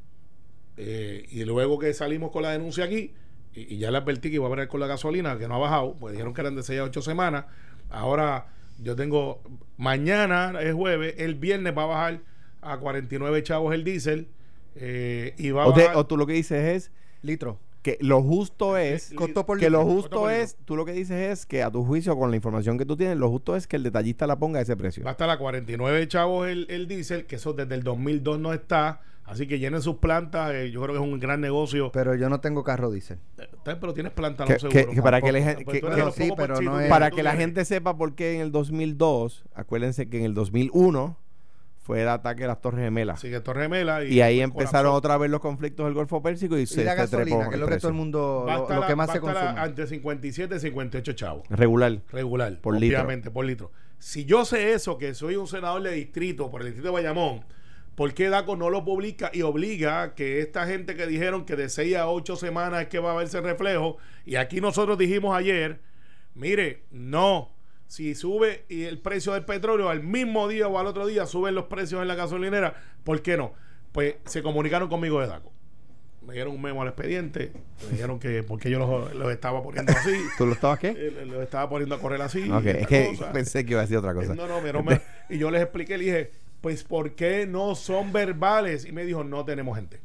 Eh, 0.77 1.25
y 1.31 1.43
luego 1.45 1.79
que 1.79 1.93
salimos 1.93 2.31
con 2.31 2.43
la 2.43 2.51
denuncia 2.51 2.85
aquí, 2.85 3.13
y, 3.53 3.73
y 3.75 3.77
ya 3.79 3.91
le 3.91 3.97
advertí 3.97 4.29
que 4.29 4.35
iba 4.35 4.45
a 4.45 4.49
ver 4.55 4.67
con 4.67 4.79
la 4.79 4.88
gasolina, 4.88 5.38
que 5.38 5.47
no 5.47 5.55
ha 5.55 5.59
bajado, 5.59 5.95
pues 5.99 6.13
dijeron 6.13 6.33
que 6.33 6.41
eran 6.41 6.55
de 6.55 6.63
6 6.63 6.79
a 6.79 6.83
8 6.83 7.01
semanas. 7.01 7.45
Ahora 7.89 8.47
yo 8.77 8.95
tengo, 8.95 9.41
mañana 9.77 10.53
es 10.62 10.73
jueves, 10.73 11.15
el 11.17 11.35
viernes 11.35 11.75
va 11.77 11.83
a 11.83 11.88
bajar 11.88 12.19
a 12.62 12.77
49 12.77 13.43
chavos 13.43 13.73
el 13.73 13.83
diésel. 13.83 14.27
eh, 14.75 15.33
y 15.38 15.51
va 15.51 15.63
a 15.63 15.67
O, 15.67 15.73
te- 15.73 15.81
bajar, 15.81 15.97
o 15.97 16.05
tú 16.05 16.15
lo 16.15 16.25
que 16.27 16.33
dices 16.33 16.63
es 16.63 16.91
Litro. 17.21 17.59
Que 17.81 17.97
lo 18.01 18.21
justo 18.21 18.77
es 18.77 19.13
por 19.45 19.59
que 19.59 19.69
lo 19.69 19.85
justo 19.85 20.21
por 20.21 20.31
es, 20.31 20.57
tú 20.65 20.75
lo 20.75 20.85
que 20.85 20.91
dices 20.91 21.31
es 21.39 21.45
que 21.45 21.63
a 21.63 21.71
tu 21.71 21.83
juicio, 21.85 22.17
con 22.17 22.29
la 22.29 22.35
información 22.35 22.77
que 22.77 22.85
tú 22.85 22.97
tienes, 22.97 23.17
lo 23.17 23.29
justo 23.29 23.55
es 23.55 23.67
que 23.67 23.77
el 23.77 23.83
detallista 23.83 24.27
la 24.27 24.37
ponga 24.37 24.59
a 24.59 24.61
ese 24.63 24.75
precio. 24.75 25.03
Va 25.03 25.11
a 25.11 25.13
estar 25.13 25.29
a 25.29 25.37
49 25.37 26.07
chavos 26.07 26.47
el, 26.47 26.67
el 26.69 26.87
diésel, 26.87 27.25
que 27.25 27.37
eso 27.37 27.53
desde 27.53 27.75
el 27.75 27.83
2002 27.83 28.39
no 28.39 28.53
está. 28.53 29.01
Así 29.23 29.45
que 29.45 29.59
llenen 29.59 29.83
sus 29.83 29.97
plantas. 29.97 30.51
eh, 30.55 30.71
yo 30.71 30.81
creo 30.81 30.95
que 30.95 31.01
es 31.03 31.07
un 31.07 31.19
gran 31.19 31.39
negocio. 31.39 31.91
Pero 31.91 32.15
yo 32.15 32.29
no 32.29 32.41
tengo 32.41 32.63
carro 32.63 32.89
diésel. 32.89 33.19
Pero 33.63 33.93
tienes 33.93 34.11
planta, 34.11 34.43
Que- 34.45 34.53
no 34.53 34.59
seguro. 34.59 34.91
que 34.91 35.01
para 35.03 35.21
que 35.21 35.31
la 35.31 36.11
sí, 36.11 36.31
pero 36.35 36.59
no 36.59 36.79
Para 36.89 37.11
que 37.11 37.21
la 37.21 37.35
gente 37.35 37.63
sepa 37.63 37.95
por 37.95 38.15
qué 38.15 38.33
en 38.35 38.41
el 38.41 38.51
2002, 38.51 39.43
acuérdense 39.53 40.09
que 40.09 40.17
en 40.17 40.25
el 40.25 40.33
2001 40.33 41.15
fue 41.89 42.04
el 42.04 42.08
ataque 42.08 42.41
de 42.41 42.47
las 42.49 42.62
Torres 42.62 42.82
Gemelas. 42.82 43.15
Así 43.17 43.32
que 43.32 43.39
Torre 43.39 43.63
Gemela 43.63 44.04
Y 44.04 44.21
ahí 44.21 44.36
pues, 44.38 44.43
empezaron 44.43 44.91
colapsó. 44.91 44.93
otra 44.97 45.17
vez 45.17 45.32
los 45.32 45.39
conflictos 45.39 45.88
del 45.88 45.95
Golfo 45.95 46.21
Pérsico 46.21 46.56
y, 46.56 46.62
Y 46.62 46.65
se, 46.67 46.84
la 46.84 46.91
se 46.91 46.97
gasolina, 46.97 47.38
trepó 47.38 47.49
que 47.49 47.56
es 47.56 47.60
lo 47.62 47.67
que 47.67 47.78
todo 47.78 47.88
el 47.88 47.93
mundo... 47.95 48.45
A 48.47 48.58
Lo, 48.58 48.86
que 48.86 48.93
a- 48.93 48.95
más 48.95 49.08
se 49.12 49.17
a 49.17 49.21
a- 49.21 49.21
consume. 49.21 49.63
entre 49.65 49.88
57 49.88 50.56
y 50.56 50.60
58 50.60 51.13
chavos. 51.13 51.47
Regular. 51.49 51.99
Regular. 52.12 52.60
Por 52.62 52.80
litro. 52.80 52.99
obviamente, 52.99 53.32
por 53.32 53.43
litro. 53.43 53.71
Si 53.97 54.23
yo 54.25 54.45
sé 54.45 54.73
eso, 54.73 54.99
que 54.99 55.15
soy 55.15 55.36
un 55.36 55.47
senador 55.47 55.82
de 55.82 55.93
distrito 55.93 56.52
por 56.52 56.62
el 56.62 56.67
distrito 56.67 56.89
de 56.89 56.93
Bayamón, 56.93 57.43
¿por 57.95 58.13
qué 58.13 58.30
DACO 58.30 58.56
no 58.56 58.69
lo 58.69 58.86
publica 58.86 59.32
y 59.34 59.41
obliga 59.41 60.13
que 60.13 60.41
esta 60.41 60.67
gente 60.67 60.95
que 60.95 61.08
dijeron 61.08 61.43
que 61.43 61.56
de 61.56 61.69
6 61.69 61.95
a 61.95 62.08
8 62.08 62.36
semanas 62.36 62.84
es 62.84 62.88
que 62.89 62.99
va 62.99 63.13
a 63.13 63.15
verse 63.15 63.41
reflejo? 63.41 63.97
Y 64.28 64.36
aquí 64.36 64.62
nosotros 64.62 64.95
dijimos 64.99 65.36
ayer, 65.36 65.80
mire, 66.36 66.84
no. 66.91 67.49
Si 67.89 68.13
sube 68.13 68.65
y 68.69 68.84
el 68.84 68.99
precio 68.99 69.34
del 69.34 69.45
petróleo 69.45 69.89
al 69.89 70.04
mismo 70.04 70.47
día 70.47 70.67
o 70.67 70.78
al 70.78 70.86
otro 70.86 71.08
día 71.08 71.25
suben 71.25 71.56
los 71.56 71.65
precios 71.65 72.02
en 72.04 72.08
la 72.08 72.13
gasolinera, 72.13 72.75
¿por 73.04 73.23
qué 73.23 73.36
no? 73.36 73.52
Pues 73.91 74.15
se 74.25 74.43
comunicaron 74.43 74.89
conmigo 74.89 75.19
de 75.19 75.25
DACO. 75.25 75.52
Me 76.21 76.34
dieron 76.36 76.54
un 76.54 76.62
memo 76.62 76.84
al 76.84 76.89
expediente, 76.89 77.52
me 77.88 77.93
dijeron 77.93 78.19
que 78.19 78.43
porque 78.43 78.69
yo 78.69 78.78
los, 78.78 79.15
los 79.15 79.32
estaba 79.32 79.63
poniendo 79.63 79.91
así. 79.91 80.12
¿Tú 80.38 80.45
lo 80.45 80.54
estabas 80.54 80.78
qué? 80.78 80.89
Eh, 80.95 81.25
Lo 81.25 81.41
estaba 81.41 81.67
poniendo 81.67 81.95
a 81.95 81.99
correr 81.99 82.21
así. 82.21 82.47
Ok, 82.52 82.65
es 82.67 82.86
que 82.88 83.08
cosa. 83.17 83.32
pensé 83.32 83.65
que 83.65 83.71
iba 83.71 83.80
a 83.80 83.84
decir 83.86 83.97
otra 83.97 84.13
cosa. 84.13 84.36
No, 84.36 84.47
no, 84.47 84.60
pero 84.62 84.84
me- 84.84 85.02
y 85.30 85.39
yo 85.39 85.49
les 85.49 85.63
expliqué, 85.63 85.97
le 85.97 86.04
dije, 86.06 86.32
pues 86.62 86.84
¿por 86.84 87.15
qué 87.15 87.47
no 87.47 87.73
son 87.73 88.13
verbales? 88.13 88.86
Y 88.86 88.91
me 88.91 89.04
dijo, 89.04 89.23
no 89.23 89.43
tenemos 89.45 89.75
gente. 89.75 89.99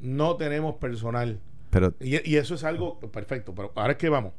No 0.00 0.36
tenemos 0.36 0.76
personal. 0.76 1.38
Pero 1.68 1.92
Y, 2.00 2.30
y 2.30 2.36
eso 2.36 2.54
es 2.54 2.64
algo 2.64 2.98
perfecto. 3.00 3.54
Pero 3.54 3.70
ahora 3.74 3.92
es 3.92 3.98
que 3.98 4.08
vamos. 4.08 4.32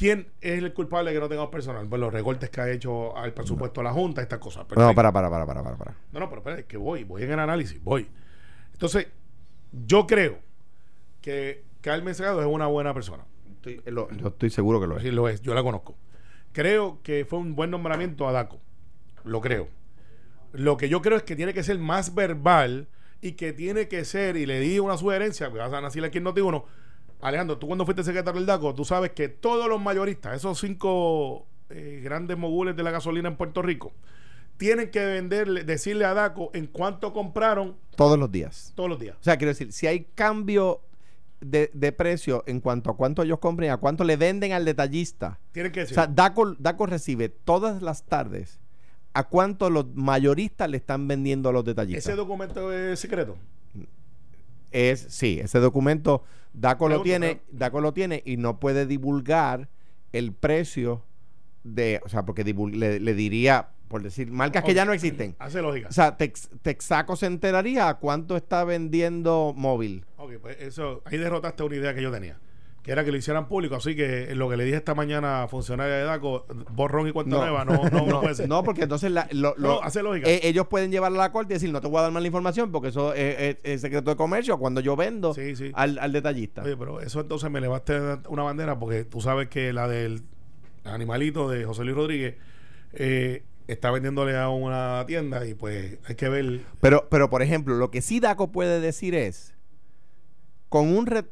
¿Quién 0.00 0.28
es 0.40 0.62
el 0.62 0.72
culpable 0.72 1.10
de 1.10 1.16
que 1.16 1.20
no 1.20 1.28
tengamos 1.28 1.50
personal? 1.50 1.86
Pues 1.86 2.00
los 2.00 2.10
recortes 2.10 2.48
que 2.48 2.60
ha 2.62 2.70
hecho 2.70 3.14
al 3.16 3.34
presupuesto 3.34 3.80
de 3.80 3.84
la 3.84 3.92
Junta, 3.92 4.22
estas 4.22 4.38
cosas. 4.38 4.62
no, 4.62 4.68
Perfecto. 4.68 4.94
para, 4.94 5.12
para, 5.12 5.28
para, 5.28 5.44
para, 5.44 5.62
para, 5.62 5.76
para. 5.76 5.94
No, 6.10 6.20
no, 6.20 6.28
pero 6.30 6.40
espera, 6.40 6.58
es 6.60 6.64
que 6.64 6.78
voy, 6.78 7.04
voy 7.04 7.22
en 7.24 7.32
el 7.32 7.38
análisis, 7.38 7.82
voy. 7.84 8.08
Entonces, 8.72 9.08
yo 9.86 10.06
creo 10.06 10.38
que 11.20 11.64
Carmen 11.82 12.14
Segado 12.14 12.40
es 12.40 12.46
una 12.46 12.66
buena 12.66 12.94
persona. 12.94 13.24
Estoy- 13.56 13.82
lo- 13.92 14.10
yo 14.12 14.28
estoy 14.28 14.48
seguro 14.48 14.80
que 14.80 14.86
lo 14.86 14.96
es. 14.96 15.02
Sí, 15.02 15.10
lo 15.10 15.28
es, 15.28 15.42
yo 15.42 15.52
la 15.52 15.62
conozco. 15.62 15.94
Creo 16.52 17.00
que 17.02 17.26
fue 17.28 17.38
un 17.38 17.54
buen 17.54 17.70
nombramiento 17.70 18.26
a 18.26 18.32
DACO. 18.32 18.58
Lo 19.24 19.42
creo. 19.42 19.68
Lo 20.52 20.78
que 20.78 20.88
yo 20.88 21.02
creo 21.02 21.18
es 21.18 21.24
que 21.24 21.36
tiene 21.36 21.52
que 21.52 21.62
ser 21.62 21.78
más 21.78 22.14
verbal 22.14 22.88
y 23.20 23.32
que 23.32 23.52
tiene 23.52 23.86
que 23.86 24.04
ser, 24.06 24.36
y 24.38 24.46
le 24.46 24.60
di 24.60 24.78
una 24.78 24.96
sugerencia, 24.96 25.50
porque 25.50 25.60
vas 25.62 25.72
a 25.74 25.80
decirle 25.82 26.08
aquí 26.08 26.18
en 26.18 26.24
Noti 26.24 26.40
uno, 26.40 26.64
Alejandro, 27.22 27.58
tú 27.58 27.66
cuando 27.66 27.84
fuiste 27.84 28.02
secretario 28.04 28.38
del 28.40 28.46
DACO, 28.46 28.74
tú 28.74 28.84
sabes 28.84 29.10
que 29.12 29.28
todos 29.28 29.68
los 29.68 29.80
mayoristas, 29.80 30.36
esos 30.36 30.58
cinco 30.58 31.46
eh, 31.68 32.00
grandes 32.02 32.36
mogules 32.38 32.74
de 32.76 32.82
la 32.82 32.90
gasolina 32.90 33.28
en 33.28 33.36
Puerto 33.36 33.60
Rico, 33.62 33.92
tienen 34.56 34.90
que 34.90 35.04
venderle, 35.04 35.64
decirle 35.64 36.04
a 36.04 36.14
DACO 36.14 36.50
en 36.54 36.66
cuánto 36.66 37.12
compraron 37.12 37.76
Todos 37.96 38.18
los 38.18 38.30
días. 38.30 38.72
todos 38.74 38.88
los 38.90 38.98
días. 38.98 39.16
O 39.20 39.24
sea, 39.24 39.36
quiero 39.36 39.50
decir, 39.50 39.72
si 39.72 39.86
hay 39.86 40.06
cambio 40.14 40.80
de, 41.40 41.70
de 41.72 41.92
precio 41.92 42.44
en 42.46 42.60
cuanto 42.60 42.90
a 42.90 42.96
cuánto 42.96 43.22
ellos 43.22 43.38
compren 43.38 43.68
y 43.68 43.70
a 43.72 43.78
cuánto 43.78 44.04
le 44.04 44.16
venden 44.16 44.52
al 44.52 44.64
detallista. 44.64 45.38
Tienen 45.52 45.72
que 45.72 45.80
O 45.80 45.82
decir. 45.84 45.94
sea, 45.94 46.06
DACO, 46.06 46.54
DACO 46.58 46.86
recibe 46.86 47.28
todas 47.30 47.80
las 47.82 48.02
tardes 48.04 48.58
a 49.14 49.24
cuánto 49.28 49.70
los 49.70 49.86
mayoristas 49.94 50.68
le 50.70 50.76
están 50.76 51.08
vendiendo 51.08 51.48
a 51.48 51.52
los 51.52 51.64
detallistas. 51.64 52.04
ese 52.06 52.14
documento 52.16 52.72
es 52.72 53.00
secreto. 53.00 53.36
Es 54.72 55.00
sí, 55.10 55.40
ese 55.42 55.58
documento 55.58 56.24
DACO 56.52 56.88
lo 56.88 57.02
tiene, 57.02 57.40
DACO 57.50 57.80
lo 57.80 57.92
tiene 57.92 58.22
y 58.24 58.36
no 58.36 58.58
puede 58.60 58.86
divulgar 58.86 59.68
el 60.12 60.32
precio 60.32 61.02
de, 61.62 62.00
o 62.04 62.08
sea, 62.08 62.24
porque 62.24 62.42
le, 62.44 62.98
le 63.00 63.14
diría, 63.14 63.68
por 63.88 64.02
decir, 64.02 64.30
marcas 64.30 64.64
que 64.64 64.74
ya 64.74 64.84
no 64.84 64.92
existen. 64.92 65.36
Hace 65.38 65.60
lógica. 65.62 65.88
O 65.88 65.92
sea, 65.92 66.16
Tex- 66.16 66.48
Texaco 66.62 67.16
se 67.16 67.26
enteraría 67.26 67.88
a 67.88 67.98
cuánto 67.98 68.36
está 68.36 68.64
vendiendo 68.64 69.52
móvil. 69.56 70.04
Ok, 70.16 70.32
pues 70.40 70.56
eso, 70.60 71.02
ahí 71.04 71.18
derrotaste 71.18 71.62
una 71.62 71.76
idea 71.76 71.94
que 71.94 72.02
yo 72.02 72.10
tenía. 72.10 72.38
Que 72.82 72.92
era 72.92 73.04
que 73.04 73.10
lo 73.12 73.18
hicieran 73.18 73.46
público. 73.46 73.74
Así 73.74 73.94
que 73.94 74.34
lo 74.34 74.48
que 74.48 74.56
le 74.56 74.64
dije 74.64 74.78
esta 74.78 74.94
mañana 74.94 75.42
a 75.42 75.48
funcionaria 75.48 75.96
de 75.96 76.04
DACO, 76.04 76.46
borrón 76.72 77.06
y 77.08 77.12
cuenta 77.12 77.36
No. 77.36 77.42
nueva, 77.42 77.64
no, 77.66 77.74
no, 77.90 78.06
no 78.06 78.20
puede 78.22 78.34
ser. 78.34 78.48
No, 78.48 78.62
porque 78.64 78.84
entonces 78.84 79.10
la- 79.12 79.28
lo- 79.32 79.82
hace 79.84 80.02
lógica. 80.02 80.28
eh, 80.30 80.40
ellos 80.44 80.66
pueden 80.68 80.90
llevarla 80.90 81.18
a 81.24 81.26
la 81.28 81.32
corte 81.32 81.52
y 81.52 81.56
decir, 81.56 81.70
no 81.70 81.82
te 81.82 81.88
voy 81.88 81.98
a 81.98 82.02
dar 82.02 82.12
más 82.12 82.22
la 82.22 82.26
información 82.28 82.72
porque 82.72 82.88
eso 82.88 83.12
es, 83.12 83.38
es- 83.38 83.56
es 83.64 83.80
secreto 83.82 84.08
de 84.10 84.16
comercio 84.16 84.58
cuando 84.58 84.80
yo 84.80 84.96
vendo 84.96 85.34
Sí, 85.34 85.54
sí. 85.56 85.70
Al, 85.74 85.98
al 85.98 86.12
detallista. 86.12 86.62
Oye, 86.62 86.76
pero 86.76 87.00
eso 87.02 87.20
entonces 87.20 87.50
me 87.50 87.60
levaste 87.60 88.00
una 88.28 88.42
bandera 88.44 88.78
porque 88.78 89.04
tú 89.04 89.20
sabes 89.20 89.48
que 89.48 89.72
la 89.74 89.86
del 89.86 90.22
animalito 90.84 91.50
de 91.50 91.64
José 91.66 91.84
Luis 91.84 91.96
Rodríguez 91.96 92.36
eh, 92.94 93.42
está 93.68 93.90
vendiéndole 93.90 94.38
a 94.38 94.48
una 94.48 95.04
tienda 95.06 95.46
y 95.46 95.52
pues 95.52 95.98
hay 96.08 96.14
que 96.14 96.30
ver. 96.30 96.60
Pero, 96.80 97.06
pero, 97.10 97.28
por 97.28 97.42
ejemplo, 97.42 97.74
lo 97.76 97.90
que 97.90 98.00
sí 98.00 98.20
DACO 98.20 98.50
puede 98.50 98.80
decir 98.80 99.14
es, 99.14 99.54
con 100.70 100.88
un 100.96 101.06
re- 101.06 101.24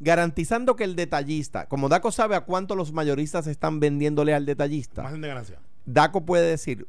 garantizando 0.00 0.76
que 0.76 0.84
el 0.84 0.96
detallista, 0.96 1.66
como 1.66 1.88
DACO 1.88 2.10
sabe 2.10 2.34
a 2.34 2.40
cuánto 2.40 2.74
los 2.74 2.92
mayoristas 2.92 3.46
están 3.46 3.80
vendiéndole 3.80 4.34
al 4.34 4.46
detallista, 4.46 5.02
Margen 5.02 5.20
de 5.20 5.28
ganancia. 5.28 5.58
DACO 5.84 6.24
puede 6.24 6.48
decir, 6.48 6.88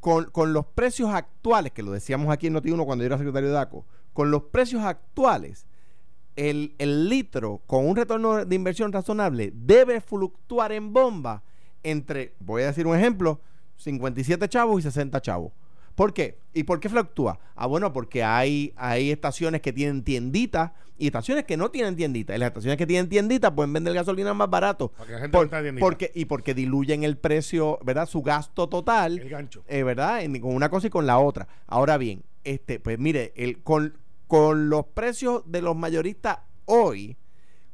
con, 0.00 0.24
con 0.30 0.52
los 0.52 0.66
precios 0.66 1.10
actuales, 1.10 1.72
que 1.72 1.82
lo 1.82 1.92
decíamos 1.92 2.32
aquí 2.32 2.46
en 2.46 2.54
Noti1 2.54 2.84
cuando 2.84 3.04
yo 3.04 3.06
era 3.06 3.18
secretario 3.18 3.50
de 3.50 3.54
DACO, 3.54 3.84
con 4.14 4.30
los 4.30 4.44
precios 4.44 4.82
actuales, 4.82 5.66
el, 6.36 6.74
el 6.78 7.08
litro 7.08 7.60
con 7.66 7.86
un 7.86 7.96
retorno 7.96 8.44
de 8.44 8.56
inversión 8.56 8.92
razonable 8.92 9.52
debe 9.54 10.00
fluctuar 10.00 10.72
en 10.72 10.92
bomba 10.92 11.42
entre, 11.82 12.34
voy 12.40 12.62
a 12.62 12.66
decir 12.66 12.86
un 12.86 12.96
ejemplo, 12.96 13.40
57 13.76 14.48
chavos 14.48 14.80
y 14.80 14.82
60 14.82 15.20
chavos. 15.20 15.52
¿Por 15.94 16.12
qué? 16.14 16.38
¿Y 16.54 16.64
por 16.64 16.80
qué 16.80 16.88
fluctúa? 16.88 17.38
Ah, 17.54 17.66
bueno, 17.66 17.92
porque 17.92 18.22
hay, 18.24 18.72
hay 18.76 19.10
estaciones 19.10 19.60
que 19.60 19.72
tienen 19.72 20.02
tienditas 20.02 20.72
y 20.98 21.06
estaciones 21.06 21.44
que 21.44 21.56
no 21.56 21.70
tienen 21.70 21.96
tienditas. 21.96 22.36
Y 22.36 22.38
las 22.38 22.48
estaciones 22.48 22.76
que 22.78 22.86
tienen 22.86 23.08
tienditas 23.08 23.50
pueden 23.52 23.72
vender 23.72 23.94
gasolina 23.94 24.34
más 24.34 24.50
barato. 24.50 24.88
Para 24.92 25.06
que 25.06 25.12
la 25.12 25.18
gente 25.20 25.36
Por- 25.38 25.52
no 25.52 25.60
tiendita. 25.60 25.80
porque, 25.84 26.12
y 26.14 26.24
porque 26.26 26.54
diluyen 26.54 27.04
el 27.04 27.16
precio, 27.18 27.78
¿verdad? 27.84 28.06
Su 28.06 28.22
gasto 28.22 28.68
total. 28.68 29.18
El 29.18 29.28
gancho. 29.28 29.62
Eh, 29.68 29.82
¿verdad? 29.82 30.22
En- 30.22 30.38
con 30.40 30.54
una 30.54 30.68
cosa 30.70 30.86
y 30.88 30.90
con 30.90 31.06
la 31.06 31.18
otra. 31.18 31.48
Ahora 31.66 31.96
bien, 31.98 32.22
este, 32.44 32.80
pues 32.80 32.98
mire, 32.98 33.32
el, 33.36 33.62
con, 33.62 33.96
con 34.26 34.68
los 34.70 34.86
precios 34.86 35.42
de 35.46 35.62
los 35.62 35.76
mayoristas 35.76 36.38
hoy, 36.66 37.16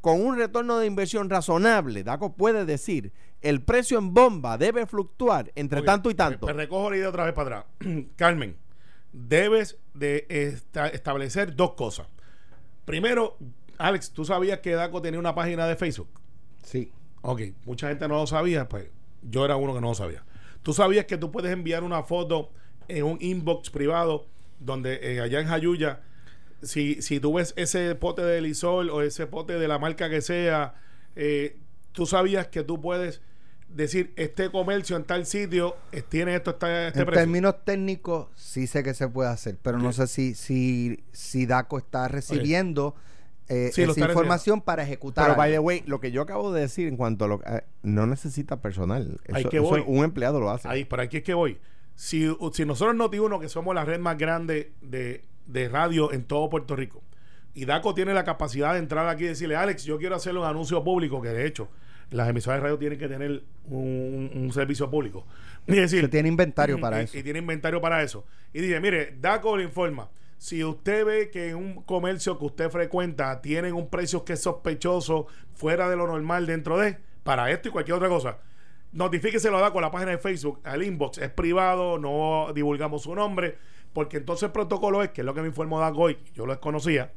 con 0.01 0.25
un 0.25 0.37
retorno 0.37 0.79
de 0.79 0.87
inversión 0.87 1.29
razonable, 1.31 2.05
DACO 2.05 2.35
puede 2.37 2.65
decir, 2.65 3.13
el 3.49 3.63
precio 3.63 3.99
en 3.99 4.13
bomba 4.15 4.59
debe 4.59 4.87
fluctuar 4.87 5.53
entre 5.55 5.83
tanto 5.83 6.11
y 6.11 6.15
me- 6.15 6.17
tanto. 6.17 6.47
Me, 6.47 6.53
recojo 6.53 6.91
la 6.91 6.97
idea 6.97 7.09
otra 7.09 7.25
vez 7.25 7.33
para 7.35 7.59
atrás. 7.61 7.73
Carmen, 8.17 8.57
debes 9.13 9.79
de 9.95 10.27
esta- 10.29 10.89
establecer 10.89 11.55
dos 11.57 11.73
cosas. 11.75 12.07
Primero, 12.85 13.37
Alex, 13.79 14.11
¿tú 14.13 14.25
sabías 14.25 14.61
que 14.61 14.73
DACO 14.73 15.03
tenía 15.03 15.19
una 15.21 15.35
página 15.35 15.67
de 15.67 15.77
Facebook? 15.77 16.09
Sí. 16.63 16.91
Ok, 17.23 17.41
mucha 17.65 17.89
gente 17.89 18.07
no 18.09 18.15
lo 18.17 18.27
sabía, 18.27 18.69
pues 18.69 18.89
yo 19.23 19.45
era 19.45 19.57
uno 19.57 19.75
que 19.75 19.81
no 19.81 19.89
lo 19.89 19.95
sabía. 19.95 20.25
¿Tú 20.63 20.73
sabías 20.73 21.07
que 21.07 21.17
tú 21.19 21.31
puedes 21.31 21.53
enviar 21.53 21.83
una 21.85 22.03
foto 22.03 22.51
en 22.89 23.05
un 23.05 23.19
inbox 23.21 23.71
privado 23.71 24.27
donde 24.61 24.99
eh, 25.03 25.21
allá 25.21 25.41
en 25.41 25.49
Jayuya, 25.49 26.01
si, 26.63 27.03
si 27.03 27.21
tú 27.21 27.35
ves 27.35 27.53
ese 27.57 27.95
pote 27.95 28.23
de 28.23 28.41
Lisol 28.41 28.91
o 28.91 29.03
ese 29.03 29.27
pote 29.27 29.59
de 29.59 29.69
la 29.69 29.79
marca 29.79 30.09
que 30.09 30.21
sea, 30.23 30.75
eh, 31.17 31.59
tú 31.93 32.07
sabías 32.07 32.47
que 32.49 32.63
tú 32.63 32.81
puedes 32.81 33.21
decir, 33.77 34.13
este 34.17 34.51
comercio 34.51 34.97
en 34.97 35.05
tal 35.05 35.27
sitio 35.27 35.77
eh, 35.93 36.03
tiene 36.03 36.35
esto, 36.35 36.51
está 36.53 36.89
este 36.89 37.01
en 37.01 37.07
precio? 37.07 37.23
términos 37.23 37.65
técnicos, 37.65 38.29
sí 38.35 38.67
sé 38.67 38.83
que 38.83 38.95
se 38.95 39.09
puede 39.09 39.29
hacer, 39.31 39.59
pero 39.63 39.79
no 39.79 39.93
sé 39.93 40.07
si, 40.07 40.35
si, 40.35 41.05
si 41.13 41.47
DACO 41.47 41.79
está 41.79 42.09
recibiendo 42.09 42.95
eh, 43.49 43.71
Sí, 43.73 43.85
lo 43.87 43.93
esa 43.93 44.01
información 44.01 44.61
para 44.61 44.83
ejecutar. 44.83 45.27
Pero, 45.27 45.37
by 45.37 45.53
the 45.53 45.59
way, 45.61 45.83
lo 45.87 46.01
que 46.01 46.11
yo 46.11 46.23
acabo 46.23 46.53
de 46.53 46.63
decir 46.63 46.89
en 46.89 46.97
cuanto 46.97 47.27
a 47.27 47.29
lo 47.29 47.41
eh, 47.47 47.63
no 47.83 48.07
necesita 48.07 48.61
personal. 48.61 49.21
Eso- 49.25 49.49
que 49.49 49.59
eso 49.59 49.67
voy. 49.67 49.85
un 49.87 50.03
empleado 50.05 50.41
lo 50.41 50.51
hace. 50.51 50.67
Ahí, 50.69 50.85
por 50.85 51.01
aquí 51.01 51.19
es 51.19 51.23
que 51.23 51.35
voy. 51.35 51.59
Si, 51.95 52.29
si 52.53 52.65
nosotros 52.65 52.97
Noti 52.97 53.19
uno 53.21 53.39
que 53.39 53.49
somos 53.49 53.73
la 53.75 53.85
red 53.85 54.01
más 54.01 54.19
grande 54.19 54.73
de, 54.81 55.25
de 55.47 55.69
radio 55.69 56.13
en 56.13 56.25
todo 56.25 56.51
Puerto 56.51 56.75
Rico, 56.75 57.03
y 57.55 57.65
DACO 57.67 57.95
tiene 57.95 58.13
la 58.15 58.25
capacidad 58.25 58.73
de 58.73 58.81
entrar 58.81 59.09
aquí 59.09 59.25
y 59.25 59.29
decirle, 59.29 59.55
Alex, 59.57 59.85
yo 59.85 59.97
quiero 59.99 60.17
hacer 60.17 60.37
un 60.37 60.45
anuncio 60.45 60.83
público, 60.83 61.23
que 61.23 61.29
de 61.29 61.47
hecho, 61.47 61.69
las 62.11 62.29
emisoras 62.29 62.59
de 62.59 62.65
radio 62.65 62.79
tienen 62.79 62.99
que 62.99 63.09
tener 63.09 63.43
un, 63.69 64.31
un 64.35 64.53
servicio 64.53 64.91
público. 64.91 65.27
Y 65.69 65.75
decir, 65.75 66.03
Se 66.03 66.09
tiene 66.09 66.29
inventario 66.29 66.79
para 66.79 67.01
y, 67.01 67.05
eso. 67.05 67.19
y 67.19 67.25
tiene 67.25 67.41
inventario 67.41 67.81
para 67.81 68.01
eso. 68.03 68.25
Y 68.53 68.61
dice, 68.61 68.79
mire, 68.79 69.17
DACO 69.21 69.57
le 69.57 69.65
informa. 69.65 70.09
Si 70.39 70.63
usted 70.63 71.05
ve 71.05 71.31
que 71.31 71.49
en 71.49 71.57
un 71.57 71.83
comercio 71.83 72.39
que 72.39 72.45
usted 72.45 72.71
frecuenta 72.71 73.41
tienen 73.41 73.75
un 73.75 73.89
precio 73.89 74.25
que 74.25 74.35
es 74.35 74.43
sospechoso, 74.43 75.27
fuera 75.55 75.89
de 75.89 75.97
lo 75.97 76.07
normal 76.07 76.47
dentro 76.47 76.79
de, 76.79 76.99
para 77.25 77.51
esto 77.51 77.69
y 77.69 77.73
cualquier 77.73 77.97
otra 77.97 78.09
cosa, 78.09 78.39
notifíqueselo 78.93 79.59
a 79.59 79.61
DACO 79.61 79.79
a 79.79 79.83
la 79.83 79.91
página 79.91 80.13
de 80.13 80.19
Facebook, 80.19 80.61
al 80.63 80.83
inbox. 80.83 81.19
Es 81.19 81.31
privado, 81.31 81.99
no 81.99 82.53
divulgamos 82.55 83.03
su 83.03 83.15
nombre, 83.15 83.57
porque 83.93 84.19
entonces 84.19 84.45
el 84.45 84.53
protocolo 84.53 85.03
es, 85.03 85.11
que 85.11 85.23
es 85.23 85.25
lo 85.25 85.35
que 85.35 85.41
me 85.41 85.49
informó 85.49 85.81
DACO 85.81 86.01
hoy, 86.01 86.19
yo 86.35 86.47
lo 86.47 86.53
desconocía, 86.53 87.13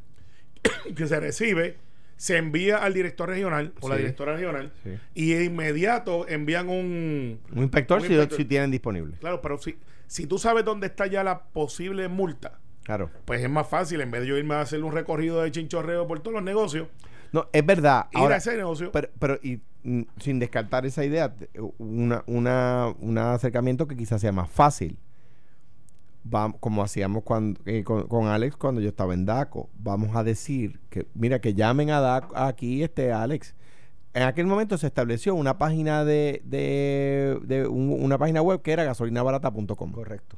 que 0.96 1.06
se 1.06 1.20
recibe, 1.20 1.78
se 2.20 2.36
envía 2.36 2.80
al 2.80 2.94
director 2.94 3.30
regional 3.30 3.72
o 3.80 3.88
la 3.88 3.96
directora 3.96 4.34
regional 4.34 4.74
Sí. 4.84 4.90
y 5.14 5.32
de 5.36 5.46
inmediato 5.46 6.28
envían 6.28 6.68
un, 6.68 7.40
Un 7.56 7.64
inspector, 7.64 8.02
Un 8.02 8.08
si, 8.08 8.12
inspector. 8.14 8.38
si 8.38 8.44
tienen 8.44 8.72
disponible. 8.72 9.16
Claro, 9.22 9.40
pero 9.42 9.58
si, 9.58 9.78
si 10.06 10.28
tú 10.28 10.38
sabes 10.38 10.66
dónde 10.66 10.88
está 10.88 11.08
ya 11.08 11.24
la 11.24 11.44
posible 11.44 12.10
multa, 12.10 12.60
Claro. 12.84 13.10
pues 13.24 13.42
es 13.42 13.50
más 13.50 13.70
fácil, 13.70 14.02
en 14.02 14.12
vez 14.12 14.22
de 14.22 14.28
yo 14.28 14.38
irme 14.38 14.56
a 14.56 14.62
hacer 14.62 14.84
un 14.84 14.92
recorrido 14.92 15.42
de 15.42 15.50
chinchorreo 15.50 16.08
por 16.08 16.20
todos 16.20 16.34
los 16.34 16.44
negocios, 16.44 16.90
No, 17.32 17.48
es 17.54 17.66
verdad. 17.66 18.08
ir 18.12 18.18
Ahora, 18.20 18.36
a 18.36 18.38
ese 18.40 18.58
negocio. 18.58 18.92
Pero, 18.92 19.08
pero 19.18 19.40
y, 19.42 19.62
mm, 19.84 20.02
sin 20.20 20.40
descartar 20.40 20.86
esa 20.86 21.06
idea, 21.06 21.34
una, 21.78 22.22
una, 22.26 22.94
un 23.00 23.18
acercamiento 23.18 23.88
que 23.88 23.96
quizás 23.96 24.20
sea 24.20 24.34
más 24.34 24.50
fácil. 24.50 24.98
Como 26.60 26.84
hacíamos 26.84 27.24
cuando, 27.24 27.60
eh, 27.66 27.84
con, 27.84 28.08
con 28.08 28.28
Alex 28.28 28.56
cuando 28.58 28.82
yo 28.82 28.90
estaba 28.90 29.14
en 29.14 29.26
DACO. 29.26 29.70
Vamos 29.80 30.16
a 30.16 30.24
decir 30.24 30.80
que, 30.90 31.08
mira, 31.14 31.40
que 31.40 31.54
llamen 31.54 31.90
a 31.92 32.00
DACO 32.02 32.38
aquí, 32.38 32.84
este 32.84 33.12
Alex. 33.14 33.56
En 34.14 34.24
aquel 34.24 34.46
momento 34.48 34.78
se 34.78 34.88
estableció 34.88 35.36
una 35.36 35.58
página 35.58 36.04
de, 36.04 36.42
de, 36.46 37.40
de 37.44 37.68
un- 37.68 38.04
una 38.04 38.18
página 38.18 38.42
web 38.42 38.62
que 38.62 38.72
era 38.72 38.84
gasolinabarata.com. 38.84 39.92
Correcto. 39.92 40.38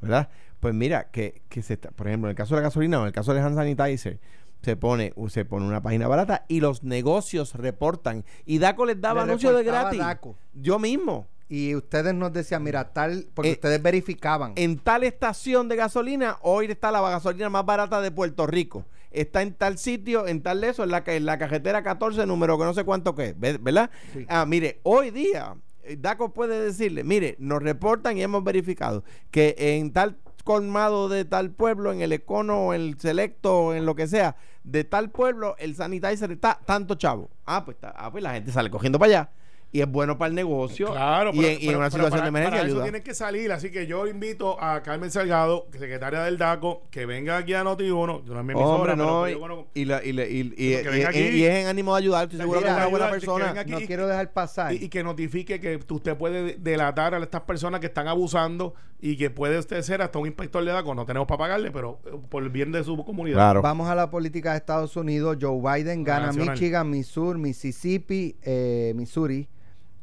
¿verdad? 0.00 0.28
Pues 0.58 0.74
mira, 0.74 1.10
que, 1.12 1.42
que 1.48 1.62
se 1.62 1.74
está, 1.74 1.90
por 1.92 2.08
ejemplo, 2.08 2.28
en 2.28 2.30
el 2.30 2.36
caso 2.36 2.54
de 2.56 2.60
la 2.60 2.66
gasolina 2.68 2.98
o 2.98 3.02
en 3.02 3.06
el 3.08 3.12
caso 3.12 3.32
de 3.34 3.40
hand 3.40 3.54
sanitizer, 3.54 4.18
se 4.60 4.76
pone, 4.76 5.12
se 5.28 5.44
pone 5.44 5.64
una 5.66 5.80
página 5.80 6.08
barata 6.08 6.44
y 6.48 6.58
los 6.60 6.82
negocios 6.82 7.54
reportan. 7.54 8.24
Y 8.44 8.58
DACO 8.58 8.84
les 8.86 9.00
daba 9.00 9.20
Le 9.24 9.30
anuncios 9.30 9.54
de 9.56 9.62
gratis. 9.62 10.00
DACO. 10.00 10.36
Yo 10.54 10.78
mismo. 10.80 11.28
Y 11.54 11.74
ustedes 11.74 12.14
nos 12.14 12.32
decían, 12.32 12.62
mira, 12.62 12.94
tal, 12.94 13.26
porque 13.34 13.50
Eh, 13.50 13.52
ustedes 13.52 13.82
verificaban. 13.82 14.52
En 14.56 14.78
tal 14.78 15.04
estación 15.04 15.68
de 15.68 15.76
gasolina, 15.76 16.38
hoy 16.40 16.64
está 16.70 16.90
la 16.90 17.02
gasolina 17.02 17.50
más 17.50 17.66
barata 17.66 18.00
de 18.00 18.10
Puerto 18.10 18.46
Rico. 18.46 18.86
Está 19.10 19.42
en 19.42 19.52
tal 19.52 19.76
sitio, 19.76 20.26
en 20.26 20.40
tal 20.42 20.62
de 20.62 20.70
eso, 20.70 20.82
en 20.82 20.90
la, 20.90 21.02
en 21.06 21.26
la 21.26 21.36
cajetera 21.36 21.82
14, 21.82 22.24
número 22.24 22.56
que 22.58 22.64
no 22.64 22.72
sé 22.72 22.84
cuánto 22.84 23.14
que 23.14 23.26
es, 23.26 23.38
¿ve- 23.38 23.58
¿verdad? 23.60 23.90
Sí. 24.14 24.24
Ah, 24.30 24.46
mire, 24.46 24.80
hoy 24.82 25.10
día, 25.10 25.54
eh, 25.82 25.98
DACO 26.00 26.32
puede 26.32 26.58
decirle, 26.58 27.04
mire, 27.04 27.36
nos 27.38 27.62
reportan 27.62 28.16
y 28.16 28.22
hemos 28.22 28.42
verificado 28.42 29.04
que 29.30 29.54
en 29.58 29.92
tal 29.92 30.16
colmado 30.44 31.10
de 31.10 31.26
tal 31.26 31.50
pueblo, 31.50 31.92
en 31.92 32.00
el 32.00 32.12
Econo, 32.14 32.72
en 32.72 32.80
el 32.80 32.98
Selecto, 32.98 33.74
en 33.74 33.84
lo 33.84 33.94
que 33.94 34.06
sea, 34.06 34.36
de 34.64 34.84
tal 34.84 35.10
pueblo, 35.10 35.54
el 35.58 35.74
sanitizer 35.76 36.32
está 36.32 36.58
tanto 36.64 36.94
chavo. 36.94 37.28
Ah, 37.44 37.62
pues, 37.66 37.74
está- 37.76 37.92
ah, 37.94 38.10
pues 38.10 38.24
la 38.24 38.32
gente 38.32 38.50
sale 38.52 38.70
cogiendo 38.70 38.98
para 38.98 39.10
allá. 39.10 39.30
Y 39.74 39.80
es 39.80 39.90
bueno 39.90 40.18
para 40.18 40.28
el 40.28 40.34
negocio. 40.34 40.92
Claro, 40.92 41.30
y, 41.32 41.38
pero- 41.38 41.48
en, 41.48 41.62
y 41.62 41.68
en 41.68 41.76
una 41.76 41.88
pero 41.88 41.90
situación 41.90 42.10
para- 42.10 42.22
de 42.24 42.28
emergencia 42.28 42.50
para 42.58 42.66
eso 42.68 42.74
ayuda. 42.76 42.82
tienen 42.84 43.02
que 43.02 43.14
salir, 43.14 43.52
así 43.52 43.70
que 43.70 43.86
yo 43.86 44.06
invito 44.06 44.62
a 44.62 44.82
Carmen 44.82 45.10
Salgado, 45.10 45.66
secretaria 45.72 46.20
del 46.24 46.36
DACO, 46.36 46.82
que 46.90 47.06
venga 47.06 47.38
aquí 47.38 47.54
a 47.54 47.64
Noti1, 47.64 48.24
no 48.24 48.38
es 48.38 48.44
mi 48.44 48.52
emisora, 48.52 48.66
Hombre, 48.68 48.92
pero 48.92 48.96
no, 48.96 49.28
yo, 49.28 49.34
y, 49.34 49.38
bueno, 49.38 49.66
y 49.72 49.84
la- 49.86 50.04
y 50.04 50.12
la- 50.12 50.26
y- 50.26 50.40
y- 50.56 50.76
Que 50.76 50.82
venga 50.90 50.98
y- 50.98 51.04
aquí. 51.04 51.18
y 51.38 51.44
es 51.44 51.54
en 51.62 51.66
ánimo 51.68 51.94
de 51.94 51.98
ayudar, 52.02 52.24
estoy 52.24 52.38
seguro 52.40 52.60
que 52.60 52.66
es 52.68 52.72
una 52.74 52.86
buena 52.86 53.10
persona. 53.10 53.46
venga 53.46 53.60
aquí. 53.62 53.70
No 53.70 53.80
y- 53.80 53.86
quiero 53.86 54.06
dejar 54.06 54.30
pasar. 54.32 54.74
y, 54.74 54.76
y 54.84 54.88
que 54.90 55.02
notifique 55.02 55.58
que 55.58 55.80
usted 55.88 56.16
puede 56.18 56.42
de- 56.42 56.56
delatar 56.60 57.14
a 57.14 57.18
estas 57.18 57.40
personas 57.40 57.80
que 57.80 57.86
están 57.86 58.08
abusando 58.08 58.74
y 59.00 59.16
que 59.16 59.30
puede 59.30 59.58
usted 59.58 59.80
ser 59.82 60.02
hasta 60.02 60.18
un 60.18 60.26
inspector 60.26 60.62
de 60.64 60.70
DACO, 60.70 60.94
no 60.94 61.06
tenemos 61.06 61.26
para 61.26 61.38
pagarle, 61.38 61.70
pero 61.70 61.98
eh, 62.04 62.10
por 62.28 62.42
el 62.42 62.50
bien 62.50 62.72
de 62.72 62.84
su 62.84 63.02
comunidad. 63.04 63.36
Claro. 63.36 63.62
Vamos 63.62 63.88
a 63.88 63.94
la 63.94 64.10
política 64.10 64.50
de 64.52 64.58
Estados 64.58 64.94
Unidos. 64.96 65.38
Joe 65.40 65.58
Biden 65.60 66.04
gana 66.04 66.26
Nacional. 66.26 66.50
Michigan, 66.54 66.90
Missouri, 66.90 67.40
Mississippi, 67.40 68.36
eh, 68.42 68.92
Missouri, 68.94 69.48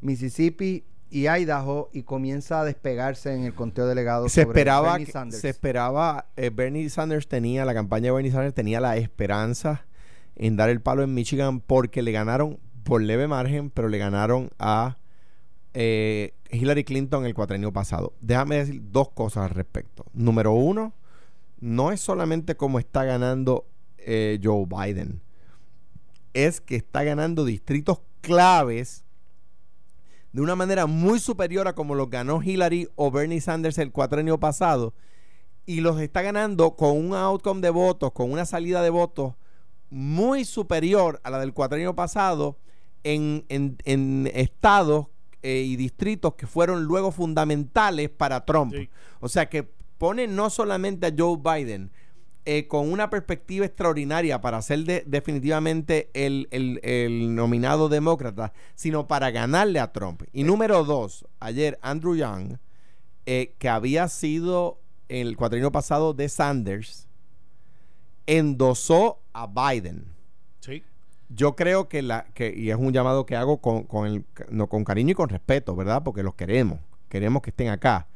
Mississippi 0.02 0.84
y 1.12 1.28
Idaho 1.28 1.90
y 1.92 2.04
comienza 2.04 2.62
a 2.62 2.66
despegarse 2.66 3.34
en 3.34 3.44
el 3.44 3.54
conteo 3.56 3.88
delegado 3.88 4.30
se 4.30 4.44
sobre 4.44 4.60
esperaba 4.60 4.92
Bernie 4.92 5.06
que- 5.08 5.12
Sanders. 5.12 5.42
se 5.42 5.50
esperaba 5.50 6.26
eh, 6.36 6.52
Bernie 6.52 6.90
Sanders 6.90 7.28
tenía 7.28 7.66
la 7.66 7.74
campaña 7.74 8.06
de 8.06 8.12
Bernie 8.12 8.32
Sanders 8.32 8.54
tenía 8.54 8.80
la 8.80 8.96
esperanza 8.98 9.86
en 10.36 10.56
dar 10.56 10.70
el 10.70 10.82
palo 10.82 11.02
en 11.04 11.14
Michigan 11.14 11.62
porque 11.62 12.02
le 12.04 12.12
ganaron 12.12 12.60
por 12.84 13.02
leve 13.02 13.28
margen 13.28 13.72
pero 13.72 13.88
le 13.90 13.98
ganaron 13.98 14.50
a 14.60 14.98
eh, 15.74 16.34
Hillary 16.52 16.84
Clinton 16.84 17.26
el 17.26 17.34
cuatrenio 17.34 17.74
pasado 17.74 18.14
déjame 18.22 18.58
decir 18.58 18.82
dos 18.92 19.10
cosas 19.10 19.46
al 19.46 19.50
respecto 19.52 20.06
número 20.14 20.54
uno 20.54 20.94
no 21.60 21.92
es 21.92 22.00
solamente 22.02 22.56
cómo 22.56 22.78
está 22.80 23.04
ganando 23.04 23.66
eh, 23.98 24.40
Joe 24.44 24.66
Biden 24.68 25.22
es 26.34 26.62
que 26.62 26.76
está 26.76 27.04
ganando 27.04 27.44
distritos 27.46 28.00
claves 28.22 29.04
de 30.32 30.42
una 30.42 30.56
manera 30.56 30.86
muy 30.86 31.20
superior 31.20 31.68
a 31.68 31.74
como 31.74 31.96
los 31.96 32.10
ganó 32.10 32.42
Hillary 32.44 32.88
o 32.96 33.10
Bernie 33.12 33.42
Sanders 33.42 33.78
el 33.80 33.92
cuatrenio 33.92 34.40
pasado 34.40 34.94
y 35.66 35.82
los 35.82 36.00
está 36.00 36.22
ganando 36.22 36.76
con 36.76 36.98
un 36.98 37.14
outcome 37.14 37.62
de 37.62 37.70
votos, 37.70 38.12
con 38.12 38.32
una 38.32 38.46
salida 38.46 38.82
de 38.82 38.90
votos 38.90 39.34
muy 39.90 40.46
superior 40.46 41.20
a 41.24 41.30
la 41.32 41.40
del 41.40 41.54
cuatrenio 41.54 41.96
pasado 41.96 42.58
en, 43.04 43.46
en- 43.50 43.78
en 43.86 44.30
estados 44.34 45.08
eh, 45.42 45.64
y 45.66 45.76
distritos 45.78 46.36
que 46.36 46.46
fueron 46.48 46.84
luego 46.84 47.12
fundamentales 47.12 48.10
para 48.10 48.46
Trump. 48.46 48.74
Sí. 48.76 48.90
O 49.20 49.30
sea 49.30 49.48
que 49.50 49.64
pone 49.98 50.28
no 50.28 50.50
solamente 50.50 51.08
a 51.08 51.14
Joe 51.18 51.38
Biden 51.38 51.92
eh, 52.52 52.68
con 52.68 52.92
una 52.92 53.12
perspectiva 53.12 53.64
extraordinaria 53.66 54.42
para 54.42 54.60
ser 54.64 54.80
de- 54.84 55.04
definitivamente 55.06 56.10
el, 56.14 56.48
el- 56.50 56.80
el 56.84 57.36
nominado 57.36 57.90
demócrata, 57.90 58.54
sino 58.74 59.08
para 59.08 59.30
ganarle 59.30 59.80
a 59.80 59.92
Trump. 59.92 60.24
Y 60.34 60.44
número 60.44 60.84
dos, 60.84 61.28
ayer 61.40 61.78
Andrew 61.84 62.16
Young, 62.16 62.58
eh, 63.28 63.54
que 63.60 63.70
había 63.70 64.08
sido 64.08 64.80
el 65.10 65.38
cuatrino 65.38 65.72
pasado 65.72 66.14
de 66.16 66.28
Sanders, 66.28 67.08
endosó 68.26 69.20
a 69.34 69.48
Biden. 69.48 70.06
Sí. 70.60 70.84
Yo 71.30 71.56
creo 71.56 71.88
que 71.88 72.02
la 72.02 72.26
que 72.34 72.52
y 72.56 72.72
es 72.72 72.78
un 72.78 72.92
llamado 72.92 73.26
que 73.26 73.36
hago 73.36 73.62
con, 73.62 73.84
con 73.84 74.08
el, 74.08 74.26
no, 74.50 74.68
con 74.68 74.84
cariño 74.84 75.12
y 75.12 75.16
con 75.16 75.30
respeto, 75.30 75.76
¿verdad? 75.76 76.02
Porque 76.04 76.24
los 76.24 76.34
queremos, 76.34 76.80
queremos 77.10 77.42
que 77.44 77.52
estén 77.52 77.70
acá. 77.70 78.08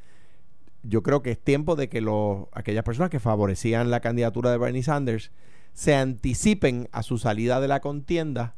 Yo 0.83 1.01
creo 1.03 1.21
que 1.23 1.31
es 1.31 1.39
tiempo 1.39 1.75
de 1.75 1.89
que 1.89 2.01
los 2.01 2.47
aquellas 2.51 2.83
personas 2.83 3.09
que 3.09 3.19
favorecían 3.19 3.89
la 3.89 3.99
candidatura 4.01 4.51
de 4.51 4.57
Bernie 4.57 4.83
Sanders 4.83 5.31
se 5.73 5.95
anticipen 5.95 6.87
a 6.91 7.03
su 7.03 7.17
salida 7.17 7.59
de 7.61 7.67
la 7.67 7.79
contienda 7.79 8.53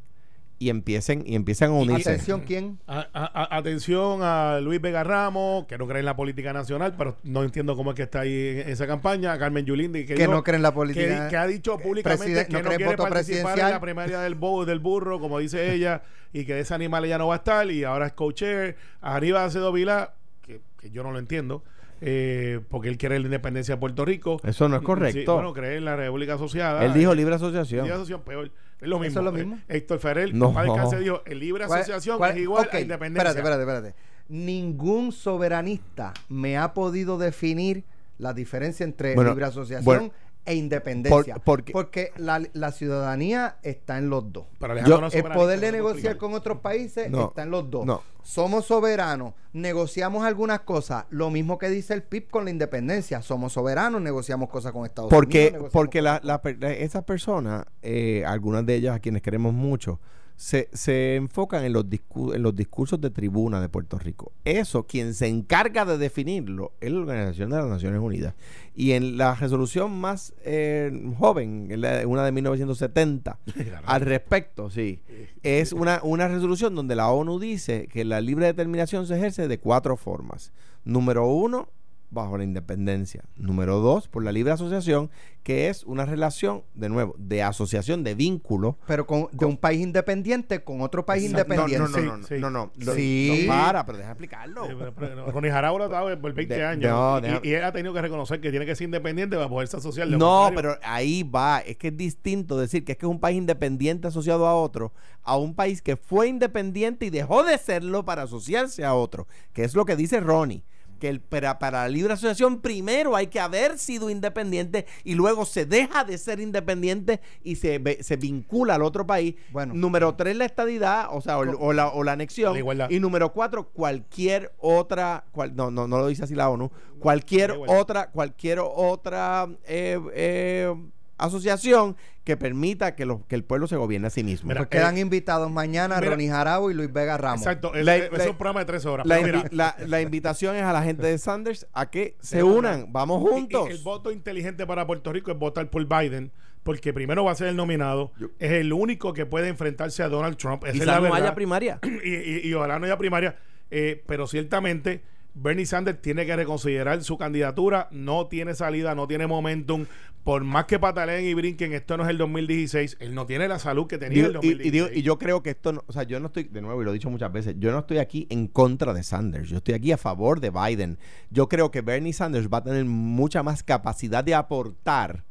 y 0.58 0.70
empiecen 0.70 1.22
y 1.26 1.34
empiecen 1.34 1.68
a 1.68 1.72
unirse. 1.74 2.10
Atención, 2.10 2.40
¿quién? 2.46 2.78
A- 2.86 3.06
a- 3.12 3.42
a- 3.44 3.56
atención 3.58 4.20
a 4.22 4.58
Luis 4.62 4.80
Vega 4.80 5.04
Ramos, 5.04 5.66
que 5.66 5.76
no 5.76 5.86
cree 5.86 6.00
en 6.00 6.06
la 6.06 6.16
política 6.16 6.52
nacional, 6.54 6.94
pero 6.96 7.16
no 7.24 7.44
entiendo 7.44 7.76
cómo 7.76 7.90
es 7.90 7.96
que 7.96 8.02
está 8.04 8.20
ahí 8.20 8.60
en 8.60 8.68
esa 8.70 8.86
campaña. 8.86 9.32
A 9.32 9.38
Carmen 9.38 9.66
Yulindi, 9.66 10.06
que, 10.06 10.14
Que 10.14 10.26
no 10.26 10.42
cree 10.42 10.56
en 10.56 10.62
la 10.62 10.72
política. 10.72 11.28
que 11.28 11.36
ha 11.36 11.46
dicho 11.46 11.78
públicamente 11.78 12.46
que 12.46 12.52
no 12.54 12.58
no, 12.60 12.64
cree 12.64 12.74
en 12.74 12.78
quiere 12.78 12.96
voto 12.96 13.02
participar 13.02 13.58
en 13.58 13.70
la 13.70 13.80
primaria 13.80 14.20
del, 14.20 14.34
bo- 14.34 14.64
del 14.64 14.78
burro, 14.80 15.20
como 15.20 15.38
dice 15.38 15.74
ella, 15.74 16.02
y 16.32 16.44
que 16.46 16.54
de 16.54 16.60
ese 16.60 16.72
animal 16.74 17.04
ella 17.04 17.18
no 17.18 17.28
va 17.28 17.34
a 17.34 17.38
estar, 17.38 17.70
y 17.70 17.84
ahora 17.84 18.06
es 18.08 18.12
co-chair. 18.14 18.76
Arriba 19.02 19.44
Acedo 19.44 19.72
Vila, 19.72 20.14
que, 20.40 20.62
que 20.80 20.90
yo 20.90 21.02
no 21.02 21.12
lo 21.12 21.18
entiendo, 21.18 21.62
eh, 22.00 22.60
porque 22.68 22.88
él 22.88 22.98
quiere 22.98 23.18
la 23.18 23.24
independencia 23.26 23.74
de 23.74 23.80
Puerto 23.80 24.04
Rico. 24.04 24.40
Eso 24.44 24.68
no 24.68 24.76
es 24.76 24.80
Sí, 24.80 24.86
correcto. 24.86 25.34
bueno, 25.34 25.52
cree 25.52 25.76
en 25.78 25.84
la 25.84 25.96
República 25.96 26.34
Asociada. 26.34 26.84
Él 26.84 26.92
dijo 26.92 27.14
libre 27.14 27.34
asociación. 27.34 27.84
Libre 27.84 27.94
asociación, 27.94 28.22
peor. 28.24 28.50
Es 28.80 28.88
lo 28.88 28.98
mismo. 28.98 29.20
es 29.20 29.24
lo 29.24 29.32
mismo? 29.32 29.54
Eh, 29.68 29.76
Héctor 29.78 29.98
Ferrer, 29.98 30.34
No. 30.34 30.46
compadre 30.46 30.74
Cáncer, 30.74 30.98
dijo, 31.00 31.22
el 31.24 31.38
libre 31.38 31.66
¿Cuál- 31.66 31.80
asociación 31.80 32.18
cuál- 32.18 32.32
es 32.32 32.36
igual 32.38 32.66
ok, 32.66 32.74
a 32.74 32.80
independencia. 32.80 33.30
Espérate, 33.30 33.60
espérate, 33.62 33.88
espérate. 33.88 34.16
Ningún 34.28 35.12
soberanista 35.12 36.12
me 36.28 36.58
ha 36.58 36.74
podido 36.74 37.16
definir 37.16 37.84
la 38.18 38.34
diferencia 38.34 38.84
entre 38.84 39.14
Bueno, 39.14 39.30
libre 39.30 39.46
asociación 39.46 39.84
bueno, 39.84 40.12
e 40.46 40.54
independencia. 40.54 41.34
por- 41.34 41.44
porque- 41.44 41.72
porque 41.72 42.12
la, 42.16 42.40
la 42.52 42.72
ciudadanía 42.72 43.56
está 43.62 43.98
en 43.98 44.08
los 44.08 44.32
dos. 44.32 44.44
Pero 44.58 44.72
Alejandro 44.72 44.96
Yo- 44.96 45.00
no 45.02 45.06
es 45.08 45.14
El 45.14 45.24
poder 45.24 45.60
de 45.60 45.72
negociar 45.72 46.16
con 46.16 46.32
otros 46.34 46.58
países 46.60 47.10
No, 47.10 47.28
está 47.28 47.42
en 47.42 47.50
los 47.50 47.70
dos. 47.70 47.84
no. 47.84 48.00
Somos 48.22 48.64
soberanos, 48.66 49.34
negociamos 49.52 50.24
algunas 50.24 50.60
cosas, 50.60 51.04
lo 51.10 51.30
mismo 51.30 51.58
que 51.58 51.68
dice 51.68 51.94
el 51.94 52.02
PIB 52.02 52.28
con 52.28 52.44
la 52.44 52.50
independencia. 52.50 53.22
Somos 53.22 53.52
soberanos, 53.52 54.00
negociamos 54.02 54.48
cosas 54.48 54.72
con 54.72 54.84
Estados 54.84 55.10
Porque, 55.10 55.50
Unidos. 55.52 55.70
porque 55.72 56.02
la, 56.02 56.20
la- 56.24 56.40
esas 56.72 57.04
personas, 57.04 57.64
eh, 57.82 58.24
algunas 58.26 58.66
de 58.66 58.74
ellas 58.74 58.96
a 58.96 58.98
quienes 58.98 59.22
queremos 59.22 59.54
mucho, 59.54 60.00
se, 60.36 60.68
se 60.72 61.16
enfocan 61.16 61.64
en 61.64 61.72
los, 61.72 61.86
en 62.34 62.42
los 62.42 62.54
discursos 62.54 63.00
de 63.00 63.10
tribuna 63.10 63.60
de 63.60 63.68
Puerto 63.70 63.98
Rico. 63.98 64.32
Eso, 64.44 64.82
quien 64.86 65.14
se 65.14 65.26
encarga 65.28 65.84
de 65.86 65.96
definirlo, 65.98 66.72
es 66.80 66.92
la 66.92 66.98
Organización 67.00 67.50
de 67.50 67.56
las 67.56 67.66
Naciones 67.66 68.00
Unidas. 68.00 68.34
Y 68.74 68.92
en 68.92 69.16
la 69.16 69.34
resolución 69.34 69.98
más 69.98 70.34
eh, 70.44 70.90
joven, 71.18 71.68
en 71.70 71.80
la- 71.80 72.06
una 72.06 72.22
de 72.24 72.32
1970, 72.32 73.38
al 73.86 74.00
respecto, 74.02 74.68
sí, 74.70 75.00
es 75.42 75.72
una, 75.72 76.00
una 76.02 76.28
resolución 76.28 76.74
donde 76.74 76.96
la 76.96 77.08
ONU 77.10 77.38
dice 77.38 77.88
que 77.90 78.04
la 78.04 78.20
libre 78.20 78.46
determinación 78.46 79.06
se 79.06 79.16
ejerce 79.16 79.48
de 79.48 79.58
cuatro 79.58 79.96
formas. 79.96 80.52
Número 80.84 81.26
uno, 81.26 81.68
bajo 82.10 82.38
la 82.38 82.44
independencia. 82.44 83.24
Número 83.36 83.78
dos, 83.80 84.08
por 84.08 84.22
la 84.24 84.32
libre 84.32 84.52
asociación, 84.52 85.10
que 85.42 85.68
es 85.68 85.84
una 85.84 86.04
relación, 86.06 86.62
de 86.74 86.88
nuevo, 86.88 87.14
de 87.18 87.42
asociación, 87.42 88.02
de 88.04 88.14
vínculo. 88.14 88.78
Pero 88.86 89.06
con, 89.06 89.28
de 89.32 89.44
un 89.44 89.56
país 89.56 89.80
independiente 89.80 90.64
con 90.64 90.80
otro 90.80 91.06
país 91.06 91.24
independiente. 91.24 91.78
No, 91.78 91.88
no, 91.88 92.16
no, 92.18 92.26
Sí, 92.26 92.34
no, 92.40 92.50
no, 92.50 92.70
sí. 92.78 92.84
no, 92.84 92.92
Sí. 92.94 93.44
no, 93.46 93.52
para, 93.52 93.86
pero 93.86 93.98
deja 93.98 94.10
explicarlo. 94.10 94.64
Eh, 94.70 94.74
pero- 94.78 94.94
pero 94.94 95.30
Ronnie 95.30 95.50
Jarabo 95.50 95.78
lo 95.78 95.84
estaba 95.84 96.16
por 96.16 96.32
20 96.32 96.54
De- 96.56 96.64
años. 96.64 96.90
no, 96.90 97.18
y- 97.18 97.22
deja- 97.22 97.40
y, 97.44 97.52
él 97.52 97.64
ha 97.64 97.72
tenido 97.72 97.94
que 97.94 98.02
reconocer 98.02 98.40
que 98.40 98.50
tiene 98.50 98.66
que 98.66 98.74
ser 98.74 98.86
independiente 98.86 99.36
para 99.36 99.48
poderse 99.48 99.76
asociar. 99.76 100.08
de 100.08 100.16
No, 100.16 100.50
pero 100.54 100.76
ahí 100.82 101.22
va. 101.22 101.60
Es 101.60 101.76
que 101.76 101.88
es 101.88 101.96
distinto 101.96 102.58
decir 102.58 102.84
que 102.84 102.92
es 102.92 102.98
que 102.98 103.06
es 103.06 103.10
un 103.10 103.20
país 103.20 103.36
independiente 103.38 104.08
asociado 104.08 104.46
a 104.46 104.54
otro, 104.54 104.92
a 105.22 105.36
un 105.36 105.54
país 105.54 105.80
que 105.82 105.96
fue 105.96 106.28
independiente 106.28 107.06
y 107.06 107.10
dejó 107.10 107.44
de 107.44 107.56
serlo 107.58 108.04
para 108.04 108.22
asociarse 108.22 108.84
a 108.84 108.94
otro, 108.94 109.26
que 109.52 109.64
es 109.64 109.74
lo 109.74 109.84
que 109.84 109.94
dice 109.96 110.20
Ronnie. 110.20 110.64
Que 110.98 111.08
el, 111.08 111.20
para, 111.20 111.58
para 111.58 111.82
la 111.82 111.88
libre 111.88 112.12
asociación 112.14 112.60
primero 112.60 113.16
hay 113.16 113.26
que 113.26 113.38
haber 113.40 113.78
sido 113.78 114.08
independiente 114.10 114.86
y 115.04 115.14
luego 115.14 115.44
se 115.44 115.66
deja 115.66 116.04
de 116.04 116.16
ser 116.18 116.40
independiente 116.40 117.20
y 117.42 117.56
se, 117.56 117.78
ve- 117.78 117.98
se 118.02 118.16
vincula 118.16 118.76
al 118.76 118.82
otro 118.82 119.06
país. 119.06 119.34
Bueno. 119.50 119.74
número 119.74 120.14
tres, 120.14 120.36
la 120.36 120.44
estadidad, 120.46 121.08
o 121.10 121.20
sea, 121.20 121.38
o, 121.38 121.42
o 121.42 121.72
la, 121.72 121.88
o 121.88 122.02
la 122.02 122.12
anexión. 122.12 122.52
La 122.54 122.58
igualdad. 122.58 122.90
Y 122.90 122.98
número 123.00 123.32
cuatro, 123.32 123.68
cualquier 123.68 124.52
otra, 124.58 125.24
cual- 125.32 125.54
no, 125.54 125.70
no, 125.70 125.86
no 125.86 125.98
lo 125.98 126.06
dice 126.06 126.24
así 126.24 126.34
la 126.34 126.48
ONU, 126.48 126.70
cualquier 126.98 127.50
La 127.56 127.78
otra, 127.78 128.10
cualquier 128.10 128.58
otra 128.62 129.48
eh, 129.66 130.00
eh, 130.14 130.74
asociación 131.18 131.96
que 132.24 132.36
permita 132.36 132.94
que, 132.96 133.06
los, 133.06 133.24
que 133.26 133.34
el 133.36 133.44
pueblo 133.44 133.66
se 133.68 133.76
gobierne 133.76 134.08
a 134.08 134.10
sí 134.10 134.24
mismo. 134.24 134.48
Mira, 134.48 134.60
Pues 134.60 134.68
quedan 134.70 134.96
eh, 134.96 135.00
invitados 135.00 135.50
mañana 135.50 135.96
mira- 136.00 136.10
Ronnie 136.10 136.28
Jarabo 136.28 136.70
y 136.70 136.74
Luis 136.74 136.92
Vega 136.92 137.16
Ramos. 137.16 137.40
Exacto. 137.40 137.74
Es, 137.74 137.84
La- 137.84 137.96
es 137.96 138.10
la- 138.12 138.30
un 138.30 138.36
programa 138.36 138.60
de 138.60 138.66
tres 138.66 138.84
horas. 138.86 139.06
la, 139.06 139.16
pero 139.16 139.26
mira, 139.26 139.42
invi- 139.44 139.52
la- 139.52 139.76
la 139.86 140.00
invitación 140.00 140.56
es 140.56 140.62
a 140.62 140.72
la 140.72 140.82
gente 140.82 141.06
de 141.06 141.18
Sanders 141.18 141.66
a 141.72 141.90
que 141.90 142.16
se 142.20 142.42
unan, 142.42 142.92
vamos 142.92 143.22
y- 143.22 143.26
y 143.26 143.28
juntos. 143.30 143.70
el 143.70 143.78
voto 143.78 144.10
inteligente 144.10 144.66
para 144.66 144.86
Puerto 144.86 145.12
Rico 145.12 145.30
es 145.30 145.38
votar 145.38 145.68
por 145.70 145.84
Biden. 145.86 146.32
Porque 146.62 146.92
primero 146.92 147.22
va 147.22 147.30
a 147.30 147.34
ser 147.36 147.46
el 147.46 147.54
nominado, 147.54 148.10
Yo- 148.18 148.26
es 148.40 148.50
el 148.50 148.72
único 148.72 149.12
que 149.12 149.24
puede 149.24 149.46
enfrentarse 149.46 150.02
a 150.02 150.08
Donald 150.08 150.36
Trump. 150.36 150.64
Esa 150.64 150.72
es 150.72 150.80
Quizás 150.80 151.00
la 151.00 151.08
no 151.08 151.14
haya 151.14 151.32
primaria. 151.32 151.78
y, 152.04 152.08
y- 152.12 152.40
y 152.48 152.54
ojalá 152.54 152.80
no 152.80 152.86
haya 152.86 152.98
primaria. 152.98 153.36
eh, 153.70 154.02
pero 154.06 154.26
ciertamente 154.26 155.02
Bernie 155.38 155.66
Sanders 155.66 156.00
tiene 156.00 156.24
que 156.26 156.34
reconsiderar 156.34 157.02
su 157.04 157.18
candidatura. 157.18 157.88
No 157.90 158.26
tiene 158.26 158.54
salida, 158.54 158.94
no 158.94 159.06
tiene 159.06 159.26
momentum. 159.26 159.86
Por 160.24 160.42
más 160.42 160.64
que 160.64 160.78
pataleen 160.80 161.24
y 161.26 161.34
brinquen, 161.34 161.72
esto 161.72 161.96
no 161.96 162.02
es 162.04 162.10
el 162.10 162.18
2016. 162.18 162.96
Él 163.00 163.14
no 163.14 163.26
tiene 163.26 163.46
la 163.46 163.58
salud 163.60 163.86
que 163.86 163.96
tenía 163.98 164.28
Digo- 164.28 164.40
el 164.40 164.44
y, 164.44 164.48
y 164.48 164.50
2016. 164.70 164.72
digo- 164.72 164.88
y 164.92 165.02
yo 165.02 165.18
creo 165.18 165.42
que 165.42 165.50
esto, 165.50 165.72
no, 165.72 165.84
o 165.86 165.92
sea, 165.92 166.02
yo 166.02 166.18
no 166.18 166.26
estoy, 166.28 166.44
de 166.44 166.60
nuevo, 166.62 166.80
y 166.82 166.84
lo 166.84 166.90
he 166.90 166.94
dicho 166.94 167.10
muchas 167.10 167.30
veces, 167.32 167.54
yo 167.58 167.70
no 167.70 167.78
estoy 167.80 167.98
aquí 167.98 168.26
en 168.30 168.48
contra 168.48 168.92
de 168.92 169.04
Sanders, 169.04 169.48
yo 169.48 169.58
estoy 169.58 169.74
aquí 169.74 169.92
a 169.92 169.96
favor 169.98 170.40
de 170.40 170.50
Biden. 170.50 170.98
Yo 171.30 171.48
creo 171.48 171.70
que 171.70 171.80
Bernie 171.82 172.12
Sanders 172.12 172.48
va 172.48 172.58
a 172.58 172.64
tener 172.64 172.84
mucha 172.86 173.42
más 173.44 173.62
capacidad 173.62 174.24
de 174.24 174.34
aportar 174.34 175.22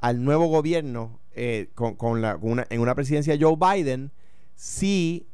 al 0.00 0.22
nuevo 0.22 0.48
gobierno 0.48 1.18
eh, 1.34 1.68
con, 1.74 1.94
con 1.94 2.20
la, 2.20 2.36
con 2.36 2.50
una, 2.50 2.66
en 2.68 2.80
una 2.80 2.94
presidencia 2.94 3.34
de 3.36 3.42
Joe 3.42 3.56
Biden 3.56 4.10
si 4.54 5.26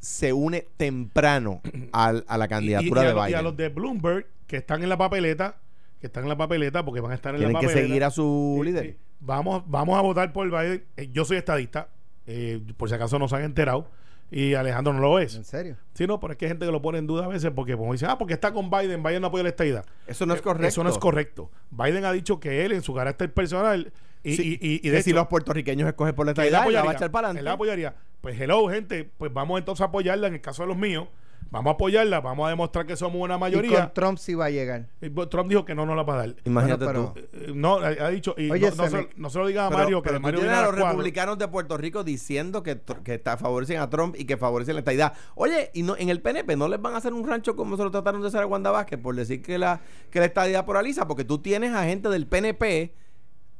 se 0.00 0.32
une 0.32 0.66
temprano 0.76 1.60
al- 1.92 2.24
a 2.26 2.36
la 2.38 2.44
Y- 2.44 2.46
y- 2.46 2.48
candidatura 2.48 3.02
y 3.02 3.04
a 3.04 3.08
de 3.08 3.14
los- 3.14 3.20
Y 3.20 3.22
a 3.22 3.26
Biden. 3.28 3.44
los 3.44 3.56
de 3.56 3.68
Bloomberg, 3.68 4.26
que 4.46 4.56
están 4.56 4.82
en 4.82 4.88
la 4.88 4.96
papeleta, 4.98 5.56
que 6.00 6.06
están 6.06 6.22
en 6.24 6.28
la 6.30 6.36
papeleta, 6.36 6.84
porque 6.84 7.00
van 7.00 7.12
a 7.12 7.14
estar 7.14 7.34
en 7.34 7.38
Tienen 7.40 7.52
la 7.54 7.60
que 7.60 7.66
papeleta. 7.66 7.86
seguir 7.88 8.04
a 8.04 8.10
su 8.10 8.60
líder. 8.64 8.96
vamos, 9.20 9.62
vamos 9.66 9.98
a 9.98 10.00
votar 10.02 10.32
por 10.32 10.48
Biden. 10.48 10.82
Eh, 10.96 11.10
yo 11.12 11.24
soy 11.24 11.36
estadista, 11.36 11.88
eh, 12.26 12.60
por 12.76 12.88
si 12.88 12.94
acaso 12.94 13.18
no 13.18 13.28
se 13.28 13.36
han 13.36 13.42
enterado, 13.42 13.86
y 14.30 14.54
Alejandro 14.54 14.92
no 14.94 15.00
lo 15.00 15.18
es. 15.18 15.34
¿En 15.34 15.44
serio? 15.44 15.76
Sí, 15.92 16.06
no, 16.06 16.18
pero 16.20 16.32
es 16.32 16.38
que 16.38 16.44
hay 16.46 16.50
gente 16.50 16.64
que 16.64 16.72
lo 16.72 16.80
pone 16.80 16.98
en 16.98 17.06
duda 17.06 17.24
a 17.24 17.28
veces 17.28 17.50
porque 17.54 17.76
como 17.76 17.92
dicen, 17.92 18.08
ah, 18.10 18.16
porque 18.16 18.32
está 18.32 18.52
con 18.52 18.70
Biden, 18.70 19.02
Biden 19.02 19.20
no 19.20 19.26
apoya 19.28 19.42
la 19.42 19.48
estadidad. 19.50 19.84
Eso 20.06 20.24
no 20.24 20.32
es 20.34 20.40
Eh, 20.40 20.42
correcto. 20.42 20.68
Eso 20.68 20.84
no 20.84 20.90
es 20.90 20.98
correcto. 20.98 21.50
Biden 21.70 22.04
ha 22.04 22.12
dicho 22.12 22.40
que 22.40 22.64
él, 22.64 22.72
en 22.72 22.82
su 22.82 22.94
carácter 22.94 23.32
personal, 23.34 23.92
y, 24.22 24.36
Sí, 24.36 24.58
y, 24.60 24.66
y, 24.66 24.74
y 24.76 24.78
que 24.80 24.90
de 24.92 25.02
si 25.02 25.10
hecho, 25.10 25.18
los 25.18 25.28
puertorriqueños 25.28 25.88
escogen 25.88 26.14
por 26.14 26.26
la 26.26 26.32
que 26.34 26.42
él 26.42 26.46
estadidad, 26.46 26.58
la 26.58 26.62
apoyaría, 26.62 26.84
va 26.86 26.90
a 26.92 26.94
echar 26.94 27.10
para 27.10 27.30
él 27.30 27.44
la 27.44 27.52
apoyaría. 27.52 27.94
Pues 28.20 28.38
hello, 28.40 28.68
gente, 28.68 29.10
pues 29.16 29.32
vamos 29.32 29.58
entonces 29.58 29.80
a 29.82 29.86
apoyarla 29.86 30.26
en 30.28 30.34
el 30.34 30.40
caso 30.40 30.62
de 30.62 30.68
los 30.68 30.76
míos. 30.76 31.08
Vamos 31.50 31.72
a 31.72 31.74
apoyarla, 31.74 32.20
vamos 32.20 32.46
a 32.46 32.50
demostrar 32.50 32.86
que 32.86 32.94
somos 32.96 33.20
una 33.20 33.34
Y 33.34 33.38
mayoría. 33.38 33.80
con 33.86 33.94
Trump 33.94 34.18
sí 34.18 34.34
va 34.34 34.44
a 34.44 34.50
llegar. 34.50 34.86
Y 35.00 35.08
Trump 35.10 35.48
dijo 35.48 35.64
que 35.64 35.74
no 35.74 35.84
nos 35.86 35.96
la 35.96 36.02
va 36.04 36.14
a 36.14 36.16
dar. 36.18 36.36
Imagínate 36.44 36.84
Bueno, 36.84 37.14
tú. 37.14 37.20
Eh, 37.32 37.52
No, 37.54 37.78
ha 37.78 37.88
ha 37.88 38.10
dicho, 38.10 38.34
y 38.38 38.50
Oye, 38.50 38.70
no, 38.70 38.76
no 38.76 38.88
se 38.88 38.96
me- 38.96 39.08
no 39.16 39.30
se 39.30 39.38
lo 39.38 39.46
diga 39.48 39.66
a 39.66 39.68
Pero- 39.70 39.82
Mario, 39.82 40.02
que 40.02 40.08
pero 40.10 40.18
tú 40.18 40.22
Mario 40.22 40.40
viene 40.40 40.54
a 40.54 40.62
los 40.66 40.74
republicanos 40.76 41.38
de 41.38 41.48
Puerto 41.48 41.76
Rico 41.76 42.04
diciendo 42.04 42.62
que, 42.62 42.78
que 43.02 43.14
está- 43.14 43.36
favorecen 43.36 43.78
a 43.78 43.88
Trump 43.90 44.14
y 44.16 44.26
que 44.26 44.36
favorecen 44.36 44.74
la 44.74 44.80
estadidad. 44.80 45.14
Oye, 45.34 45.70
y 45.74 45.82
no, 45.82 45.96
en 45.96 46.10
el 46.10 46.20
PNP 46.20 46.54
no 46.56 46.68
les 46.68 46.80
van 46.80 46.94
a 46.94 46.98
hacer 46.98 47.14
un 47.14 47.26
rancho 47.26 47.56
como 47.56 47.76
se 47.76 47.82
lo 47.82 47.90
trataron 47.90 48.20
de 48.20 48.28
hacer 48.28 48.42
a 48.42 48.46
Wanda 48.46 48.70
Vázquez 48.70 49.00
por 49.00 49.16
decir 49.16 49.42
que 49.42 49.58
la, 49.58 49.80
que 50.10 50.20
la 50.20 50.26
estadidad 50.26 50.64
poraliza, 50.66 51.08
porque 51.08 51.24
tú 51.24 51.38
tienes 51.38 51.72
a 51.72 51.82
gente 51.84 52.10
del 52.10 52.26
PNP 52.28 52.94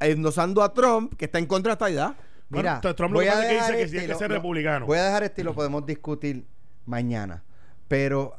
endosando 0.01 0.63
a 0.63 0.73
Trump 0.75 1.15
que 1.17 1.25
está 1.25 1.39
en 1.39 1.47
contra 1.47 1.71
de 1.75 1.81
la 1.81 1.87
estadidad. 1.89 2.17
Bueno, 2.51 2.81
Trump 2.81 3.13
lo 3.13 3.21
que 3.21 3.27
voy 3.27 3.29
a 3.29 3.41
que 3.41 3.47
dejar 3.47 3.73
dice 3.73 3.85
que 3.85 3.91
tiene 3.91 4.07
que 4.09 4.15
ser 4.17 4.31
republicano. 4.31 4.87
Voy 4.87 4.99
a 4.99 5.05
dejar 5.05 5.23
esto 5.23 5.41
y 5.41 5.45
lo 5.45 5.55
podemos 5.55 5.87
discutir 5.87 6.45
mañana. 6.85 7.43
Pero 7.89 8.37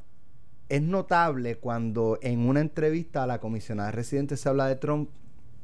es 0.70 0.82
notable 0.82 1.56
cuando 1.56 2.20
en 2.22 2.48
una 2.48 2.62
entrevista 2.62 3.24
a 3.24 3.28
la 3.28 3.40
comisionada 3.40 3.92
residente 3.92 4.38
se 4.38 4.48
habla 4.48 4.68
de 4.68 4.76
Trump, 4.76 5.10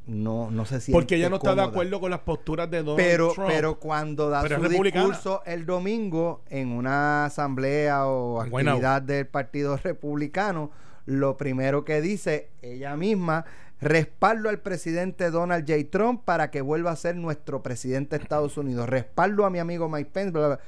no, 0.06 0.50
no 0.52 0.66
se 0.66 0.80
siente 0.80 0.98
Porque 0.98 1.16
ella 1.16 1.30
no 1.30 1.36
está 1.36 1.54
de 1.54 1.62
acuerdo 1.62 2.00
con 2.00 2.10
las 2.10 2.22
posturas 2.22 2.72
de 2.72 2.80
Donald 2.80 2.98
Pero, 2.98 3.32
Trump. 3.34 3.50
pero 3.50 3.80
cuando 3.80 4.30
da 4.30 4.42
Pero 4.42 4.64
su 4.64 4.70
discurso 4.70 5.42
el 5.46 5.66
domingo 5.66 6.44
en 6.50 6.72
una 6.72 7.26
asamblea 7.26 8.08
o 8.08 8.42
actividad 8.42 9.02
del 9.02 9.28
Partido 9.28 9.78
Republicano, 9.78 10.72
lo 11.06 11.38
primero 11.38 11.86
que 11.86 12.02
dice 12.02 12.50
ella 12.62 12.96
misma, 12.96 13.46
respaldo 13.80 14.50
al 14.50 14.60
presidente 14.60 15.30
Donald 15.30 15.66
J. 15.68 15.90
Trump 15.92 16.24
para 16.26 16.50
que 16.50 16.62
vuelva 16.62 16.92
a 16.92 16.96
ser 16.96 17.16
nuestro 17.16 17.62
presidente 17.62 18.18
de 18.18 18.24
Estados 18.24 18.58
Unidos. 18.58 18.90
Respaldo 18.90 19.46
a 19.46 19.50
mi 19.50 19.60
amigo 19.60 19.90
Mike 19.90 20.12
Pence. 20.12 20.32
bla, 20.32 20.48
bla. 20.48 20.60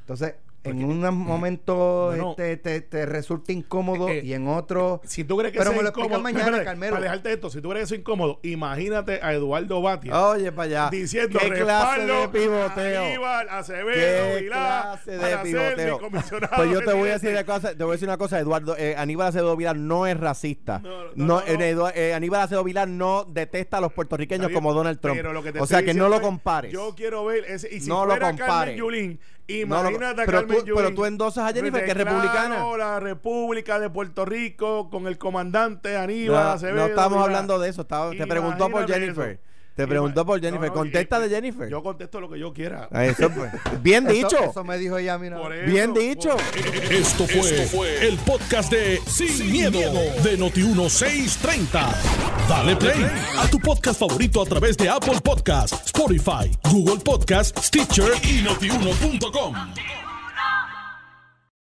Entonces, 0.00 0.34
en 0.64 0.84
un 0.84 1.00
momento 1.16 2.06
Bueno, 2.08 2.30
este, 2.30 2.56
te, 2.56 2.80
te 2.82 3.06
resulta 3.06 3.52
incómodo 3.52 4.08
eh, 4.08 4.22
y 4.24 4.34
en 4.34 4.46
otro... 4.48 5.00
si 5.04 5.24
tú 5.24 5.36
crees 5.38 5.52
que 5.52 5.58
Pero 5.58 5.72
me 5.72 5.82
lo 5.82 5.88
incómodo, 5.88 6.20
mañana, 6.20 6.44
espérate, 6.44 6.64
Carmelo. 6.64 6.92
Para 6.92 7.02
dejarte 7.04 7.32
esto, 7.32 7.50
si 7.50 7.60
tú 7.60 7.70
crees 7.70 7.82
que 7.82 7.84
eso 7.86 7.94
es 7.94 8.00
incómodo, 8.00 8.40
imagínate 8.42 9.20
a 9.22 9.32
Eduardo 9.32 9.80
Batia 9.80 10.28
Oye, 10.28 10.52
para 10.52 10.64
allá. 10.66 10.88
diciendo 10.90 11.38
¿Qué 11.38 11.50
clase 11.50 12.02
de 12.06 12.28
pivoteo? 12.28 13.02
a 13.02 13.06
Aníbal 13.06 13.48
Acevedo 13.48 14.34
¿Qué 14.36 14.40
Vilá 14.42 15.00
clase 15.04 15.18
de 15.18 15.38
pivoteo? 15.38 16.00
Pues 16.56 16.70
yo 16.70 16.80
te 16.80 16.92
voy 16.92 17.08
a 17.08 17.12
decir 17.14 17.30
una 17.30 17.44
cosa, 17.44 17.74
te 17.74 17.84
voy 17.84 17.92
a 17.92 17.94
decir 17.94 18.08
una 18.08 18.18
cosa, 18.18 18.38
Eduardo, 18.38 18.76
eh, 18.76 18.94
Aníbal 18.96 19.28
Acevedo 19.28 19.56
Vilar 19.56 19.76
no 19.76 20.06
es 20.06 20.18
racista. 20.18 20.78
No, 20.80 21.04
no, 21.04 21.10
No, 21.14 21.40
no, 21.40 21.88
eh, 21.88 21.92
eh, 21.94 22.14
Aníbal 22.14 22.42
Acevedo 22.42 22.64
Vilar 22.64 22.88
no 22.88 23.24
detesta 23.24 23.78
a 23.78 23.80
los 23.80 23.92
puertorriqueños 23.92 24.50
como 24.52 24.74
Donald 24.74 25.00
Trump. 25.00 25.16
pero 25.16 25.32
lo 25.32 25.42
que 25.42 25.52
te 25.52 25.60
o 25.60 25.66
sea 25.66 25.82
que 25.82 25.94
no 25.94 26.08
lo 26.08 26.20
compares. 26.20 26.72
Yo 26.72 26.94
quiero 26.94 27.24
ver 27.24 27.44
ese, 27.46 27.68
y 27.74 27.80
si 27.80 27.88
No 27.88 28.04
lo 28.04 28.10
fuera 28.12 28.28
compares. 28.28 28.50
Carmen 28.50 28.76
Yulín, 28.76 29.20
No 29.66 29.80
imagínate 29.80 30.22
a 30.22 30.24
pero 30.26 30.38
Carmen 30.38 30.64
tú- 30.64 30.72
pero 30.74 30.94
tú 30.94 31.04
endosas 31.04 31.50
a 31.50 31.52
Jennifer, 31.54 31.84
que 31.84 31.90
es 31.90 31.96
republicana. 31.96 32.64
la 32.78 33.00
República 33.00 33.78
de 33.78 33.90
Puerto 33.90 34.24
Rico 34.24 34.88
con 34.90 35.06
el 35.06 35.18
comandante 35.18 35.96
Aníbal 35.96 36.44
no, 36.44 36.50
Acevedo. 36.50 36.76
no 36.76 36.86
estamos 36.86 37.22
hablando 37.24 37.58
de 37.58 37.68
eso. 37.68 37.82
estaba- 37.82 38.10
te 38.10 38.26
preguntó 38.26 38.68
por 38.70 38.86
Jennifer. 38.86 39.28
eso. 39.30 39.49
Te 39.80 39.86
preguntó 39.88 40.24
por 40.26 40.40
Jennifer. 40.40 40.68
No, 40.68 40.74
no, 40.74 40.80
Contesta 40.80 41.18
y- 41.18 41.22
de 41.22 41.28
Jennifer. 41.34 41.68
Yo 41.68 41.82
contesto 41.82 42.20
lo 42.20 42.30
que 42.30 42.38
yo 42.38 42.52
quiera. 42.52 42.88
Ah, 42.92 43.04
Eso, 43.04 43.30
pues. 43.30 43.50
Bien 43.82 44.06
dicho. 44.06 44.36
Eso, 44.50 44.64
me 44.64 44.78
dijo 44.78 44.98
ella 44.98 45.14
a 45.14 45.18
mí. 45.18 45.26
una 45.28 45.38
Por 45.38 45.50
vez. 45.52 45.62
eso, 45.62 45.70
Bien 45.72 45.94
dicho. 45.94 46.30
por- 46.30 46.92
Esto 46.92 47.26
fue, 47.26 48.06
el 48.08 48.16
podcast 48.18 48.70
de 48.72 49.00
Sin, 49.06 49.50
miedo, 49.50 49.78
de 50.22 50.38
Noti1630. 50.38 51.94
Dale 52.48 52.76
play 52.76 53.06
a 53.38 53.46
tu 53.48 53.58
podcast 53.60 54.00
favorito 54.00 54.42
a 54.42 54.44
través 54.46 54.76
de 54.76 54.88
Apple 54.88 55.20
Podcasts, 55.22 55.86
Spotify, 55.86 56.50
Google 56.70 56.98
Podcasts, 57.04 57.66
Stitcher 57.66 58.12
y 58.24 58.42
notiuno.com. 58.42 59.54